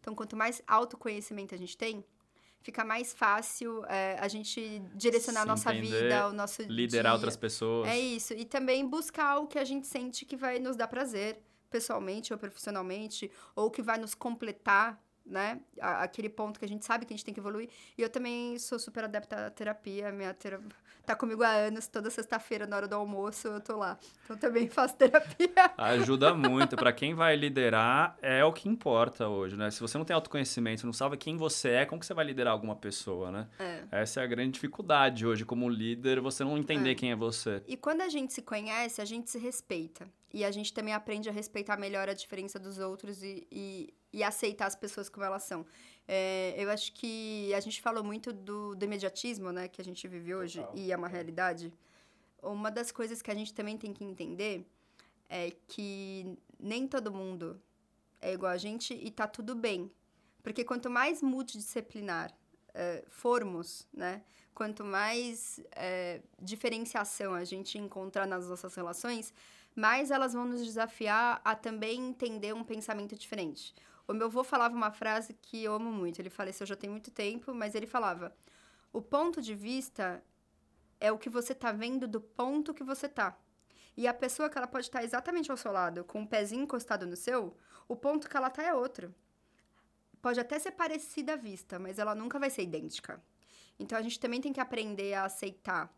Então, 0.00 0.14
quanto 0.14 0.36
mais 0.36 0.60
autoconhecimento 0.66 1.54
a 1.54 1.58
gente 1.58 1.76
tem, 1.76 2.04
fica 2.62 2.84
mais 2.84 3.12
fácil 3.12 3.84
eh, 3.88 4.16
a 4.20 4.28
gente 4.28 4.80
direcionar 4.94 5.42
a 5.42 5.46
nossa 5.46 5.74
entender, 5.74 6.04
vida, 6.04 6.28
o 6.28 6.32
nosso 6.32 6.62
Liderar 6.62 7.12
dia. 7.12 7.14
outras 7.14 7.36
pessoas. 7.36 7.88
É 7.88 7.98
isso. 7.98 8.32
E 8.34 8.44
também 8.44 8.86
buscar 8.86 9.38
o 9.38 9.46
que 9.46 9.58
a 9.58 9.64
gente 9.64 9.86
sente 9.86 10.24
que 10.24 10.36
vai 10.36 10.58
nos 10.58 10.76
dar 10.76 10.86
prazer, 10.86 11.42
pessoalmente 11.70 12.32
ou 12.32 12.38
profissionalmente, 12.38 13.30
ou 13.56 13.70
que 13.70 13.82
vai 13.82 13.98
nos 13.98 14.14
completar, 14.14 15.01
né? 15.24 15.60
Aquele 15.80 16.28
ponto 16.28 16.58
que 16.58 16.64
a 16.64 16.68
gente 16.68 16.84
sabe 16.84 17.04
que 17.06 17.12
a 17.12 17.16
gente 17.16 17.24
tem 17.24 17.32
que 17.34 17.40
evoluir. 17.40 17.68
E 17.96 18.02
eu 18.02 18.08
também 18.10 18.58
sou 18.58 18.78
super 18.78 19.04
adepta 19.04 19.46
à 19.46 19.50
terapia. 19.50 20.10
Minha 20.12 20.34
terapia 20.34 20.68
tá 21.06 21.16
comigo 21.16 21.42
há 21.42 21.50
anos. 21.50 21.86
Toda 21.88 22.10
sexta-feira, 22.10 22.66
na 22.66 22.76
hora 22.76 22.88
do 22.88 22.94
almoço, 22.94 23.48
eu 23.48 23.60
tô 23.60 23.76
lá. 23.76 23.98
Então 24.24 24.36
também 24.36 24.68
faço 24.70 24.96
terapia. 24.96 25.48
Ajuda 25.76 26.34
muito. 26.34 26.76
Pra 26.76 26.92
quem 26.92 27.14
vai 27.14 27.34
liderar, 27.36 28.16
é 28.20 28.44
o 28.44 28.52
que 28.52 28.68
importa 28.68 29.28
hoje, 29.28 29.56
né? 29.56 29.70
Se 29.70 29.80
você 29.80 29.96
não 29.98 30.04
tem 30.04 30.14
autoconhecimento, 30.14 30.84
não 30.86 30.92
sabe 30.92 31.16
quem 31.16 31.36
você 31.36 31.70
é, 31.70 31.86
como 31.86 32.00
que 32.00 32.06
você 32.06 32.14
vai 32.14 32.24
liderar 32.24 32.52
alguma 32.52 32.76
pessoa, 32.76 33.30
né? 33.30 33.48
É. 33.58 33.82
Essa 34.02 34.20
é 34.20 34.24
a 34.24 34.26
grande 34.26 34.52
dificuldade 34.52 35.26
hoje, 35.26 35.44
como 35.44 35.68
líder, 35.68 36.20
você 36.20 36.44
não 36.44 36.56
entender 36.58 36.90
É. 36.90 36.94
quem 36.94 37.10
é 37.12 37.16
você. 37.16 37.62
E 37.66 37.76
quando 37.76 38.00
a 38.02 38.08
gente 38.08 38.32
se 38.32 38.42
conhece, 38.42 39.00
a 39.00 39.04
gente 39.04 39.30
se 39.30 39.38
respeita. 39.38 40.06
E 40.32 40.44
a 40.44 40.50
gente 40.50 40.72
também 40.72 40.94
aprende 40.94 41.28
a 41.28 41.32
respeitar 41.32 41.76
melhor 41.76 42.08
a 42.08 42.14
diferença 42.14 42.58
dos 42.58 42.78
outros 42.78 43.22
e, 43.22 43.46
e, 43.50 43.94
e 44.12 44.24
aceitar 44.24 44.66
as 44.66 44.74
pessoas 44.74 45.08
como 45.08 45.24
elas 45.24 45.42
são. 45.42 45.66
É, 46.08 46.54
eu 46.56 46.70
acho 46.70 46.92
que 46.94 47.52
a 47.54 47.60
gente 47.60 47.82
falou 47.82 48.02
muito 48.02 48.32
do, 48.32 48.74
do 48.74 48.84
imediatismo, 48.84 49.52
né? 49.52 49.68
Que 49.68 49.80
a 49.80 49.84
gente 49.84 50.06
vive 50.08 50.34
hoje 50.34 50.66
e 50.74 50.90
é 50.90 50.96
uma 50.96 51.08
realidade. 51.08 51.72
Uma 52.42 52.70
das 52.70 52.90
coisas 52.90 53.20
que 53.20 53.30
a 53.30 53.34
gente 53.34 53.52
também 53.52 53.76
tem 53.76 53.92
que 53.92 54.04
entender 54.04 54.66
é 55.28 55.52
que 55.68 56.36
nem 56.58 56.88
todo 56.88 57.12
mundo 57.12 57.60
é 58.20 58.32
igual 58.32 58.52
a 58.52 58.56
gente 58.56 58.94
e 58.94 59.10
tá 59.10 59.26
tudo 59.26 59.54
bem. 59.54 59.90
Porque 60.42 60.64
quanto 60.64 60.90
mais 60.90 61.22
multidisciplinar 61.22 62.34
eh, 62.74 63.04
formos, 63.08 63.86
né? 63.92 64.22
Quanto 64.54 64.84
mais 64.84 65.60
eh, 65.72 66.20
diferenciação 66.40 67.34
a 67.34 67.44
gente 67.44 67.78
encontrar 67.78 68.26
nas 68.26 68.48
nossas 68.48 68.74
relações, 68.74 69.32
mais 69.74 70.10
elas 70.10 70.32
vão 70.32 70.46
nos 70.46 70.64
desafiar 70.64 71.40
a 71.44 71.54
também 71.54 72.08
entender 72.08 72.54
um 72.54 72.64
pensamento 72.64 73.16
diferente. 73.16 73.74
O 74.06 74.12
meu 74.12 74.26
avô 74.26 74.44
falava 74.44 74.74
uma 74.74 74.90
frase 74.90 75.34
que 75.34 75.62
eu 75.64 75.74
amo 75.74 75.90
muito. 75.90 76.20
Ele 76.20 76.30
faleceu 76.30 76.66
já 76.66 76.76
tem 76.76 76.90
muito 76.90 77.10
tempo, 77.10 77.54
mas 77.54 77.74
ele 77.74 77.86
falava: 77.86 78.34
o 78.92 79.00
ponto 79.00 79.40
de 79.40 79.54
vista 79.54 80.22
é 81.00 81.10
o 81.10 81.18
que 81.18 81.30
você 81.30 81.54
tá 81.54 81.72
vendo 81.72 82.06
do 82.06 82.20
ponto 82.20 82.74
que 82.74 82.84
você 82.84 83.08
tá. 83.08 83.36
E 83.96 84.06
a 84.06 84.14
pessoa 84.14 84.48
que 84.48 84.56
ela 84.56 84.66
pode 84.66 84.86
estar 84.86 85.04
exatamente 85.04 85.50
ao 85.50 85.56
seu 85.56 85.72
lado, 85.72 86.04
com 86.04 86.22
o 86.22 86.26
pezinho 86.26 86.62
encostado 86.62 87.06
no 87.06 87.16
seu, 87.16 87.56
o 87.88 87.96
ponto 87.96 88.28
que 88.28 88.36
ela 88.36 88.50
tá 88.50 88.62
é 88.62 88.72
outro. 88.74 89.14
Pode 90.20 90.38
até 90.38 90.58
ser 90.58 90.72
parecida 90.72 91.34
à 91.34 91.36
vista, 91.36 91.78
mas 91.78 91.98
ela 91.98 92.14
nunca 92.14 92.38
vai 92.38 92.48
ser 92.48 92.62
idêntica. 92.62 93.22
Então 93.78 93.98
a 93.98 94.02
gente 94.02 94.20
também 94.20 94.40
tem 94.40 94.52
que 94.52 94.60
aprender 94.60 95.14
a 95.14 95.24
aceitar 95.24 95.92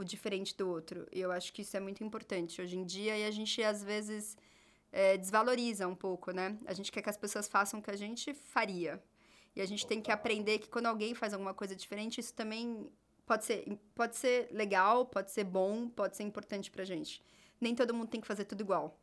o 0.00 0.04
diferente 0.04 0.56
do 0.56 0.68
outro. 0.68 1.06
E 1.12 1.20
eu 1.20 1.30
acho 1.30 1.52
que 1.52 1.62
isso 1.62 1.76
é 1.76 1.80
muito 1.80 2.02
importante 2.02 2.60
hoje 2.60 2.76
em 2.76 2.84
dia 2.84 3.16
e 3.16 3.24
a 3.24 3.30
gente 3.30 3.62
às 3.62 3.82
vezes 3.82 4.36
é, 4.92 5.16
desvaloriza 5.16 5.86
um 5.86 5.94
pouco, 5.94 6.30
né? 6.30 6.58
A 6.66 6.72
gente 6.72 6.90
quer 6.90 7.02
que 7.02 7.10
as 7.10 7.16
pessoas 7.16 7.48
façam 7.48 7.80
o 7.80 7.82
que 7.82 7.90
a 7.90 7.96
gente 7.96 8.34
faria. 8.34 9.02
E 9.54 9.60
a 9.60 9.66
gente 9.66 9.86
tem 9.86 10.00
que 10.00 10.12
aprender 10.12 10.58
que 10.58 10.68
quando 10.68 10.86
alguém 10.86 11.14
faz 11.14 11.32
alguma 11.32 11.52
coisa 11.52 11.74
diferente, 11.74 12.20
isso 12.20 12.32
também 12.34 12.88
pode 13.26 13.44
ser, 13.44 13.78
pode 13.94 14.16
ser 14.16 14.48
legal, 14.50 15.04
pode 15.06 15.30
ser 15.30 15.44
bom, 15.44 15.88
pode 15.88 16.16
ser 16.16 16.22
importante 16.22 16.70
pra 16.70 16.84
gente. 16.84 17.22
Nem 17.60 17.74
todo 17.74 17.92
mundo 17.92 18.08
tem 18.08 18.20
que 18.20 18.26
fazer 18.26 18.44
tudo 18.44 18.60
igual. 18.60 18.98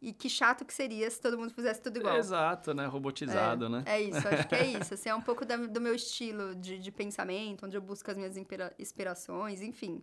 E 0.00 0.12
que 0.12 0.28
chato 0.28 0.64
que 0.64 0.74
seria 0.74 1.08
se 1.08 1.20
todo 1.20 1.38
mundo 1.38 1.54
fizesse 1.54 1.80
tudo 1.80 1.98
igual. 1.98 2.16
Exato, 2.16 2.74
né? 2.74 2.86
Robotizado, 2.86 3.66
é, 3.66 3.68
né? 3.68 3.82
É 3.86 4.02
isso, 4.02 4.26
acho 4.26 4.48
que 4.48 4.54
é 4.56 4.66
isso. 4.78 4.94
Assim, 4.94 5.08
é 5.08 5.14
um 5.14 5.20
pouco 5.20 5.44
da, 5.44 5.56
do 5.56 5.80
meu 5.80 5.94
estilo 5.94 6.56
de, 6.56 6.78
de 6.78 6.90
pensamento, 6.90 7.64
onde 7.64 7.76
eu 7.76 7.80
busco 7.80 8.10
as 8.10 8.16
minhas 8.16 8.36
inspirações, 8.78 9.62
enfim. 9.62 10.02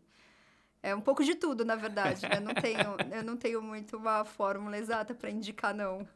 É 0.82 0.96
um 0.96 1.02
pouco 1.02 1.24
de 1.24 1.36
tudo, 1.36 1.66
na 1.66 1.76
verdade. 1.76 2.24
Né? 2.24 2.38
Eu, 2.38 2.42
não 2.42 2.54
tenho, 2.56 3.18
eu 3.18 3.24
não 3.24 3.38
tenho 3.38 3.62
muito 3.62 3.98
uma 3.98 4.24
fórmula 4.24 4.78
exata 4.78 5.14
para 5.14 5.30
indicar, 5.30 5.74
não. 5.74 6.08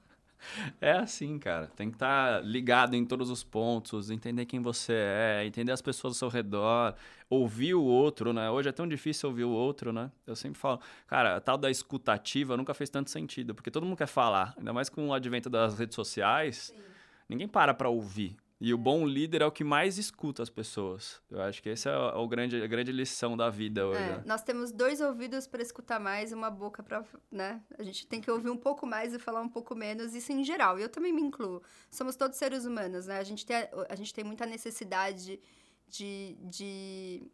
É 0.80 0.92
assim, 0.92 1.40
cara. 1.40 1.68
Tem 1.76 1.90
que 1.90 1.96
estar 1.96 2.36
tá 2.36 2.42
ligado 2.42 2.96
em 2.96 3.06
todos 3.06 3.30
os 3.30 3.44
pontos, 3.44 4.10
entender 4.10 4.46
quem 4.46 4.62
você 4.62 4.94
é, 4.94 5.46
entender 5.46 5.72
as 5.72 5.82
pessoas 5.82 6.14
ao 6.14 6.18
seu 6.18 6.30
redor, 6.30 6.96
ouvir 7.30 7.74
o 7.74 7.84
outro, 7.84 8.34
né? 8.34 8.50
Hoje 8.50 8.70
é 8.70 8.72
tão 8.72 8.88
difícil 8.88 9.30
ouvir 9.30 9.46
o 9.46 9.52
outro, 9.52 9.92
né? 9.94 10.12
Eu 10.28 10.36
sempre 10.36 10.60
falo, 10.60 10.80
cara, 11.08 11.38
a 11.38 11.42
tal 11.42 11.58
da 11.58 11.72
escutativa 11.72 12.58
nunca 12.58 12.74
fez 12.74 12.90
tanto 12.90 13.10
sentido, 13.10 13.56
porque 13.56 13.72
todo 13.72 13.86
mundo 13.86 13.98
quer 13.98 14.08
falar, 14.08 14.54
ainda 14.58 14.74
mais 14.74 14.90
com 14.90 15.08
o 15.08 15.14
advento 15.14 15.50
das 15.50 15.78
redes 15.78 15.96
sociais. 15.96 16.74
Sim. 16.76 16.84
Ninguém 17.30 17.48
para 17.48 17.74
para 17.74 17.90
ouvir. 17.90 18.38
E 18.66 18.74
o 18.74 18.78
bom 18.78 19.06
líder 19.06 19.42
é 19.42 19.46
o 19.46 19.52
que 19.52 19.62
mais 19.62 19.98
escuta 19.98 20.42
as 20.42 20.50
pessoas. 20.50 21.22
Eu 21.30 21.42
acho 21.42 21.62
que 21.62 21.68
essa 21.68 21.90
é 21.90 22.16
o 22.16 22.26
grande, 22.26 22.64
a 22.64 22.66
grande 22.66 22.94
lição 22.94 23.36
da 23.36 23.50
vida 23.50 23.86
hoje. 23.86 24.00
É? 24.00 24.24
Nós 24.26 24.42
temos 24.42 24.72
dois 24.72 25.02
ouvidos 25.02 25.46
para 25.46 25.62
escutar 25.62 26.00
mais 26.00 26.32
e 26.32 26.34
uma 26.34 26.50
boca 26.50 26.82
para, 26.82 27.04
né? 27.30 27.62
A 27.78 27.84
gente 27.84 28.08
tem 28.08 28.22
que 28.22 28.32
ouvir 28.32 28.50
um 28.50 28.56
pouco 28.56 28.88
mais 28.88 29.14
e 29.14 29.20
falar 29.20 29.42
um 29.42 29.50
pouco 29.50 29.76
menos, 29.76 30.16
isso 30.16 30.32
em 30.32 30.46
geral. 30.46 30.80
E 30.80 30.82
eu 30.82 30.88
também 30.88 31.12
me 31.12 31.22
incluo. 31.22 31.62
Somos 31.92 32.16
todos 32.16 32.38
seres 32.38 32.64
humanos, 32.64 33.06
né? 33.06 33.18
A 33.18 33.24
gente 33.26 33.46
tem, 33.46 33.58
a, 33.90 33.96
gente 33.98 34.14
tem 34.14 34.24
muita 34.24 34.46
necessidade 34.46 35.42
de, 35.90 36.38
de 36.40 37.30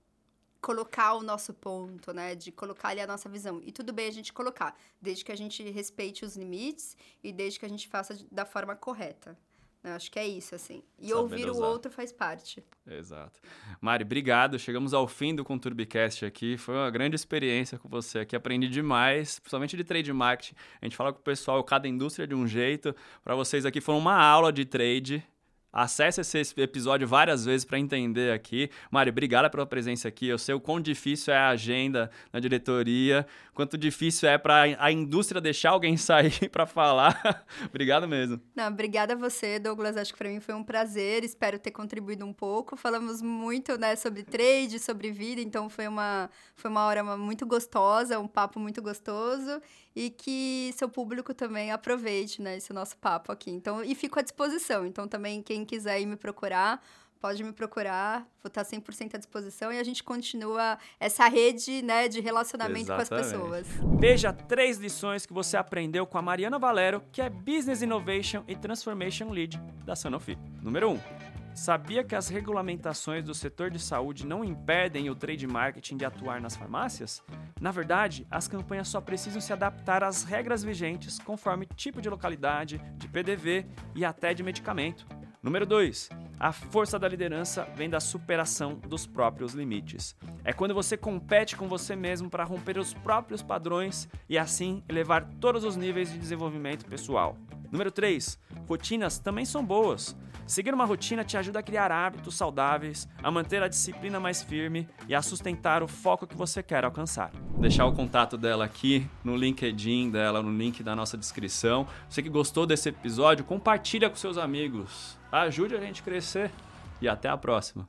colocar 0.59 1.13
o 1.13 1.21
nosso 1.21 1.53
ponto, 1.53 2.11
né? 2.11 2.33
De 2.33 2.51
colocar 2.51 2.87
ali 2.87 3.01
a 3.01 3.07
nossa 3.07 3.29
visão. 3.29 3.61
E 3.63 3.71
tudo 3.71 3.93
bem 3.93 4.07
a 4.07 4.11
gente 4.11 4.33
colocar, 4.33 4.75
desde 4.99 5.23
que 5.23 5.31
a 5.31 5.37
gente 5.37 5.61
respeite 5.69 6.25
os 6.25 6.35
limites 6.35 6.97
e 7.23 7.31
desde 7.31 7.59
que 7.59 7.67
a 7.67 7.69
gente 7.69 7.87
faça 7.87 8.17
da 8.31 8.45
forma 8.45 8.75
correta. 8.75 9.37
Eu 9.81 9.91
acho 9.93 10.11
que 10.11 10.19
é 10.19 10.27
isso, 10.27 10.53
assim. 10.55 10.83
E 10.97 11.07
Saber 11.07 11.19
ouvir 11.21 11.45
dosar. 11.45 11.67
o 11.67 11.71
outro 11.71 11.89
faz 11.89 12.11
parte. 12.11 12.61
Exato. 12.85 13.39
Mari, 13.79 14.03
obrigado. 14.03 14.59
Chegamos 14.59 14.93
ao 14.93 15.07
fim 15.07 15.33
do 15.33 15.45
Conturbicast 15.45 16.25
aqui. 16.25 16.57
Foi 16.57 16.75
uma 16.75 16.89
grande 16.91 17.15
experiência 17.15 17.77
com 17.79 17.87
você 17.87 18.19
aqui. 18.19 18.35
Aprendi 18.35 18.67
demais, 18.67 19.39
principalmente 19.39 19.77
de 19.77 19.83
trade 19.85 20.11
marketing. 20.11 20.55
A 20.81 20.85
gente 20.85 20.97
fala 20.97 21.13
com 21.13 21.19
o 21.19 21.23
pessoal, 21.23 21.63
cada 21.63 21.87
indústria 21.87 22.27
de 22.27 22.35
um 22.35 22.45
jeito. 22.45 22.93
Para 23.23 23.35
vocês 23.35 23.65
aqui 23.65 23.79
foi 23.79 23.95
uma 23.95 24.15
aula 24.15 24.51
de 24.51 24.65
trade. 24.65 25.25
Acesse 25.71 26.21
esse 26.21 26.53
episódio 26.57 27.07
várias 27.07 27.45
vezes 27.45 27.63
para 27.63 27.77
entender 27.77 28.33
aqui. 28.33 28.69
Mari, 28.89 29.11
obrigada 29.11 29.49
pela 29.49 29.65
presença 29.65 30.07
aqui. 30.07 30.27
Eu 30.27 30.37
sei 30.37 30.55
o 30.55 30.59
quão 30.59 30.81
difícil 30.81 31.33
é 31.33 31.37
a 31.37 31.49
agenda 31.49 32.09
na 32.33 32.39
diretoria, 32.39 33.25
quanto 33.53 33.77
difícil 33.77 34.27
é 34.27 34.37
para 34.37 34.63
a 34.79 34.91
indústria 34.91 35.39
deixar 35.39 35.71
alguém 35.71 35.95
sair 35.97 36.49
para 36.49 36.65
falar. 36.65 37.45
Obrigado 37.69 38.07
mesmo. 38.07 38.41
Não, 38.55 38.67
obrigada 38.67 39.13
a 39.13 39.17
você, 39.17 39.59
Douglas. 39.59 39.95
Acho 39.95 40.11
que 40.11 40.17
para 40.17 40.29
mim 40.29 40.39
foi 40.39 40.55
um 40.55 40.63
prazer. 40.63 41.23
Espero 41.23 41.59
ter 41.59 41.71
contribuído 41.71 42.25
um 42.25 42.33
pouco. 42.33 42.75
Falamos 42.75 43.21
muito, 43.21 43.77
né, 43.77 43.95
sobre 43.95 44.23
trade, 44.23 44.79
sobre 44.79 45.11
vida, 45.11 45.41
então 45.41 45.69
foi 45.69 45.87
uma 45.87 46.29
foi 46.55 46.69
uma 46.69 46.85
hora 46.85 47.03
muito 47.17 47.45
gostosa, 47.45 48.19
um 48.19 48.27
papo 48.27 48.59
muito 48.59 48.81
gostoso 48.81 49.61
e 49.95 50.09
que 50.09 50.73
seu 50.75 50.89
público 50.89 51.33
também 51.33 51.71
aproveite, 51.71 52.41
né, 52.41 52.57
esse 52.57 52.71
nosso 52.71 52.97
papo 52.97 53.31
aqui. 53.31 53.51
Então, 53.51 53.83
e 53.83 53.95
fico 53.95 54.19
à 54.19 54.21
disposição. 54.21 54.85
Então, 54.85 55.07
também 55.07 55.41
quem 55.41 55.65
quiser 55.65 55.99
ir 55.99 56.05
me 56.05 56.15
procurar, 56.15 56.81
pode 57.19 57.43
me 57.43 57.51
procurar, 57.51 58.19
vou 58.41 58.47
estar 58.47 58.63
100% 58.63 59.15
à 59.15 59.17
disposição 59.17 59.71
e 59.71 59.79
a 59.79 59.83
gente 59.83 60.03
continua 60.03 60.77
essa 60.99 61.27
rede 61.27 61.81
né, 61.81 62.07
de 62.07 62.21
relacionamento 62.21 62.91
Exatamente. 62.91 63.09
com 63.09 63.15
as 63.15 63.31
pessoas. 63.31 63.67
Veja 63.99 64.31
três 64.31 64.77
lições 64.77 65.25
que 65.25 65.33
você 65.33 65.57
aprendeu 65.57 66.05
com 66.05 66.17
a 66.17 66.21
Mariana 66.21 66.57
Valero, 66.57 67.03
que 67.11 67.21
é 67.21 67.29
Business 67.29 67.81
Innovation 67.81 68.43
e 68.47 68.55
Transformation 68.55 69.29
Lead 69.31 69.61
da 69.85 69.95
Sanofi. 69.95 70.37
Número 70.61 70.89
1. 70.89 70.93
Um, 70.93 71.28
sabia 71.59 72.05
que 72.05 72.15
as 72.15 72.29
regulamentações 72.29 73.23
do 73.23 73.35
setor 73.35 73.69
de 73.69 73.79
saúde 73.79 74.25
não 74.25 74.45
impedem 74.45 75.09
o 75.09 75.15
trade 75.15 75.45
marketing 75.45 75.97
de 75.97 76.05
atuar 76.05 76.39
nas 76.39 76.55
farmácias? 76.55 77.21
Na 77.59 77.69
verdade, 77.69 78.25
as 78.31 78.47
campanhas 78.47 78.87
só 78.87 79.01
precisam 79.01 79.41
se 79.41 79.51
adaptar 79.51 80.01
às 80.01 80.23
regras 80.23 80.63
vigentes 80.63 81.19
conforme 81.19 81.67
tipo 81.75 82.01
de 82.01 82.09
localidade, 82.09 82.81
de 82.95 83.09
PDV 83.09 83.65
e 83.93 84.05
até 84.05 84.33
de 84.33 84.41
medicamento. 84.41 85.05
Número 85.41 85.65
2. 85.65 86.09
A 86.37 86.51
força 86.51 86.99
da 86.99 87.07
liderança 87.07 87.63
vem 87.73 87.89
da 87.89 88.01
superação 88.01 88.75
dos 88.75 89.07
próprios 89.07 89.53
limites. 89.53 90.13
É 90.43 90.51
quando 90.51 90.73
você 90.73 90.97
compete 90.97 91.55
com 91.55 91.65
você 91.65 91.95
mesmo 91.95 92.29
para 92.29 92.43
romper 92.43 92.77
os 92.77 92.93
próprios 92.93 93.41
padrões 93.41 94.09
e 94.27 94.37
assim 94.37 94.83
elevar 94.89 95.23
todos 95.39 95.63
os 95.63 95.77
níveis 95.77 96.11
de 96.11 96.17
desenvolvimento 96.17 96.85
pessoal. 96.85 97.37
Número 97.71 97.89
3. 97.89 98.37
Rotinas 98.67 99.17
também 99.17 99.45
são 99.45 99.63
boas. 99.63 100.13
Seguir 100.45 100.73
uma 100.73 100.83
rotina 100.83 101.23
te 101.23 101.37
ajuda 101.37 101.59
a 101.59 101.63
criar 101.63 101.91
hábitos 101.91 102.35
saudáveis, 102.35 103.07
a 103.21 103.29
manter 103.29 103.61
a 103.61 103.67
disciplina 103.67 104.19
mais 104.19 104.41
firme 104.41 104.89
e 105.07 105.13
a 105.13 105.21
sustentar 105.21 105.83
o 105.83 105.87
foco 105.87 106.25
que 106.25 106.35
você 106.35 106.63
quer 106.63 106.83
alcançar. 106.83 107.31
Vou 107.51 107.61
deixar 107.61 107.85
o 107.85 107.93
contato 107.93 108.35
dela 108.35 108.65
aqui 108.65 109.07
no 109.23 109.37
LinkedIn 109.37 110.09
dela, 110.09 110.41
no 110.41 110.51
link 110.51 110.81
da 110.81 110.95
nossa 110.95 111.15
descrição. 111.15 111.85
Você 112.09 112.23
que 112.23 112.29
gostou 112.29 112.65
desse 112.65 112.89
episódio, 112.89 113.45
compartilha 113.45 114.09
com 114.09 114.15
seus 114.15 114.39
amigos. 114.39 115.19
Ajude 115.31 115.75
a 115.75 115.79
gente 115.79 116.01
a 116.01 116.03
crescer 116.03 116.51
e 116.99 117.07
até 117.07 117.29
a 117.29 117.37
próxima. 117.37 117.87